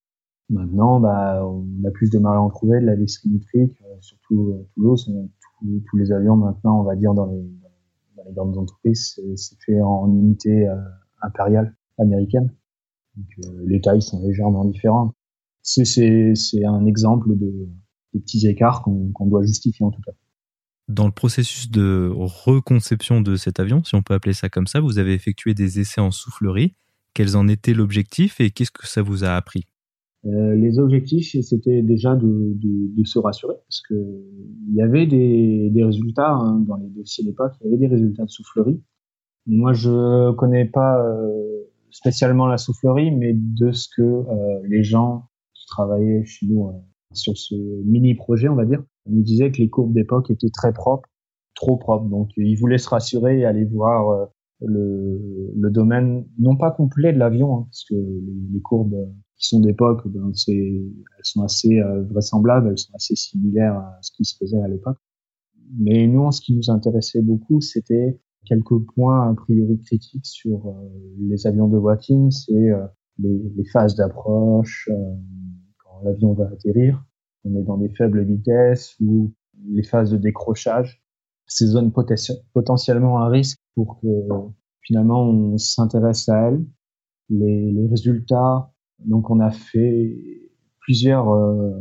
Maintenant, 0.51 1.01
bah, 1.01 1.47
on 1.47 1.65
a 1.87 1.91
plus 1.91 2.11
de 2.11 2.19
mal 2.19 2.37
à 2.37 2.41
en 2.41 2.51
trouver 2.51 2.81
de 2.81 2.87
la 2.87 2.97
visserie 2.97 3.31
métrique, 3.31 3.81
euh, 3.83 3.97
surtout 4.01 4.55
à 4.55 4.65
Toulouse. 4.75 5.11
Tous, 5.61 5.83
tous 5.89 5.97
les 5.97 6.13
avions 6.13 6.37
maintenant, 6.37 6.81
on 6.81 6.85
va 6.85 6.97
dire 6.97 7.15
dans 7.15 7.27
les, 7.27 7.45
grandes 8.33 8.59
entreprises, 8.59 9.19
c'est 9.37 9.57
fait 9.65 9.81
en 9.81 10.09
unité 10.13 10.69
euh, 10.69 10.77
impériale 11.23 11.75
américaine. 11.99 12.53
Euh, 13.19 13.65
les 13.67 13.81
tailles 13.81 14.03
sont 14.03 14.23
légèrement 14.23 14.65
différentes. 14.65 15.15
C'est 15.63 16.65
un 16.65 16.87
exemple 16.87 17.37
de, 17.37 17.69
de 18.15 18.19
petits 18.19 18.47
écarts 18.47 18.83
qu'on 18.83 19.27
doit 19.27 19.43
justifier 19.43 19.85
en 19.85 19.91
tout 19.91 20.03
cas. 20.03 20.13
Dans 20.91 21.07
le 21.07 21.13
processus 21.13 21.71
de 21.71 22.11
reconception 22.13 23.21
de 23.21 23.37
cet 23.37 23.61
avion, 23.61 23.85
si 23.85 23.95
on 23.95 24.03
peut 24.03 24.13
appeler 24.13 24.33
ça 24.33 24.49
comme 24.49 24.67
ça, 24.67 24.81
vous 24.81 24.99
avez 24.99 25.15
effectué 25.15 25.55
des 25.55 25.79
essais 25.79 26.01
en 26.01 26.11
soufflerie. 26.11 26.75
Quels 27.15 27.37
en 27.37 27.47
étaient 27.47 27.75
l'objectif 27.75 28.41
et 28.41 28.51
qu'est-ce 28.51 28.73
que 28.73 28.89
ça 28.89 29.01
vous 29.01 29.23
a 29.23 29.37
appris? 29.37 29.69
Euh, 30.27 30.57
les 30.57 30.81
objectifs, 30.81 31.37
c'était 31.43 31.83
déjà 31.83 32.17
de, 32.17 32.57
se 33.05 33.21
rassurer, 33.21 33.55
parce 33.69 33.83
que 33.89 33.95
il 33.95 34.75
y 34.75 34.83
avait 34.83 35.07
des, 35.07 35.71
résultats 35.85 36.33
hein, 36.33 36.59
dans 36.67 36.77
les 36.77 36.89
dossiers 36.89 37.23
d'époque, 37.23 37.53
il 37.61 37.67
y 37.67 37.69
avait 37.69 37.79
des 37.79 37.87
résultats 37.87 38.25
de 38.25 38.31
soufflerie. 38.31 38.83
Moi, 39.47 39.73
je 39.73 40.33
connais 40.33 40.65
pas 40.65 41.07
euh, 41.07 41.71
spécialement 41.91 42.49
la 42.49 42.59
soufflerie, 42.59 43.13
mais 43.13 43.33
de 43.33 43.71
ce 43.71 43.89
que 43.97 44.03
euh, 44.03 44.61
les 44.69 44.83
gens 44.83 45.29
qui 45.55 45.67
travaillaient 45.67 46.25
chez 46.25 46.47
nous 46.47 46.73
sur 47.13 47.37
ce 47.37 47.55
mini 47.85 48.15
projet, 48.15 48.49
on 48.49 48.55
va 48.55 48.65
dire, 48.65 48.83
nous 49.07 49.23
disaient 49.23 49.51
que 49.51 49.59
les 49.59 49.69
courbes 49.69 49.93
d'époque 49.93 50.31
étaient 50.31 50.51
très 50.51 50.73
propres, 50.73 51.09
trop 51.55 51.77
propres. 51.77 52.09
Donc, 52.09 52.31
ils 52.37 52.57
voulaient 52.57 52.79
se 52.79 52.89
rassurer 52.89 53.41
et 53.41 53.45
aller 53.45 53.65
voir 53.65 54.11
euh, 54.11 54.27
le, 54.63 55.53
le, 55.57 55.71
domaine 55.71 56.27
non 56.39 56.57
pas 56.57 56.71
complet 56.71 57.13
de 57.13 57.19
l'avion, 57.19 57.59
hein, 57.59 57.63
parce 57.65 57.85
que 57.85 57.95
les, 57.95 58.61
courbes 58.61 59.09
qui 59.37 59.49
sont 59.49 59.61
d'époque, 59.61 60.07
ben, 60.07 60.33
elles 60.49 60.93
sont 61.23 61.43
assez 61.43 61.79
euh, 61.79 62.03
vraisemblables, 62.05 62.69
elles 62.69 62.79
sont 62.79 62.95
assez 62.95 63.17
similaires 63.17 63.77
à 63.77 63.99
ce 64.03 64.13
qui 64.13 64.25
se 64.25 64.37
faisait 64.37 64.61
à 64.61 64.69
l'époque. 64.69 64.99
Mais 65.79 66.07
nous, 66.07 66.31
ce 66.33 66.41
qui 66.41 66.55
nous 66.55 66.71
intéressait 66.71 67.23
beaucoup, 67.23 67.61
c'était 67.61 68.19
quelques 68.45 68.79
points 68.95 69.31
a 69.31 69.35
priori 69.35 69.79
critiques 69.79 70.27
sur 70.27 70.67
euh, 70.67 70.73
les 71.21 71.47
avions 71.47 71.69
de 71.69 71.79
Watine, 71.79 72.31
c'est 72.31 72.71
euh, 72.71 72.87
les, 73.19 73.65
phases 73.73 73.95
d'approche, 73.95 74.91
l'avion 76.05 76.33
va 76.35 76.47
atterrir, 76.47 77.05
on 77.45 77.55
est 77.57 77.63
dans 77.63 77.79
des 77.79 77.89
faibles 77.89 78.23
vitesses 78.25 78.97
ou 79.01 79.33
les 79.69 79.83
phases 79.83 80.11
de 80.11 80.17
décrochage, 80.17 81.03
ces 81.47 81.67
zones 81.67 81.93
potentiellement 82.55 83.19
à 83.19 83.29
risque 83.29 83.59
pour 83.75 84.01
que 84.01 84.07
finalement 84.83 85.23
on 85.23 85.59
s'intéresse 85.59 86.29
à 86.29 86.49
elles. 86.49 86.65
Les, 87.29 87.87
résultats, 87.89 88.73
donc 88.99 89.31
on 89.31 89.41
a 89.41 89.51
fait 89.51 90.17
plusieurs 90.81 91.31
euh, 91.31 91.73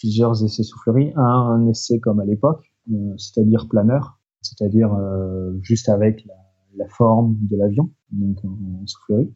plusieurs 0.00 0.44
essais 0.44 0.62
soufflerie. 0.62 1.12
Un, 1.16 1.22
un 1.22 1.68
essai 1.68 1.98
comme 2.00 2.20
à 2.20 2.24
l'époque, 2.24 2.64
euh, 2.90 3.14
c'est-à-dire 3.16 3.68
planeur, 3.68 4.20
c'est-à-dire 4.40 4.92
euh, 4.94 5.52
juste 5.60 5.88
avec 5.88 6.24
la, 6.24 6.34
la, 6.76 6.88
forme 6.88 7.36
de 7.42 7.56
l'avion, 7.56 7.90
donc 8.12 8.38
en, 8.44 8.86
soufflerie. 8.86 9.32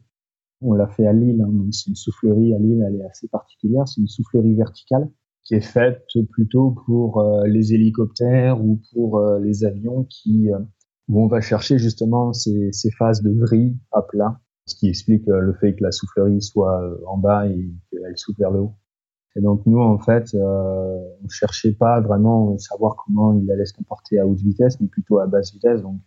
On 0.61 0.73
l'a 0.73 0.87
fait 0.87 1.05
à 1.05 1.13
Lille, 1.13 1.41
hein, 1.41 1.51
c'est 1.71 1.89
une 1.89 1.95
soufflerie 1.95 2.53
à 2.53 2.59
Lille, 2.59 2.83
elle 2.87 2.95
est 2.95 3.05
assez 3.05 3.27
particulière, 3.27 3.87
c'est 3.87 4.01
une 4.01 4.07
soufflerie 4.07 4.55
verticale 4.55 5.09
qui 5.45 5.53
est 5.53 5.61
faite 5.61 6.03
plutôt 6.31 6.71
pour 6.71 7.19
euh, 7.19 7.45
les 7.45 7.73
hélicoptères 7.73 8.63
ou 8.63 8.81
pour 8.91 9.19
euh, 9.19 9.39
les 9.39 9.63
avions 9.63 10.03
qui 10.05 10.51
euh, 10.51 10.59
où 11.07 11.23
on 11.23 11.27
va 11.27 11.39
chercher 11.39 11.77
justement 11.77 12.33
ces, 12.33 12.71
ces 12.71 12.89
phases 12.89 13.21
de 13.21 13.29
vrille 13.29 13.77
à 13.91 14.01
plat, 14.01 14.39
ce 14.65 14.75
qui 14.75 14.89
explique 14.89 15.27
le 15.27 15.53
fait 15.53 15.75
que 15.75 15.83
la 15.83 15.91
soufflerie 15.91 16.41
soit 16.41 16.81
en 17.05 17.19
bas 17.19 17.47
et 17.47 17.71
qu'elle 17.91 18.17
souffle 18.17 18.39
vers 18.39 18.49
le 18.49 18.61
haut. 18.61 18.73
Et 19.35 19.41
donc 19.41 19.63
nous 19.67 19.79
en 19.79 19.99
fait, 19.99 20.33
euh, 20.33 20.97
on 21.23 21.29
cherchait 21.29 21.73
pas 21.73 22.01
vraiment 22.01 22.57
savoir 22.57 22.95
comment 22.95 23.37
il 23.37 23.51
allait 23.51 23.65
se 23.65 23.73
comporter 23.73 24.17
à 24.17 24.25
haute 24.25 24.39
vitesse, 24.39 24.81
mais 24.81 24.87
plutôt 24.87 25.19
à 25.19 25.27
basse 25.27 25.53
vitesse. 25.53 25.83
Donc 25.83 26.01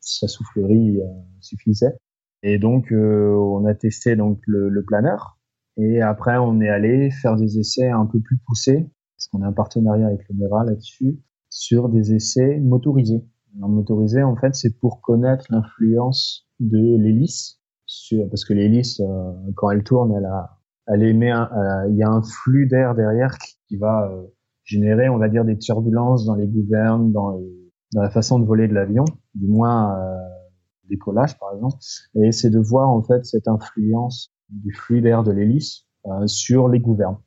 sa 0.00 0.26
soufflerie 0.26 0.98
suffisait. 1.38 1.96
Et 2.42 2.58
donc 2.58 2.92
on 2.92 3.64
a 3.66 3.74
testé 3.74 4.16
donc 4.16 4.40
le, 4.46 4.68
le 4.68 4.84
planeur 4.84 5.40
et 5.76 6.02
après, 6.02 6.36
on 6.36 6.60
est 6.60 6.68
allé 6.68 7.10
faire 7.10 7.36
des 7.36 7.58
essais 7.58 7.88
un 7.88 8.04
peu 8.04 8.20
plus 8.20 8.38
poussés, 8.46 8.90
parce 9.16 9.28
qu'on 9.28 9.42
a 9.42 9.46
un 9.46 9.52
partenariat 9.52 10.06
avec 10.06 10.28
le 10.28 10.34
MERA 10.36 10.64
là-dessus, 10.64 11.18
sur 11.48 11.88
des 11.88 12.14
essais 12.14 12.58
motorisés. 12.60 13.24
En 13.62 13.68
motorisé, 13.68 14.22
en 14.22 14.36
fait, 14.36 14.54
c'est 14.54 14.78
pour 14.78 15.00
connaître 15.00 15.46
l'influence 15.50 16.46
de 16.60 16.98
l'hélice, 16.98 17.60
parce 18.30 18.44
que 18.44 18.52
l'hélice, 18.52 19.00
euh, 19.00 19.32
quand 19.56 19.70
elle 19.70 19.82
tourne, 19.82 20.14
elle 20.14 20.26
a, 20.26 20.58
elle 20.86 21.02
émet, 21.02 21.32
il 21.88 21.96
y 21.96 22.02
a 22.02 22.10
un 22.10 22.22
flux 22.22 22.66
d'air 22.66 22.94
derrière 22.94 23.36
qui, 23.68 23.76
va 23.76 24.10
euh, 24.10 24.26
générer, 24.64 25.08
on 25.08 25.16
va 25.16 25.28
dire, 25.28 25.44
des 25.44 25.58
turbulences 25.58 26.26
dans 26.26 26.34
les 26.34 26.46
gouvernes, 26.46 27.10
dans, 27.10 27.40
dans 27.94 28.02
la 28.02 28.10
façon 28.10 28.38
de 28.38 28.44
voler 28.44 28.68
de 28.68 28.74
l'avion, 28.74 29.04
du 29.34 29.46
moins 29.46 29.98
euh, 29.98 30.16
décollage 30.90 31.38
par 31.38 31.54
exemple. 31.54 31.76
Et 32.16 32.32
c'est 32.32 32.50
de 32.50 32.58
voir 32.58 32.90
en 32.90 33.02
fait 33.02 33.24
cette 33.24 33.48
influence 33.48 34.32
du 34.50 34.72
flux 34.72 35.00
d'air 35.00 35.22
de 35.22 35.30
l'hélice 35.30 35.86
euh, 36.06 36.26
sur 36.26 36.68
les 36.68 36.80
gouvernes. 36.80 37.18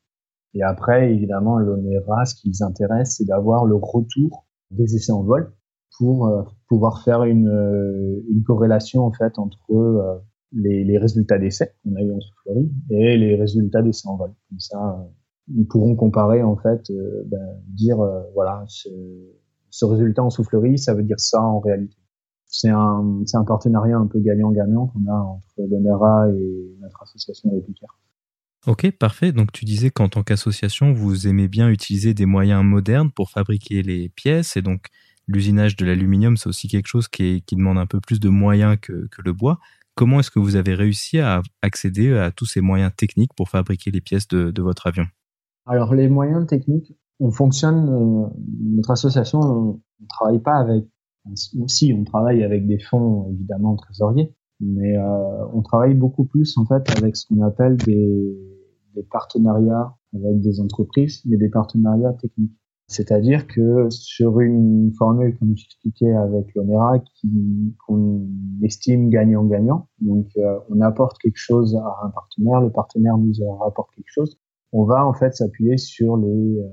Et 0.54 0.62
après, 0.62 1.12
évidemment, 1.12 1.58
l'ONERA, 1.58 2.26
ce 2.26 2.36
qui 2.36 2.50
les 2.50 2.62
intéresse, 2.62 3.16
c'est 3.18 3.26
d'avoir 3.26 3.66
le 3.66 3.76
retour 3.76 4.46
des 4.70 4.96
essais 4.96 5.12
en 5.12 5.24
vol 5.24 5.52
pour 5.98 6.28
euh, 6.28 6.44
pouvoir 6.68 7.04
faire 7.04 7.24
une, 7.24 7.48
euh, 7.48 8.24
une 8.30 8.44
corrélation 8.44 9.02
en 9.02 9.12
fait 9.12 9.40
entre 9.40 9.60
les, 10.52 10.98
résultats 10.98 11.40
d'essais 11.40 11.74
qu'on 11.84 11.96
a 11.96 12.02
eu 12.02 12.12
en 12.12 12.20
soufflerie 12.20 12.72
et 12.92 13.18
les 13.18 13.36
résultats 13.36 13.82
d'essais 13.82 14.08
en 14.08 14.18
vol. 14.18 14.32
Comme 14.50 14.60
ça, 14.60 15.08
ils 15.48 15.68
pourront 15.68 15.96
comparer 15.96 16.44
en 16.44 16.56
fait, 16.56 16.92
ben, 17.26 17.62
dire 17.68 17.98
voilà, 18.34 18.64
ce, 18.68 18.90
ce 19.70 19.86
résultat 19.86 20.24
en 20.24 20.30
soufflerie, 20.30 20.78
ça 20.78 20.94
veut 20.94 21.04
dire 21.04 21.20
ça 21.20 21.42
en 21.42 21.60
réalité 21.60 21.98
c'est 22.54 22.70
un, 22.70 23.24
c'est 23.26 23.36
un 23.36 23.44
partenariat 23.44 23.98
un 23.98 24.06
peu 24.06 24.20
gagnant-gagnant 24.20 24.86
qu'on 24.88 25.12
a 25.12 25.16
entre 25.16 25.56
l'ONERA 25.58 26.30
et 26.30 26.78
notre 26.82 27.02
association 27.02 27.50
Réplicaire. 27.52 27.98
Ok, 28.68 28.92
parfait. 28.92 29.32
Donc 29.32 29.52
tu 29.52 29.66
disais 29.66 29.90
qu'en 29.90 30.08
tant 30.08 30.22
qu'association, 30.22 30.94
vous 30.94 31.28
aimez 31.28 31.48
bien 31.48 31.68
utiliser 31.68 32.14
des 32.14 32.28
moyens 32.28 32.64
modernes 32.64 33.10
pour 33.12 33.32
fabriquer 33.32 33.82
les 33.82 34.08
pièces 34.08 34.56
et 34.56 34.62
donc 34.62 34.86
l'usinage 35.28 35.76
de 35.76 35.86
l'aluminium, 35.86 36.38
c'est 36.38 36.48
aussi 36.48 36.68
quelque 36.68 36.86
chose 36.86 37.08
qui, 37.08 37.42
qui, 37.42 37.56
demande 37.56 37.80
un 37.80 37.88
peu 37.88 38.00
plus 38.00 38.20
de 38.20 38.30
moyens 38.30 38.78
que, 38.80 39.08
que 39.08 39.24
le 39.24 39.34
bois. 39.34 39.58
Comment 39.96 40.20
est-ce 40.20 40.30
que 40.30 40.40
vous 40.40 40.56
avez 40.56 40.76
réussi 40.76 41.20
à 41.20 41.42
accéder 41.64 42.16
à 42.16 42.30
tous 42.30 42.46
ces 42.46 42.62
moyens 42.62 42.92
techniques 42.96 43.34
pour 43.36 43.50
fabriquer 43.50 43.90
les 43.90 44.02
pièces 44.02 44.28
de, 44.28 44.52
de 44.52 44.62
votre 44.62 44.86
avion? 44.86 45.08
Alors 45.66 45.96
les 45.96 46.08
moyens 46.08 46.46
techniques, 46.46 46.94
on 47.20 47.32
fonctionne, 47.32 47.90
euh, 47.90 48.28
notre 48.76 48.92
association, 48.92 49.40
on 49.40 49.82
ne 50.02 50.08
travaille 50.08 50.40
pas 50.40 50.58
avec 50.58 50.86
aussi, 51.60 51.94
on 51.98 52.04
travaille 52.04 52.44
avec 52.44 52.68
des 52.68 52.80
fonds 52.80 53.30
évidemment 53.32 53.76
trésoriers, 53.76 54.34
mais 54.60 54.98
euh, 54.98 55.46
on 55.54 55.62
travaille 55.62 55.94
beaucoup 55.94 56.26
plus 56.26 56.58
en 56.58 56.66
fait 56.66 56.84
avec 56.98 57.16
ce 57.16 57.28
qu'on 57.28 57.42
appelle 57.42 57.78
des, 57.78 58.38
des, 58.96 59.04
partenariats 59.04 59.96
avec 60.14 60.42
des 60.42 60.60
entreprises, 60.60 61.22
mais 61.26 61.38
des 61.38 61.50
partenariats 61.50 62.14
techniques. 62.14 62.54
C'est-à-dire 62.88 63.48
que 63.48 63.88
sur 63.90 64.42
une 64.42 64.92
formule, 64.98 65.38
comme 65.40 65.56
j'expliquais 65.56 66.12
avec 66.14 66.54
l'ONERA, 66.54 67.02
qu'on 67.88 68.28
estime 68.62 69.10
gagnant-gagnant, 69.10 69.88
donc 70.02 70.28
euh, 70.38 70.60
on 70.70 70.82
apporte 70.82 71.18
quelque 71.20 71.38
chose 71.38 71.76
à 71.76 72.06
un 72.06 72.10
partenaire, 72.10 72.62
le 72.62 72.72
partenaire 72.72 73.18
nous 73.18 73.34
apporte 73.66 73.90
quelque 73.96 74.12
chose, 74.12 74.38
on 74.74 74.84
va 74.84 75.08
en 75.08 75.14
fait 75.14 75.34
s'appuyer 75.34 75.78
sur 75.78 76.18
les, 76.18 76.60
euh, 76.60 76.68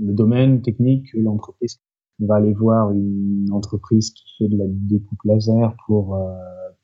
le 0.00 0.12
domaine 0.12 0.60
technique 0.60 1.12
que 1.12 1.18
l'entreprise 1.18 1.78
on 2.20 2.26
va 2.26 2.36
aller 2.36 2.52
voir 2.52 2.90
une 2.92 3.48
entreprise 3.52 4.10
qui 4.10 4.24
fait 4.38 4.48
de 4.48 4.56
la 4.56 4.66
découpe 4.68 5.22
laser 5.24 5.74
pour 5.86 6.16
euh, 6.16 6.32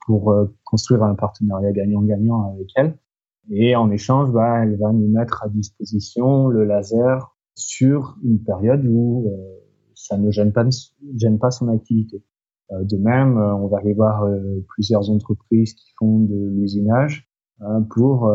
pour 0.07 0.33
euh, 0.33 0.47
construire 0.65 1.03
un 1.05 1.15
partenariat 1.15 1.73
gagnant-gagnant 1.73 2.53
avec 2.55 2.69
elle. 2.75 2.97
Et 3.51 3.77
en 3.77 3.91
échange, 3.91 4.33
bah, 4.33 4.65
elle 4.65 4.77
va 4.77 4.93
nous 4.93 5.09
mettre 5.09 5.43
à 5.45 5.49
disposition 5.49 6.49
le 6.49 6.65
laser 6.65 7.37
sur 7.55 8.17
une 8.25 8.43
période 8.43 8.85
où 8.87 9.29
euh, 9.29 9.37
ça 9.95 10.17
ne 10.17 10.31
gêne 10.31 10.53
pas, 10.53 10.67
gêne 11.17 11.39
pas 11.39 11.51
son 11.51 11.69
activité. 11.69 12.25
de 12.71 12.97
même, 12.97 13.37
on 13.37 13.67
va 13.67 13.79
aller 13.79 13.93
voir 13.93 14.27
plusieurs 14.69 15.11
entreprises 15.11 15.75
qui 15.75 15.93
font 15.99 16.21
de 16.21 16.37
l'usinage 16.55 17.29
pour 17.91 18.33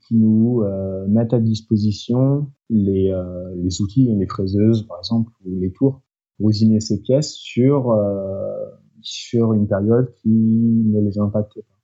qui 0.00 0.16
nous 0.16 0.64
mettent 1.06 1.34
à 1.34 1.38
disposition 1.38 2.50
les, 2.70 3.14
les 3.56 3.82
outils, 3.82 4.12
les 4.12 4.26
fraiseuses 4.26 4.82
par 4.88 4.98
exemple, 4.98 5.30
ou 5.44 5.60
les 5.60 5.70
tours, 5.70 6.02
usiner 6.48 6.80
ces 6.80 7.00
pièces 7.00 7.34
sur 7.34 7.90
euh, 7.90 8.66
sur 9.02 9.52
une 9.52 9.66
période 9.66 10.12
qui 10.22 10.28
ne 10.28 11.00
les 11.00 11.18
impacte 11.18 11.54
pas. 11.54 11.74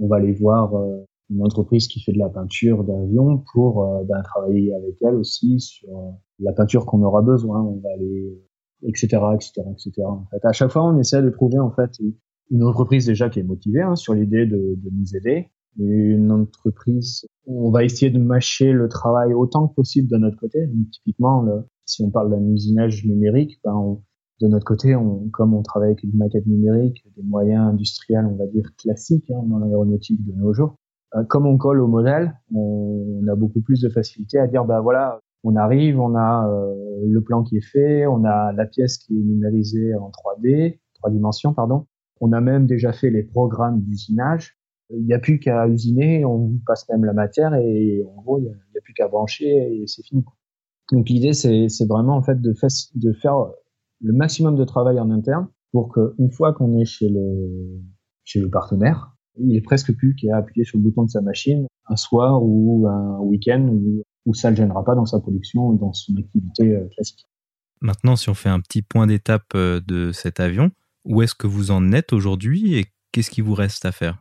On 0.00 0.08
va 0.08 0.20
les 0.20 0.32
voir 0.32 0.74
euh, 0.74 1.04
une 1.30 1.42
entreprise 1.42 1.88
qui 1.88 2.00
fait 2.00 2.12
de 2.12 2.18
la 2.18 2.28
peinture 2.28 2.84
d'avion 2.84 3.42
pour 3.52 3.84
euh, 3.84 4.04
ben, 4.04 4.22
travailler 4.22 4.74
avec 4.74 4.96
elle 5.02 5.14
aussi 5.14 5.60
sur 5.60 6.14
la 6.38 6.52
peinture 6.52 6.86
qu'on 6.86 7.02
aura 7.02 7.22
besoin. 7.22 7.60
On 7.62 7.80
va 7.80 7.90
aller, 7.94 8.40
etc., 8.82 9.06
etc., 9.34 9.62
etc. 9.72 10.02
En 10.06 10.26
fait, 10.30 10.44
à 10.44 10.52
chaque 10.52 10.70
fois, 10.70 10.84
on 10.84 10.98
essaie 10.98 11.22
de 11.22 11.30
trouver 11.30 11.58
en 11.58 11.70
fait 11.70 11.90
une 12.50 12.62
entreprise 12.62 13.06
déjà 13.06 13.30
qui 13.30 13.40
est 13.40 13.44
motivée 13.44 13.82
hein, 13.82 13.96
sur 13.96 14.14
l'idée 14.14 14.46
de, 14.46 14.74
de, 14.76 14.90
nous 14.92 15.16
aider. 15.16 15.48
Une 15.76 16.30
entreprise, 16.30 17.26
on 17.46 17.70
va 17.70 17.82
essayer 17.82 18.10
de 18.10 18.18
mâcher 18.18 18.70
le 18.70 18.88
travail 18.88 19.34
autant 19.34 19.66
que 19.66 19.74
possible 19.74 20.08
de 20.08 20.18
notre 20.18 20.36
côté. 20.36 20.66
Donc, 20.66 20.90
typiquement, 20.92 21.42
le, 21.42 21.64
si 21.86 22.02
on 22.02 22.10
parle 22.10 22.30
d'un 22.30 22.46
usinage 22.52 23.04
numérique, 23.04 23.60
ben, 23.64 23.98
de 24.40 24.48
notre 24.48 24.64
côté, 24.64 24.96
comme 25.32 25.54
on 25.54 25.62
travaille 25.62 25.90
avec 25.90 26.02
une 26.02 26.16
maquette 26.16 26.46
numérique, 26.46 27.04
des 27.16 27.22
moyens 27.22 27.72
industriels, 27.72 28.26
on 28.26 28.36
va 28.36 28.46
dire 28.46 28.68
classiques 28.76 29.30
hein, 29.30 29.42
dans 29.46 29.58
l'aéronautique 29.58 30.24
de 30.24 30.32
nos 30.32 30.52
jours, 30.52 30.76
euh, 31.14 31.24
comme 31.24 31.46
on 31.46 31.56
colle 31.56 31.80
au 31.80 31.86
modèle, 31.86 32.34
on, 32.52 33.22
a 33.28 33.36
beaucoup 33.36 33.60
plus 33.60 33.80
de 33.80 33.88
facilité 33.88 34.38
à 34.38 34.46
dire, 34.46 34.64
bah 34.64 34.80
voilà, 34.80 35.20
on 35.44 35.56
arrive, 35.56 36.00
on 36.00 36.14
a 36.14 36.48
euh, 36.48 36.74
le 37.06 37.22
plan 37.22 37.42
qui 37.42 37.56
est 37.56 37.64
fait, 37.64 38.06
on 38.06 38.24
a 38.24 38.52
la 38.52 38.66
pièce 38.66 38.98
qui 38.98 39.14
est 39.14 39.22
numérisée 39.22 39.94
en 39.94 40.10
3D, 40.10 40.80
trois 40.94 41.10
dimensions, 41.10 41.54
pardon. 41.54 41.86
On 42.20 42.32
a 42.32 42.40
même 42.40 42.66
déjà 42.66 42.92
fait 42.92 43.10
les 43.10 43.22
programmes 43.22 43.80
d'usinage. 43.80 44.58
Il 44.90 45.04
n'y 45.04 45.14
a 45.14 45.18
plus 45.18 45.38
qu'à 45.38 45.66
usiner, 45.68 46.24
on 46.24 46.38
vous 46.38 46.60
passe 46.66 46.88
même 46.88 47.04
la 47.04 47.12
matière 47.12 47.54
et 47.54 48.04
en 48.16 48.22
gros, 48.22 48.38
il 48.38 48.44
n'y 48.44 48.50
a, 48.50 48.80
plus 48.82 48.94
qu'à 48.94 49.08
brancher 49.08 49.46
et 49.46 49.86
c'est 49.86 50.02
fini. 50.02 50.24
Donc 50.92 51.08
l'idée, 51.08 51.32
c'est 51.32 51.86
vraiment 51.88 52.16
en 52.16 52.22
fait 52.22 52.40
de, 52.40 52.54
de 52.94 53.12
faire 53.14 53.46
le 54.00 54.12
maximum 54.12 54.56
de 54.56 54.64
travail 54.64 55.00
en 55.00 55.10
interne 55.10 55.48
pour 55.72 55.92
qu'une 55.92 56.30
fois 56.30 56.52
qu'on 56.52 56.78
est 56.78 56.84
chez 56.84 57.08
le, 57.08 57.80
chez 58.24 58.40
le 58.40 58.50
partenaire, 58.50 59.16
il 59.38 59.56
est 59.56 59.62
presque 59.62 59.94
plus 59.96 60.14
qu'à 60.14 60.36
appuyer 60.36 60.64
sur 60.64 60.78
le 60.78 60.84
bouton 60.84 61.04
de 61.04 61.10
sa 61.10 61.20
machine 61.20 61.66
un 61.88 61.96
soir 61.96 62.42
ou 62.42 62.86
un 62.88 63.18
week-end 63.20 63.66
où, 63.70 64.02
où 64.26 64.34
ça 64.34 64.50
ne 64.50 64.56
le 64.56 64.62
gênera 64.62 64.84
pas 64.84 64.94
dans 64.94 65.06
sa 65.06 65.20
production 65.20 65.68
ou 65.68 65.78
dans 65.78 65.92
son 65.92 66.14
activité 66.16 66.76
euh, 66.76 66.86
classique. 66.94 67.26
Maintenant, 67.80 68.16
si 68.16 68.30
on 68.30 68.34
fait 68.34 68.48
un 68.48 68.60
petit 68.60 68.82
point 68.82 69.06
d'étape 69.06 69.52
euh, 69.54 69.80
de 69.86 70.12
cet 70.12 70.40
avion, 70.40 70.70
où 71.04 71.20
est-ce 71.22 71.34
que 71.34 71.46
vous 71.46 71.70
en 71.70 71.92
êtes 71.92 72.12
aujourd'hui 72.12 72.76
et 72.76 72.86
qu'est-ce 73.12 73.30
qui 73.30 73.40
vous 73.40 73.54
reste 73.54 73.84
à 73.84 73.92
faire? 73.92 74.18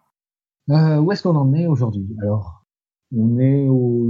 Euh, 0.70 0.98
Où 1.00 1.12
est-ce 1.12 1.24
qu'on 1.24 1.36
en 1.36 1.54
est 1.54 1.68
aujourd'hui? 1.68 2.16
Alors, 2.22 2.66
on 3.16 3.38
est 3.40 3.68
au 3.70 4.08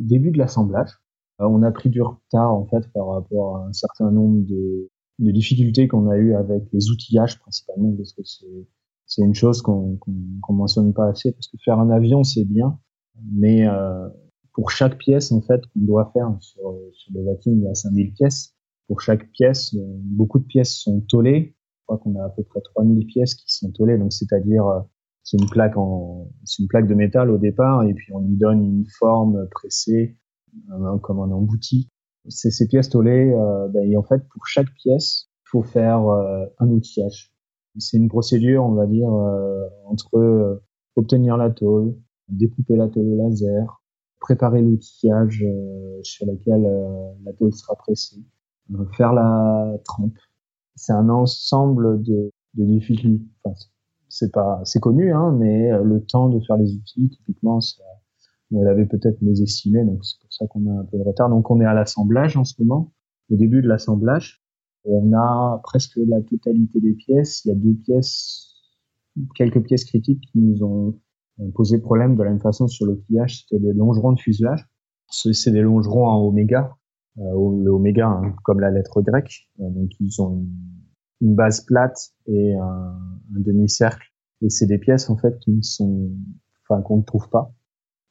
début 0.00 0.30
de 0.30 0.38
l'assemblage. 0.38 0.90
Euh, 1.40 1.46
on 1.46 1.62
a 1.62 1.70
pris 1.70 1.90
du 1.90 2.02
retard 2.02 2.54
en 2.54 2.66
fait 2.66 2.90
par 2.92 3.08
rapport 3.08 3.58
à 3.58 3.66
un 3.66 3.72
certain 3.72 4.10
nombre 4.10 4.44
de, 4.46 4.90
de 5.18 5.30
difficultés 5.30 5.88
qu'on 5.88 6.08
a 6.08 6.16
eu 6.16 6.34
avec 6.34 6.64
les 6.72 6.90
outillages 6.90 7.38
principalement 7.40 7.94
parce 7.96 8.12
que 8.12 8.22
c'est 8.24 8.68
c'est 9.06 9.22
une 9.22 9.34
chose 9.34 9.60
qu'on 9.60 9.96
qu'on 9.96 10.52
mentionne 10.52 10.92
pas 10.92 11.08
assez 11.08 11.32
parce 11.32 11.48
que 11.48 11.56
faire 11.64 11.78
un 11.78 11.90
avion 11.90 12.22
c'est 12.22 12.44
bien 12.44 12.78
mais 13.32 13.66
euh, 13.66 14.08
pour 14.52 14.70
chaque 14.70 14.98
pièce 14.98 15.32
en 15.32 15.40
fait 15.40 15.60
qu'on 15.66 15.80
doit 15.80 16.10
faire 16.12 16.30
sur, 16.40 16.76
sur 16.92 17.12
le 17.14 17.24
Vatim 17.24 17.52
il 17.52 17.62
y 17.62 17.68
a 17.68 17.74
5000 17.74 18.12
pièces. 18.12 18.54
Pour 18.88 19.00
chaque 19.00 19.30
pièce 19.32 19.74
euh, 19.74 19.96
beaucoup 20.02 20.38
de 20.38 20.44
pièces 20.44 20.74
sont 20.74 21.00
tollées. 21.08 21.56
Je 21.56 21.82
crois 21.86 21.98
qu'on 21.98 22.16
a 22.16 22.24
à 22.24 22.28
peu 22.30 22.42
près 22.42 22.60
3000 22.60 23.06
pièces 23.06 23.34
qui 23.34 23.52
sont 23.52 23.70
tollées. 23.72 23.98
Donc 23.98 24.12
c'est-à-dire 24.12 24.66
euh, 24.66 24.80
c'est 25.22 25.38
une 25.38 25.48
plaque 25.48 25.76
en 25.76 26.28
c'est 26.44 26.62
une 26.62 26.68
plaque 26.68 26.88
de 26.88 26.94
métal 26.94 27.30
au 27.30 27.38
départ 27.38 27.84
et 27.84 27.94
puis 27.94 28.12
on 28.12 28.20
lui 28.20 28.36
donne 28.36 28.64
une 28.64 28.86
forme 28.98 29.48
pressée 29.50 30.16
comme 31.02 31.20
un 31.20 31.30
embouti. 31.30 31.88
C'est 32.28 32.50
ces 32.50 32.66
pièces 32.66 32.90
tollées, 32.90 33.32
euh, 33.32 33.68
ben, 33.68 33.90
et 33.90 33.96
en 33.96 34.02
fait, 34.02 34.26
pour 34.28 34.46
chaque 34.46 34.72
pièce, 34.74 35.28
il 35.46 35.48
faut 35.50 35.62
faire 35.62 36.06
euh, 36.08 36.44
un 36.58 36.68
outillage. 36.68 37.32
C'est 37.78 37.96
une 37.96 38.08
procédure, 38.08 38.64
on 38.64 38.72
va 38.72 38.86
dire, 38.86 39.12
euh, 39.12 39.66
entre 39.86 40.60
obtenir 40.96 41.36
la 41.36 41.50
tôle, 41.50 41.96
découper 42.28 42.76
la 42.76 42.88
tôle 42.88 43.06
au 43.06 43.16
laser, 43.16 43.82
préparer 44.18 44.60
l'outillage 44.60 45.44
sur 46.02 46.26
lequel 46.26 46.62
la 47.24 47.32
tôle 47.32 47.54
sera 47.54 47.74
pressée, 47.76 48.22
faire 48.96 49.12
la 49.12 49.78
trempe. 49.84 50.18
C'est 50.74 50.92
un 50.92 51.08
ensemble 51.08 52.02
de, 52.02 52.32
difficultés. 52.54 53.24
C'est 54.08 54.80
connu, 54.80 55.12
hein, 55.12 55.30
mais 55.38 55.70
le 55.82 56.04
temps 56.04 56.28
de 56.28 56.40
faire 56.40 56.56
les 56.56 56.74
outils, 56.74 57.08
typiquement, 57.08 57.60
ça, 57.60 57.82
elle 58.52 58.68
avait 58.68 58.86
peut-être 58.86 59.22
mésestimé, 59.22 59.84
donc 59.84 60.04
c'est 60.04 60.18
pour 60.20 60.32
ça 60.32 60.46
qu'on 60.48 60.66
a 60.66 60.80
un 60.80 60.84
peu 60.84 60.98
de 60.98 61.02
retard. 61.02 61.30
Donc 61.30 61.50
on 61.50 61.60
est 61.60 61.64
à 61.64 61.74
l'assemblage 61.74 62.36
en 62.36 62.44
ce 62.44 62.54
moment, 62.60 62.92
au 63.30 63.36
début 63.36 63.62
de 63.62 63.68
l'assemblage. 63.68 64.42
On 64.84 65.12
a 65.12 65.60
presque 65.62 65.98
la 66.06 66.20
totalité 66.22 66.80
des 66.80 66.94
pièces. 66.94 67.44
Il 67.44 67.48
y 67.48 67.52
a 67.52 67.54
deux 67.54 67.74
pièces, 67.74 68.54
quelques 69.36 69.62
pièces 69.62 69.84
critiques 69.84 70.22
qui 70.32 70.40
nous 70.40 70.64
ont 70.64 70.98
posé 71.54 71.78
problème 71.78 72.16
de 72.16 72.22
la 72.22 72.30
même 72.30 72.40
façon 72.40 72.66
sur 72.66 72.86
le 72.86 72.98
pliage, 72.98 73.42
c'était 73.42 73.62
les 73.62 73.72
longerons 73.72 74.12
de 74.12 74.20
fuselage. 74.20 74.66
C'est 75.10 75.50
des 75.50 75.62
longerons 75.62 76.06
en 76.06 76.24
oméga, 76.24 76.76
euh, 77.18 77.22
le 77.22 77.70
oméga 77.70 78.08
hein, 78.08 78.34
comme 78.44 78.60
la 78.60 78.70
lettre 78.70 79.02
grecque. 79.02 79.48
Euh, 79.60 79.68
donc 79.70 79.90
ils 79.98 80.22
ont 80.22 80.46
une, 81.20 81.34
base 81.34 81.62
plate 81.62 81.98
et 82.26 82.54
un, 82.54 82.64
un 82.64 83.40
demi-cercle. 83.40 84.06
Et 84.42 84.50
c'est 84.50 84.66
des 84.66 84.78
pièces 84.78 85.10
en 85.10 85.16
fait 85.16 85.38
qui 85.40 85.52
ne 85.52 85.62
sont, 85.62 86.10
enfin 86.62 86.80
qu'on 86.82 86.98
ne 86.98 87.02
trouve 87.02 87.28
pas 87.28 87.52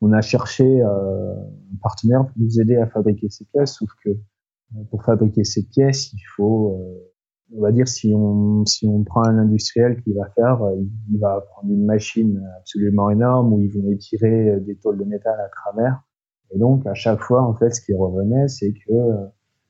on 0.02 0.14
a 0.14 0.22
cherché 0.22 0.82
euh, 0.82 1.34
un 1.34 1.78
partenaire 1.82 2.26
pour 2.26 2.38
nous 2.38 2.60
aider 2.60 2.78
à 2.78 2.88
fabriquer 2.88 3.30
ces 3.30 3.45
pièces, 3.45 3.74
sauf 3.74 3.89
que 4.04 4.10
euh, 4.10 4.84
pour 4.89 5.04
fabriquer 5.04 5.43
ces 5.43 5.68
pièces, 5.68 6.14
il 6.14 6.24
faut, 6.36 6.80
euh, 6.80 7.58
on 7.58 7.62
va 7.62 7.72
dire, 7.72 7.88
si 7.88 8.14
on 8.16 8.66
si 8.66 8.88
on 8.88 9.04
prend 9.04 9.26
un 9.26 9.38
industriel 9.38 10.02
qui 10.02 10.14
va 10.14 10.30
faire, 10.36 10.62
il 11.10 11.20
va 11.20 11.41
prendre 11.41 11.72
une 11.72 11.86
machine 11.86 12.41
absolument 12.60 13.10
énorme 13.10 13.54
où 13.54 13.60
ils 13.60 13.72
vont 13.72 13.89
étirer 13.91 14.60
des 14.62 14.76
tôles 14.76 14.97
de 14.97 15.06
métal 15.06 15.39
à 15.39 15.50
travers. 15.50 16.02
Et 16.52 16.60
donc 16.60 16.86
à 16.86 16.93
chaque 16.93 17.20
fois, 17.22 17.43
en 17.43 17.56
fait, 17.56 17.72
ce 17.72 17.82
qui 17.82 17.93
revenait, 17.93 18.47
c'est 18.47 18.74
que 18.74 18.93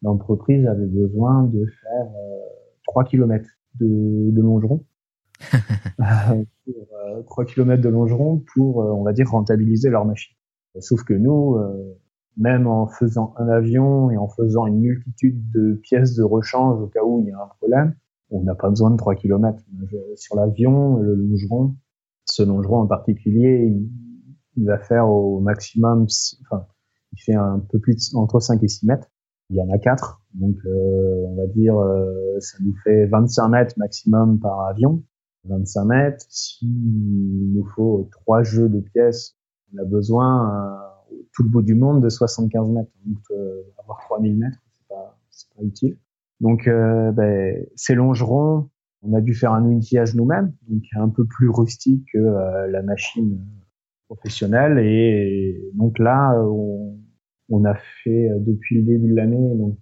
l'entreprise 0.02 0.66
avait 0.68 0.86
besoin 0.86 1.44
de 1.44 1.66
faire 1.82 2.08
3 2.88 3.06
km 3.06 3.46
de, 3.80 4.32
de 4.32 4.42
longeron 4.42 4.84
3 7.26 7.46
km 7.46 7.82
de 7.82 7.90
longeron 7.90 8.44
pour, 8.54 8.84
euh, 8.84 8.92
on 8.92 9.04
va 9.04 9.14
dire, 9.14 9.30
rentabiliser 9.30 9.90
leur 9.90 10.06
machine. 10.06 10.36
Sauf 10.80 11.04
que 11.04 11.14
nous, 11.14 11.56
euh, 11.56 11.98
même 12.38 12.68
en 12.68 12.88
faisant 12.88 13.34
un 13.38 13.50
avion 13.50 14.12
et 14.12 14.18
en 14.18 14.28
faisant 14.30 14.66
une 14.68 14.80
multitude 14.80 15.50
de 15.52 15.80
pièces 15.82 16.16
de 16.16 16.24
rechange 16.24 16.82
au 16.82 16.88
cas 16.88 17.04
où 17.04 17.22
il 17.22 17.30
y 17.30 17.32
a 17.32 17.42
un 17.42 17.50
problème, 17.60 17.96
on 18.30 18.44
n'a 18.44 18.56
pas 18.56 18.70
besoin 18.70 18.92
de 18.92 18.98
3 18.98 19.16
km. 19.16 19.60
Sur 20.16 20.36
l'avion, 20.36 20.98
le 20.98 21.16
longeron, 21.16 21.76
ce 22.26 22.44
longeron 22.44 22.82
en 22.82 22.88
particulier, 22.88 23.76
il, 24.56 24.66
va 24.66 24.78
faire 24.78 25.10
au 25.10 25.40
maximum, 25.40 26.06
enfin, 26.44 26.66
il 27.14 27.22
fait 27.22 27.34
un 27.34 27.60
peu 27.72 27.80
plus 27.80 28.14
entre 28.14 28.40
5 28.40 28.62
et 28.62 28.68
6 28.68 28.86
mètres. 28.86 29.08
Il 29.50 29.56
y 29.56 29.62
en 29.62 29.70
a 29.72 29.80
4, 29.80 30.22
donc 30.36 30.58
euh, 30.66 31.24
on 31.26 31.36
va 31.36 31.48
dire 31.48 31.74
ça 32.40 32.58
nous 32.64 32.76
fait 32.84 33.08
25 33.08 33.48
mètres 33.50 33.74
maximum 33.78 34.40
par 34.40 34.62
avion. 34.68 35.02
25 35.46 35.86
mètres. 35.86 36.26
S'il 36.30 37.54
nous 37.54 37.66
faut 37.76 38.08
trois 38.12 38.44
jeux 38.44 38.70
de 38.70 38.80
pièces, 38.80 39.38
on 39.74 39.78
a 39.78 39.86
besoin 39.86 40.50
euh, 40.50 40.90
tout 41.34 41.44
le 41.44 41.50
bout 41.50 41.62
du 41.62 41.76
monde 41.76 42.04
de 42.04 42.10
75 42.10 42.70
mètres. 42.70 42.92
Donc 43.06 43.18
euh, 43.32 43.62
avoir 43.78 44.00
3000 44.00 44.38
mètres, 44.38 44.58
c'est 44.72 44.88
pas, 44.88 45.18
pas 45.56 45.64
utile. 45.64 45.98
Donc 46.40 46.68
euh, 46.68 47.12
ben, 47.12 47.66
ces 47.76 47.96
longerons, 47.96 48.70
on 49.02 49.14
a 49.14 49.22
dû 49.22 49.34
faire 49.34 49.54
un 49.54 49.66
outillage 49.66 50.16
nous-mêmes, 50.16 50.54
donc 50.68 50.84
un 50.96 51.10
peu 51.10 51.26
plus 51.26 51.50
rustique 51.50 52.06
que 52.14 52.18
euh, 52.18 52.68
la 52.68 52.82
machine 52.82 53.40
professionnelle. 54.08 54.80
Et 54.80 55.72
donc 55.74 56.00
là, 56.00 56.34
on, 56.44 56.98
on 57.50 57.66
a 57.66 57.76
fait 58.04 58.30
depuis 58.40 58.78
le 58.78 58.84
début 58.84 59.10
de 59.10 59.16
l'année, 59.16 59.56
donc 59.56 59.78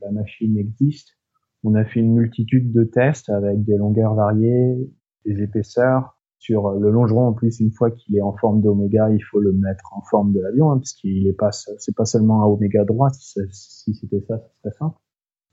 la 0.00 0.10
machine 0.12 0.56
existe. 0.58 1.16
On 1.64 1.74
a 1.74 1.84
fait 1.84 2.00
une 2.00 2.14
multitude 2.14 2.72
de 2.72 2.84
tests 2.84 3.30
avec 3.30 3.64
des 3.64 3.76
longueurs 3.76 4.14
variées, 4.14 4.76
des 5.24 5.42
épaisseurs. 5.42 6.18
Sur 6.38 6.72
le 6.72 6.90
longeron, 6.90 7.28
en 7.28 7.32
plus, 7.32 7.58
une 7.60 7.72
fois 7.72 7.90
qu'il 7.90 8.16
est 8.16 8.20
en 8.20 8.36
forme 8.36 8.60
d'oméga, 8.60 9.08
il 9.10 9.20
faut 9.20 9.40
le 9.40 9.52
mettre 9.52 9.94
en 9.96 10.02
forme 10.02 10.34
de 10.34 10.40
l'avion, 10.40 10.70
hein, 10.70 10.76
parce 10.76 10.92
qu'il 10.92 11.26
est 11.26 11.32
pas, 11.32 11.50
c'est 11.52 11.96
pas 11.96 12.04
seulement 12.04 12.42
un 12.42 12.46
oméga 12.46 12.84
droit. 12.84 13.08
Si 13.10 13.94
c'était 13.94 14.20
ça, 14.28 14.38
ce 14.38 14.60
serait 14.60 14.76
simple. 14.78 14.98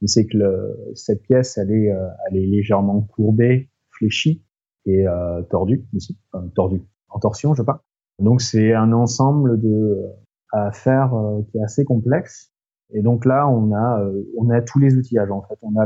Mais 0.01 0.07
c'est 0.07 0.25
que 0.25 0.37
le, 0.37 0.91
cette 0.95 1.21
pièce, 1.21 1.57
elle 1.57 1.71
est, 1.71 1.91
euh, 1.91 2.07
elle 2.27 2.37
est 2.37 2.45
légèrement 2.45 3.01
courbée, 3.01 3.69
fléchie 3.91 4.43
et 4.85 5.07
euh, 5.07 5.41
tordue 5.43 5.85
aussi, 5.95 6.17
enfin, 6.33 6.45
tordue, 6.55 6.81
en 7.09 7.19
torsion, 7.19 7.53
je 7.53 7.63
pas. 7.63 7.83
Donc 8.19 8.41
c'est 8.41 8.73
un 8.73 8.91
ensemble 8.91 9.61
de 9.61 10.09
à 10.51 10.71
faire 10.71 11.13
euh, 11.13 11.41
qui 11.49 11.57
est 11.57 11.63
assez 11.63 11.85
complexe. 11.85 12.51
Et 12.93 13.01
donc 13.01 13.25
là, 13.25 13.47
on 13.47 13.73
a, 13.73 14.01
euh, 14.01 14.23
on 14.37 14.49
a 14.49 14.61
tous 14.61 14.79
les 14.79 14.95
outillages 14.95 15.31
en 15.31 15.41
fait. 15.43 15.57
On 15.61 15.75
a 15.77 15.85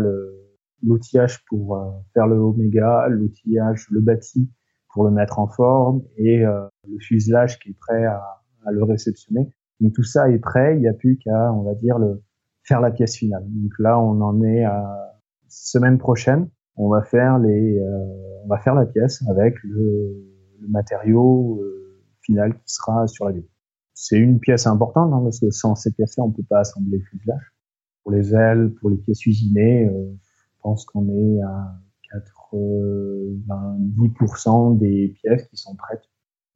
l'outillage 0.82 1.44
pour 1.46 1.78
euh, 1.78 1.92
faire 2.14 2.28
le 2.28 2.38
oméga, 2.38 3.08
l'outillage, 3.10 3.88
le 3.92 4.02
bâti 4.02 4.50
pour 4.94 5.04
le 5.04 5.12
mettre 5.12 5.40
en 5.40 5.48
forme 5.48 6.04
et 6.18 6.46
euh, 6.46 6.66
le 6.90 6.98
fuselage 7.00 7.60
qui 7.60 7.72
est 7.72 7.78
prêt 7.80 8.06
à, 8.06 8.24
à, 8.66 8.72
le 8.72 8.84
réceptionner. 8.84 9.50
Donc 9.82 9.94
tout 9.94 10.04
ça 10.04 10.30
est 10.30 10.40
prêt, 10.40 10.76
il 10.76 10.82
n'y 10.82 10.88
a 10.88 10.94
plus 10.94 11.18
qu'à, 11.18 11.52
on 11.52 11.64
va 11.64 11.76
dire, 11.76 12.00
le, 12.00 12.24
faire 12.64 12.82
la 12.82 12.92
pièce 12.92 13.16
finale. 13.16 13.44
Donc 13.46 13.72
là, 13.80 14.00
on 14.00 14.22
en 14.22 14.42
est 14.42 14.64
à 14.64 15.20
semaine 15.48 15.98
prochaine. 15.98 16.50
On 16.78 16.90
va 16.90 17.04
faire 17.04 17.40
les, 17.40 17.80
euh, 17.80 18.44
on 18.44 18.48
va 18.48 18.58
faire 18.58 18.76
la 18.76 18.86
pièce 18.86 19.24
avec 19.30 19.56
le, 19.64 20.32
matériau 20.68 21.62
final 22.22 22.56
qui 22.56 22.74
sera 22.74 23.06
sur 23.06 23.26
l'avion. 23.26 23.44
C'est 23.96 24.20
une 24.20 24.40
pièce 24.40 24.68
importante 24.68 25.12
hein, 25.14 25.22
parce 25.24 25.40
que 25.40 25.50
sans 25.50 25.74
ces 25.76 25.92
pièces-là, 25.94 26.26
on 26.26 26.32
peut 26.32 26.44
pas 26.48 26.60
assembler 26.60 26.98
le 26.98 27.04
fuselage. 27.06 27.54
Pour 28.04 28.12
les 28.12 28.36
ailes, 28.36 28.74
pour 28.80 28.90
les 28.90 28.98
pièces 28.98 29.26
usinées, 29.26 29.88
euh, 29.88 30.12
je 30.14 30.58
pense 30.62 30.84
qu'on 30.86 31.08
est 31.10 31.42
à 31.42 31.80
90% 32.14 34.78
des 34.78 35.16
pièces 35.22 35.48
qui 35.48 35.56
sont 35.56 35.76
prêtes 35.76 36.04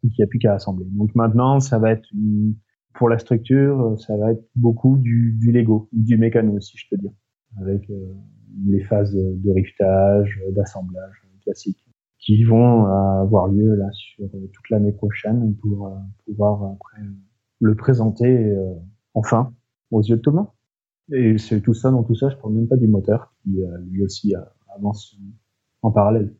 et 0.04 0.10
qu'il 0.10 0.18
n'y 0.20 0.26
a 0.26 0.28
plus 0.28 0.40
qu'à 0.40 0.54
assembler. 0.54 0.86
Donc 0.92 1.16
maintenant, 1.16 1.62
ça 1.62 1.80
va 1.80 1.92
être 1.92 2.10
pour 2.94 3.08
la 3.08 3.18
structure, 3.18 3.98
ça 4.00 4.18
va 4.18 4.34
être 4.34 4.44
beaucoup 4.56 4.98
du, 4.98 5.38
du 5.40 5.54
Lego, 5.54 5.88
du 5.94 6.18
mécano, 6.18 6.60
si 6.60 6.78
je 6.78 6.88
peux 6.90 6.98
dire, 6.98 7.14
avec 7.62 7.90
euh, 7.90 8.14
les 8.68 8.84
phases 8.84 9.16
de 9.16 9.52
riftage, 9.52 10.42
d'assemblage 10.52 11.24
classique, 11.44 11.82
qui 12.20 12.44
vont 12.44 12.86
avoir 12.86 13.48
lieu 13.48 13.76
là 13.76 13.88
sur 13.94 14.30
toute 14.30 14.70
l'année 14.70 14.92
prochaine 14.92 15.56
pour 15.56 15.88
euh, 15.88 15.96
pouvoir 16.26 16.74
après 16.74 17.02
le 17.60 17.76
présenter 17.76 18.28
euh, 18.28 18.74
enfin 19.14 19.54
aux 19.92 20.02
yeux 20.02 20.18
de 20.18 20.22
tout 20.22 20.32
le 20.32 20.38
monde. 20.38 20.50
Et 21.12 21.38
c'est 21.38 21.62
tout 21.62 21.74
ça 21.74 21.92
dans 21.92 22.04
tout 22.04 22.16
ça, 22.16 22.30
je 22.30 22.36
parle 22.36 22.54
même 22.54 22.68
pas 22.68 22.78
du 22.78 22.88
moteur 22.88 23.34
qui 23.42 23.58
lui 23.90 24.04
aussi 24.04 24.34
avance 24.76 25.18
en 25.82 25.92
parallèle. 25.92 26.36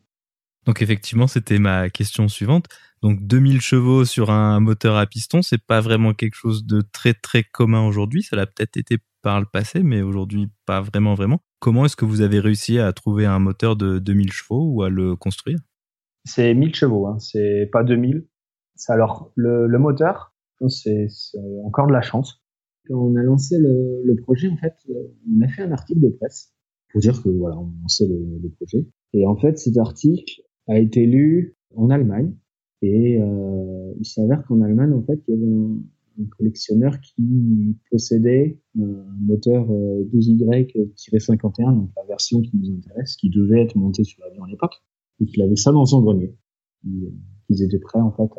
Donc 0.66 0.82
effectivement, 0.82 1.26
c'était 1.28 1.58
ma 1.58 1.90
question 1.90 2.28
suivante. 2.28 2.66
Donc 3.02 3.26
2000 3.26 3.62
chevaux 3.62 4.06
sur 4.06 4.30
un 4.30 4.60
moteur 4.60 4.98
à 4.98 5.08
piston, 5.08 5.42
c'est 5.42 5.64
pas 5.64 5.82
vraiment 5.82 6.14
quelque 6.14 6.36
chose 6.36 6.66
de 6.66 6.82
très 6.82 7.14
très 7.14 7.44
commun 7.44 7.88
aujourd'hui. 7.88 8.24
Ça 8.24 8.36
l'a 8.36 8.46
peut-être 8.46 8.78
été 8.78 8.98
par 9.22 9.40
le 9.40 9.46
passé, 9.46 9.84
mais 9.84 10.02
aujourd'hui 10.02 10.50
pas 10.66 10.82
vraiment 10.82 11.14
vraiment. 11.16 11.40
Comment 11.60 11.86
est-ce 11.86 11.96
que 11.96 12.06
vous 12.06 12.22
avez 12.22 12.40
réussi 12.40 12.80
à 12.80 12.92
trouver 12.94 13.26
un 13.26 13.40
moteur 13.40 13.76
de 13.76 14.00
2000 14.00 14.32
chevaux 14.32 14.66
ou 14.66 14.84
à 14.84 14.90
le 14.90 15.16
construire? 15.16 15.60
C'est 16.26 16.54
1000 16.54 16.76
chevaux, 16.76 17.08
hein. 17.08 17.18
c'est 17.20 17.70
pas 17.72 17.84
2000. 17.84 18.28
Alors 18.88 19.32
le, 19.36 19.68
le 19.68 19.80
moteur, 19.80 20.29
c'est 20.68 21.08
encore 21.64 21.88
de 21.88 21.94
la 21.94 22.02
chance. 22.02 22.44
Quand 22.88 22.96
on 22.96 23.16
a 23.16 23.24
lancé 23.24 23.58
le, 23.58 24.16
projet, 24.16 24.50
en 24.50 24.58
fait, 24.58 24.74
on 24.90 25.42
a 25.42 25.48
fait 25.48 25.62
un 25.62 25.72
article 25.72 26.02
de 26.02 26.10
presse 26.10 26.54
pour 26.92 27.02
dire 27.02 27.22
que 27.22 27.30
voilà, 27.30 27.58
on 27.58 27.72
lançait 27.82 28.08
le, 28.08 28.50
projet. 28.50 28.86
Et 29.14 29.26
en 29.26 29.38
fait, 29.38 29.58
cet 29.58 29.78
article 29.78 30.42
a 30.68 30.80
été 30.80 31.06
lu 31.06 31.56
en 31.76 31.90
Allemagne 31.90 32.34
et 32.82 33.22
euh, 33.22 33.94
il 34.00 34.06
s'avère 34.06 34.44
qu'en 34.46 34.62
Allemagne, 34.62 34.94
en 34.94 35.04
fait, 35.04 35.22
il 35.28 35.36
y 35.36 35.38
avait 35.38 35.52
un, 35.52 35.80
collectionneur 36.38 37.00
qui 37.00 37.78
possédait 37.90 38.60
un 38.78 39.06
moteur 39.22 39.66
12Y-51, 39.70 41.76
donc 41.76 41.92
la 41.96 42.04
version 42.10 42.42
qui 42.42 42.52
nous 42.58 42.76
intéresse, 42.76 43.16
qui 43.16 43.30
devait 43.30 43.62
être 43.62 43.78
monté 43.78 44.04
sur 44.04 44.22
l'avion 44.26 44.44
à 44.44 44.50
l'époque, 44.50 44.74
et 45.22 45.26
qu'il 45.26 45.42
avait 45.42 45.56
ça 45.56 45.72
dans 45.72 45.86
son 45.86 46.02
grenier. 46.02 46.36
Ils 46.84 47.64
étaient 47.64 47.80
prêts 47.80 48.02
en 48.02 48.12
fait 48.12 48.30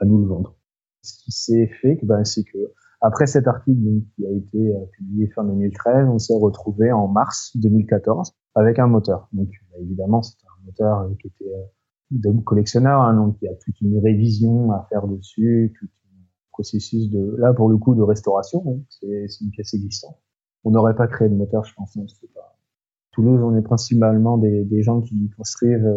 à 0.00 0.06
nous 0.06 0.18
le 0.18 0.26
vendre. 0.26 0.56
Ce 1.02 1.24
qui 1.24 1.32
s'est 1.32 1.70
fait, 1.80 1.98
ben, 2.02 2.24
c'est 2.24 2.44
que 2.44 2.58
après 3.02 3.26
cet 3.26 3.48
article 3.48 3.80
qui 4.14 4.26
a 4.26 4.30
été 4.30 4.58
euh, 4.58 4.84
publié 4.92 5.26
fin 5.28 5.44
2013, 5.44 6.08
on 6.08 6.18
s'est 6.18 6.36
retrouvé 6.36 6.92
en 6.92 7.08
mars 7.08 7.56
2014 7.56 8.34
avec 8.54 8.78
un 8.78 8.88
moteur. 8.88 9.28
Donc 9.32 9.48
évidemment, 9.80 10.22
c'était 10.22 10.46
un 10.46 10.66
moteur 10.66 10.98
euh, 11.00 11.14
qui 11.20 11.28
était 11.28 11.50
euh, 11.50 11.64
de 12.10 12.30
collectionneur, 12.42 13.00
hein, 13.00 13.14
donc 13.14 13.36
il 13.40 13.46
y 13.46 13.48
a 13.48 13.54
toute 13.54 13.80
une 13.80 13.98
révision 14.00 14.72
à 14.72 14.86
faire 14.90 15.06
dessus, 15.06 15.72
tout 15.78 15.86
un 15.86 16.26
processus 16.52 17.08
de, 17.10 17.36
là 17.38 17.54
pour 17.54 17.70
le 17.70 17.78
coup, 17.78 17.94
de 17.94 18.02
restauration. 18.02 18.62
Hein, 18.66 18.80
c'est 18.88 19.40
une 19.40 19.50
pièce 19.50 19.72
existante. 19.72 20.18
On 20.64 20.70
n'aurait 20.72 20.96
pas 20.96 21.06
créé 21.06 21.30
de 21.30 21.34
moteur, 21.34 21.64
je 21.64 21.72
pense. 21.74 21.96
Non, 21.96 22.04
pas... 22.34 22.58
Toulouse, 23.12 23.40
on 23.42 23.56
est 23.56 23.62
principalement 23.62 24.36
des, 24.36 24.82
gens 24.82 25.00
qui 25.00 25.30
construisent 25.36 25.88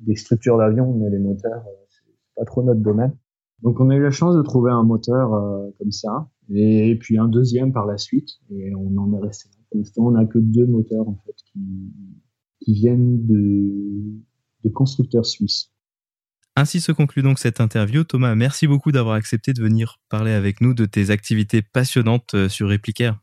des 0.00 0.14
structures 0.14 0.58
d'avion, 0.58 0.92
mais 0.92 1.08
les 1.08 1.18
moteurs, 1.18 1.64
c'est 1.88 2.04
pas 2.36 2.44
trop 2.44 2.62
notre 2.62 2.80
domaine. 2.80 3.16
Donc 3.62 3.80
on 3.80 3.90
a 3.90 3.96
eu 3.96 4.02
la 4.02 4.10
chance 4.10 4.34
de 4.36 4.42
trouver 4.42 4.72
un 4.72 4.82
moteur 4.82 5.34
euh, 5.34 5.70
comme 5.78 5.90
ça, 5.90 6.28
et, 6.52 6.96
puis 6.98 7.18
un 7.18 7.28
deuxième 7.28 7.72
par 7.72 7.86
la 7.86 7.98
suite, 7.98 8.28
et 8.50 8.74
on 8.74 8.96
en 8.96 9.12
est 9.12 9.20
resté 9.20 9.48
là. 9.50 9.56
Pour 9.70 9.78
l'instant, 9.78 10.06
on 10.06 10.10
n'a 10.12 10.24
que 10.24 10.38
deux 10.38 10.66
moteurs 10.66 11.08
en 11.08 11.16
fait 11.24 11.36
qui, 11.52 11.60
qui 12.60 12.74
viennent 12.74 13.24
de, 13.26 14.18
de 14.64 14.68
constructeurs 14.68 15.26
suisses. 15.26 15.72
Ainsi 16.56 16.80
se 16.80 16.90
conclut 16.90 17.22
donc 17.22 17.38
cette 17.38 17.60
interview. 17.60 18.02
Thomas, 18.02 18.34
merci 18.34 18.66
beaucoup 18.66 18.90
d'avoir 18.90 19.14
accepté 19.14 19.52
de 19.52 19.62
venir 19.62 20.00
parler 20.08 20.32
avec 20.32 20.60
nous 20.60 20.74
de 20.74 20.84
tes 20.84 21.10
activités 21.10 21.62
passionnantes 21.62 22.34
euh, 22.34 22.48
sur 22.48 22.68
Replicaire. 22.68 23.20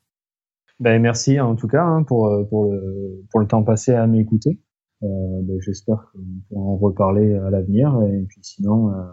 Ben, 0.79 1.01
merci 1.01 1.39
en 1.39 1.55
tout 1.55 1.67
cas 1.67 1.83
hein, 1.83 2.03
pour, 2.03 2.27
euh, 2.27 2.43
pour, 2.43 2.71
le, 2.71 3.25
pour 3.31 3.39
le 3.39 3.47
temps 3.47 3.63
passé 3.63 3.93
à 3.93 4.05
m'écouter. 4.05 4.61
Euh, 5.03 5.07
ben, 5.43 5.57
J'espère 5.59 6.11
qu'on 6.11 6.19
pourra 6.47 6.61
en 6.61 6.77
reparler 6.77 7.33
à 7.35 7.49
l'avenir. 7.49 7.99
Et 8.03 8.25
puis 8.27 8.39
sinon, 8.43 8.91
euh, 8.91 9.03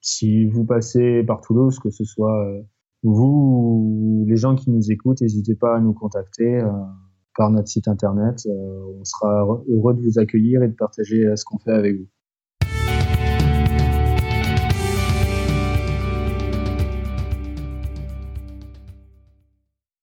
si 0.00 0.46
vous 0.46 0.64
passez 0.64 1.22
par 1.24 1.40
Toulouse, 1.40 1.78
que 1.78 1.90
ce 1.90 2.04
soit 2.04 2.46
euh, 2.46 2.62
vous 3.02 4.24
ou 4.24 4.24
les 4.26 4.36
gens 4.36 4.54
qui 4.54 4.70
nous 4.70 4.90
écoutent, 4.90 5.20
n'hésitez 5.20 5.54
pas 5.54 5.76
à 5.76 5.80
nous 5.80 5.92
contacter 5.92 6.60
euh, 6.60 6.70
par 7.36 7.50
notre 7.50 7.68
site 7.68 7.86
internet. 7.86 8.36
Euh, 8.46 8.98
on 8.98 9.04
sera 9.04 9.46
heureux 9.68 9.94
de 9.94 10.00
vous 10.00 10.18
accueillir 10.18 10.62
et 10.62 10.68
de 10.68 10.74
partager 10.74 11.24
ce 11.36 11.44
qu'on 11.44 11.58
fait 11.58 11.72
avec 11.72 11.96
vous. 11.96 12.08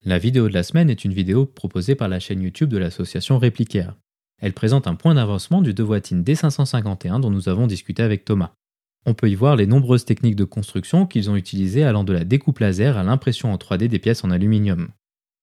La 0.04 0.20
vidéo 0.20 0.48
de 0.48 0.54
la 0.54 0.64
semaine 0.64 0.90
est 0.90 1.04
une 1.04 1.12
vidéo 1.12 1.46
proposée 1.46 1.96
par 1.96 2.08
la 2.08 2.20
chaîne 2.20 2.42
YouTube 2.42 2.70
de 2.70 2.78
l'association 2.78 3.38
Réplicaire. 3.40 3.98
Elle 4.40 4.54
présente 4.54 4.88
un 4.88 4.96
point 4.96 5.16
d'avancement 5.16 5.62
du 5.62 5.74
Devoitine 5.74 6.24
D551 6.24 7.20
dont 7.20 7.32
nous 7.32 7.50
avons 7.50 7.68
discuté 7.68 8.04
avec 8.04 8.24
Thomas. 8.24 8.54
On 9.10 9.14
peut 9.14 9.30
y 9.30 9.36
voir 9.36 9.56
les 9.56 9.68
nombreuses 9.68 10.04
techniques 10.04 10.36
de 10.36 10.44
construction 10.44 11.08
qu'ils 11.08 11.30
ont 11.30 11.38
utilisées 11.38 11.86
allant 11.86 12.04
de 12.04 12.12
la 12.12 12.26
découpe 12.26 12.60
laser 12.60 12.98
à 12.98 13.04
l'impression 13.04 13.54
en 13.54 13.56
3D 13.56 13.88
des 13.88 14.00
pièces 14.00 14.26
en 14.26 14.32
aluminium. 14.32 14.90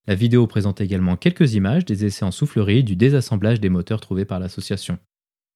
La 0.06 0.14
vidéo 0.14 0.46
présente 0.46 0.82
également 0.82 1.16
quelques 1.16 1.54
images 1.54 1.86
des 1.86 2.04
essais 2.04 2.26
en 2.26 2.30
soufflerie 2.30 2.84
du 2.84 2.94
désassemblage 2.94 3.60
des 3.60 3.70
moteurs 3.70 4.02
trouvés 4.02 4.26
par 4.26 4.38
l'association. 4.38 4.98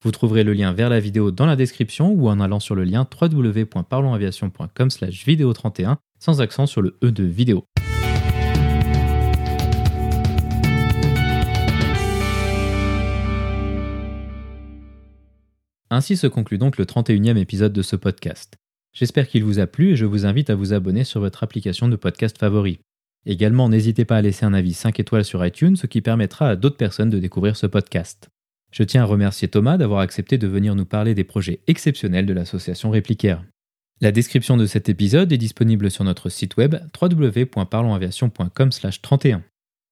Vous 0.02 0.11
trouverez 0.11 0.42
le 0.42 0.54
lien 0.54 0.72
vers 0.72 0.88
la 0.88 1.00
vidéo 1.00 1.30
dans 1.30 1.44
la 1.44 1.54
description 1.54 2.11
ou 2.11 2.30
en 2.30 2.40
allant 2.40 2.61
sur 2.61 2.74
le 2.74 2.84
lien 2.84 3.06
www.parlonsaviation.com 3.20 4.90
slash 4.90 5.26
vidéo 5.26 5.52
31 5.52 5.98
sans 6.18 6.40
accent 6.40 6.64
sur 6.64 6.80
le 6.80 6.96
E 7.04 7.12
de 7.12 7.24
vidéo. 7.24 7.66
Ainsi 15.91 16.18
se 16.18 16.26
conclut 16.26 16.59
donc 16.59 16.76
le 16.76 16.84
31e 16.84 17.39
épisode 17.39 17.72
de 17.72 17.80
ce 17.82 17.97
podcast. 17.97 18.57
J'espère 18.93 19.26
qu'il 19.26 19.43
vous 19.45 19.59
a 19.59 19.66
plu 19.66 19.93
et 19.93 19.97
je 19.97 20.05
vous 20.05 20.26
invite 20.26 20.51
à 20.51 20.55
vous 20.55 20.74
abonner 20.74 21.05
sur 21.05 21.20
votre 21.20 21.43
application 21.43 21.89
de 21.89 21.97
podcast 21.97 22.36
favori. 22.36 22.80
Également, 23.24 23.70
n'hésitez 23.70 24.05
pas 24.05 24.18
à 24.18 24.22
laisser 24.22 24.45
un 24.45 24.55
avis 24.55 24.74
5 24.74 25.01
étoiles 25.01 25.24
sur 25.24 25.45
iTunes, 25.47 25.76
ce 25.76 25.86
qui 25.86 26.03
permettra 26.03 26.51
à 26.51 26.57
d'autres 26.57 26.76
personnes 26.76 27.11
de 27.11 27.18
découvrir 27.18 27.57
ce 27.57 27.66
podcast. 27.66 28.28
Je 28.70 28.82
tiens 28.82 29.01
à 29.03 29.07
remercier 29.07 29.49
Thomas 29.49 29.78
d'avoir 29.78 30.01
accepté 30.01 30.36
de 30.36 30.47
venir 30.47 30.74
nous 30.74 30.84
parler 30.84 31.14
des 31.14 31.24
projets 31.24 31.61
exceptionnels 31.66 32.26
de 32.26 32.34
l'association 32.34 32.91
Réplicaire. 32.91 33.43
La 34.01 34.12
description 34.12 34.59
de 34.59 34.66
cet 34.66 34.89
épisode 34.89 35.32
est 35.32 35.39
disponible 35.39 35.91
sur 35.91 36.05
notre 36.05 36.28
site 36.28 36.57
web 36.57 36.76
www.parlonsaviation.com/31. 37.01 39.43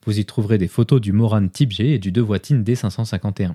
Vous 0.04 0.18
y 0.18 0.24
trouverez 0.24 0.58
des 0.58 0.68
photos 0.68 1.00
du 1.00 1.10
Moran 1.12 1.48
Type 1.48 1.72
G 1.72 1.94
et 1.94 1.98
du 1.98 2.12
Devoitine 2.12 2.62
D551. 2.62 3.54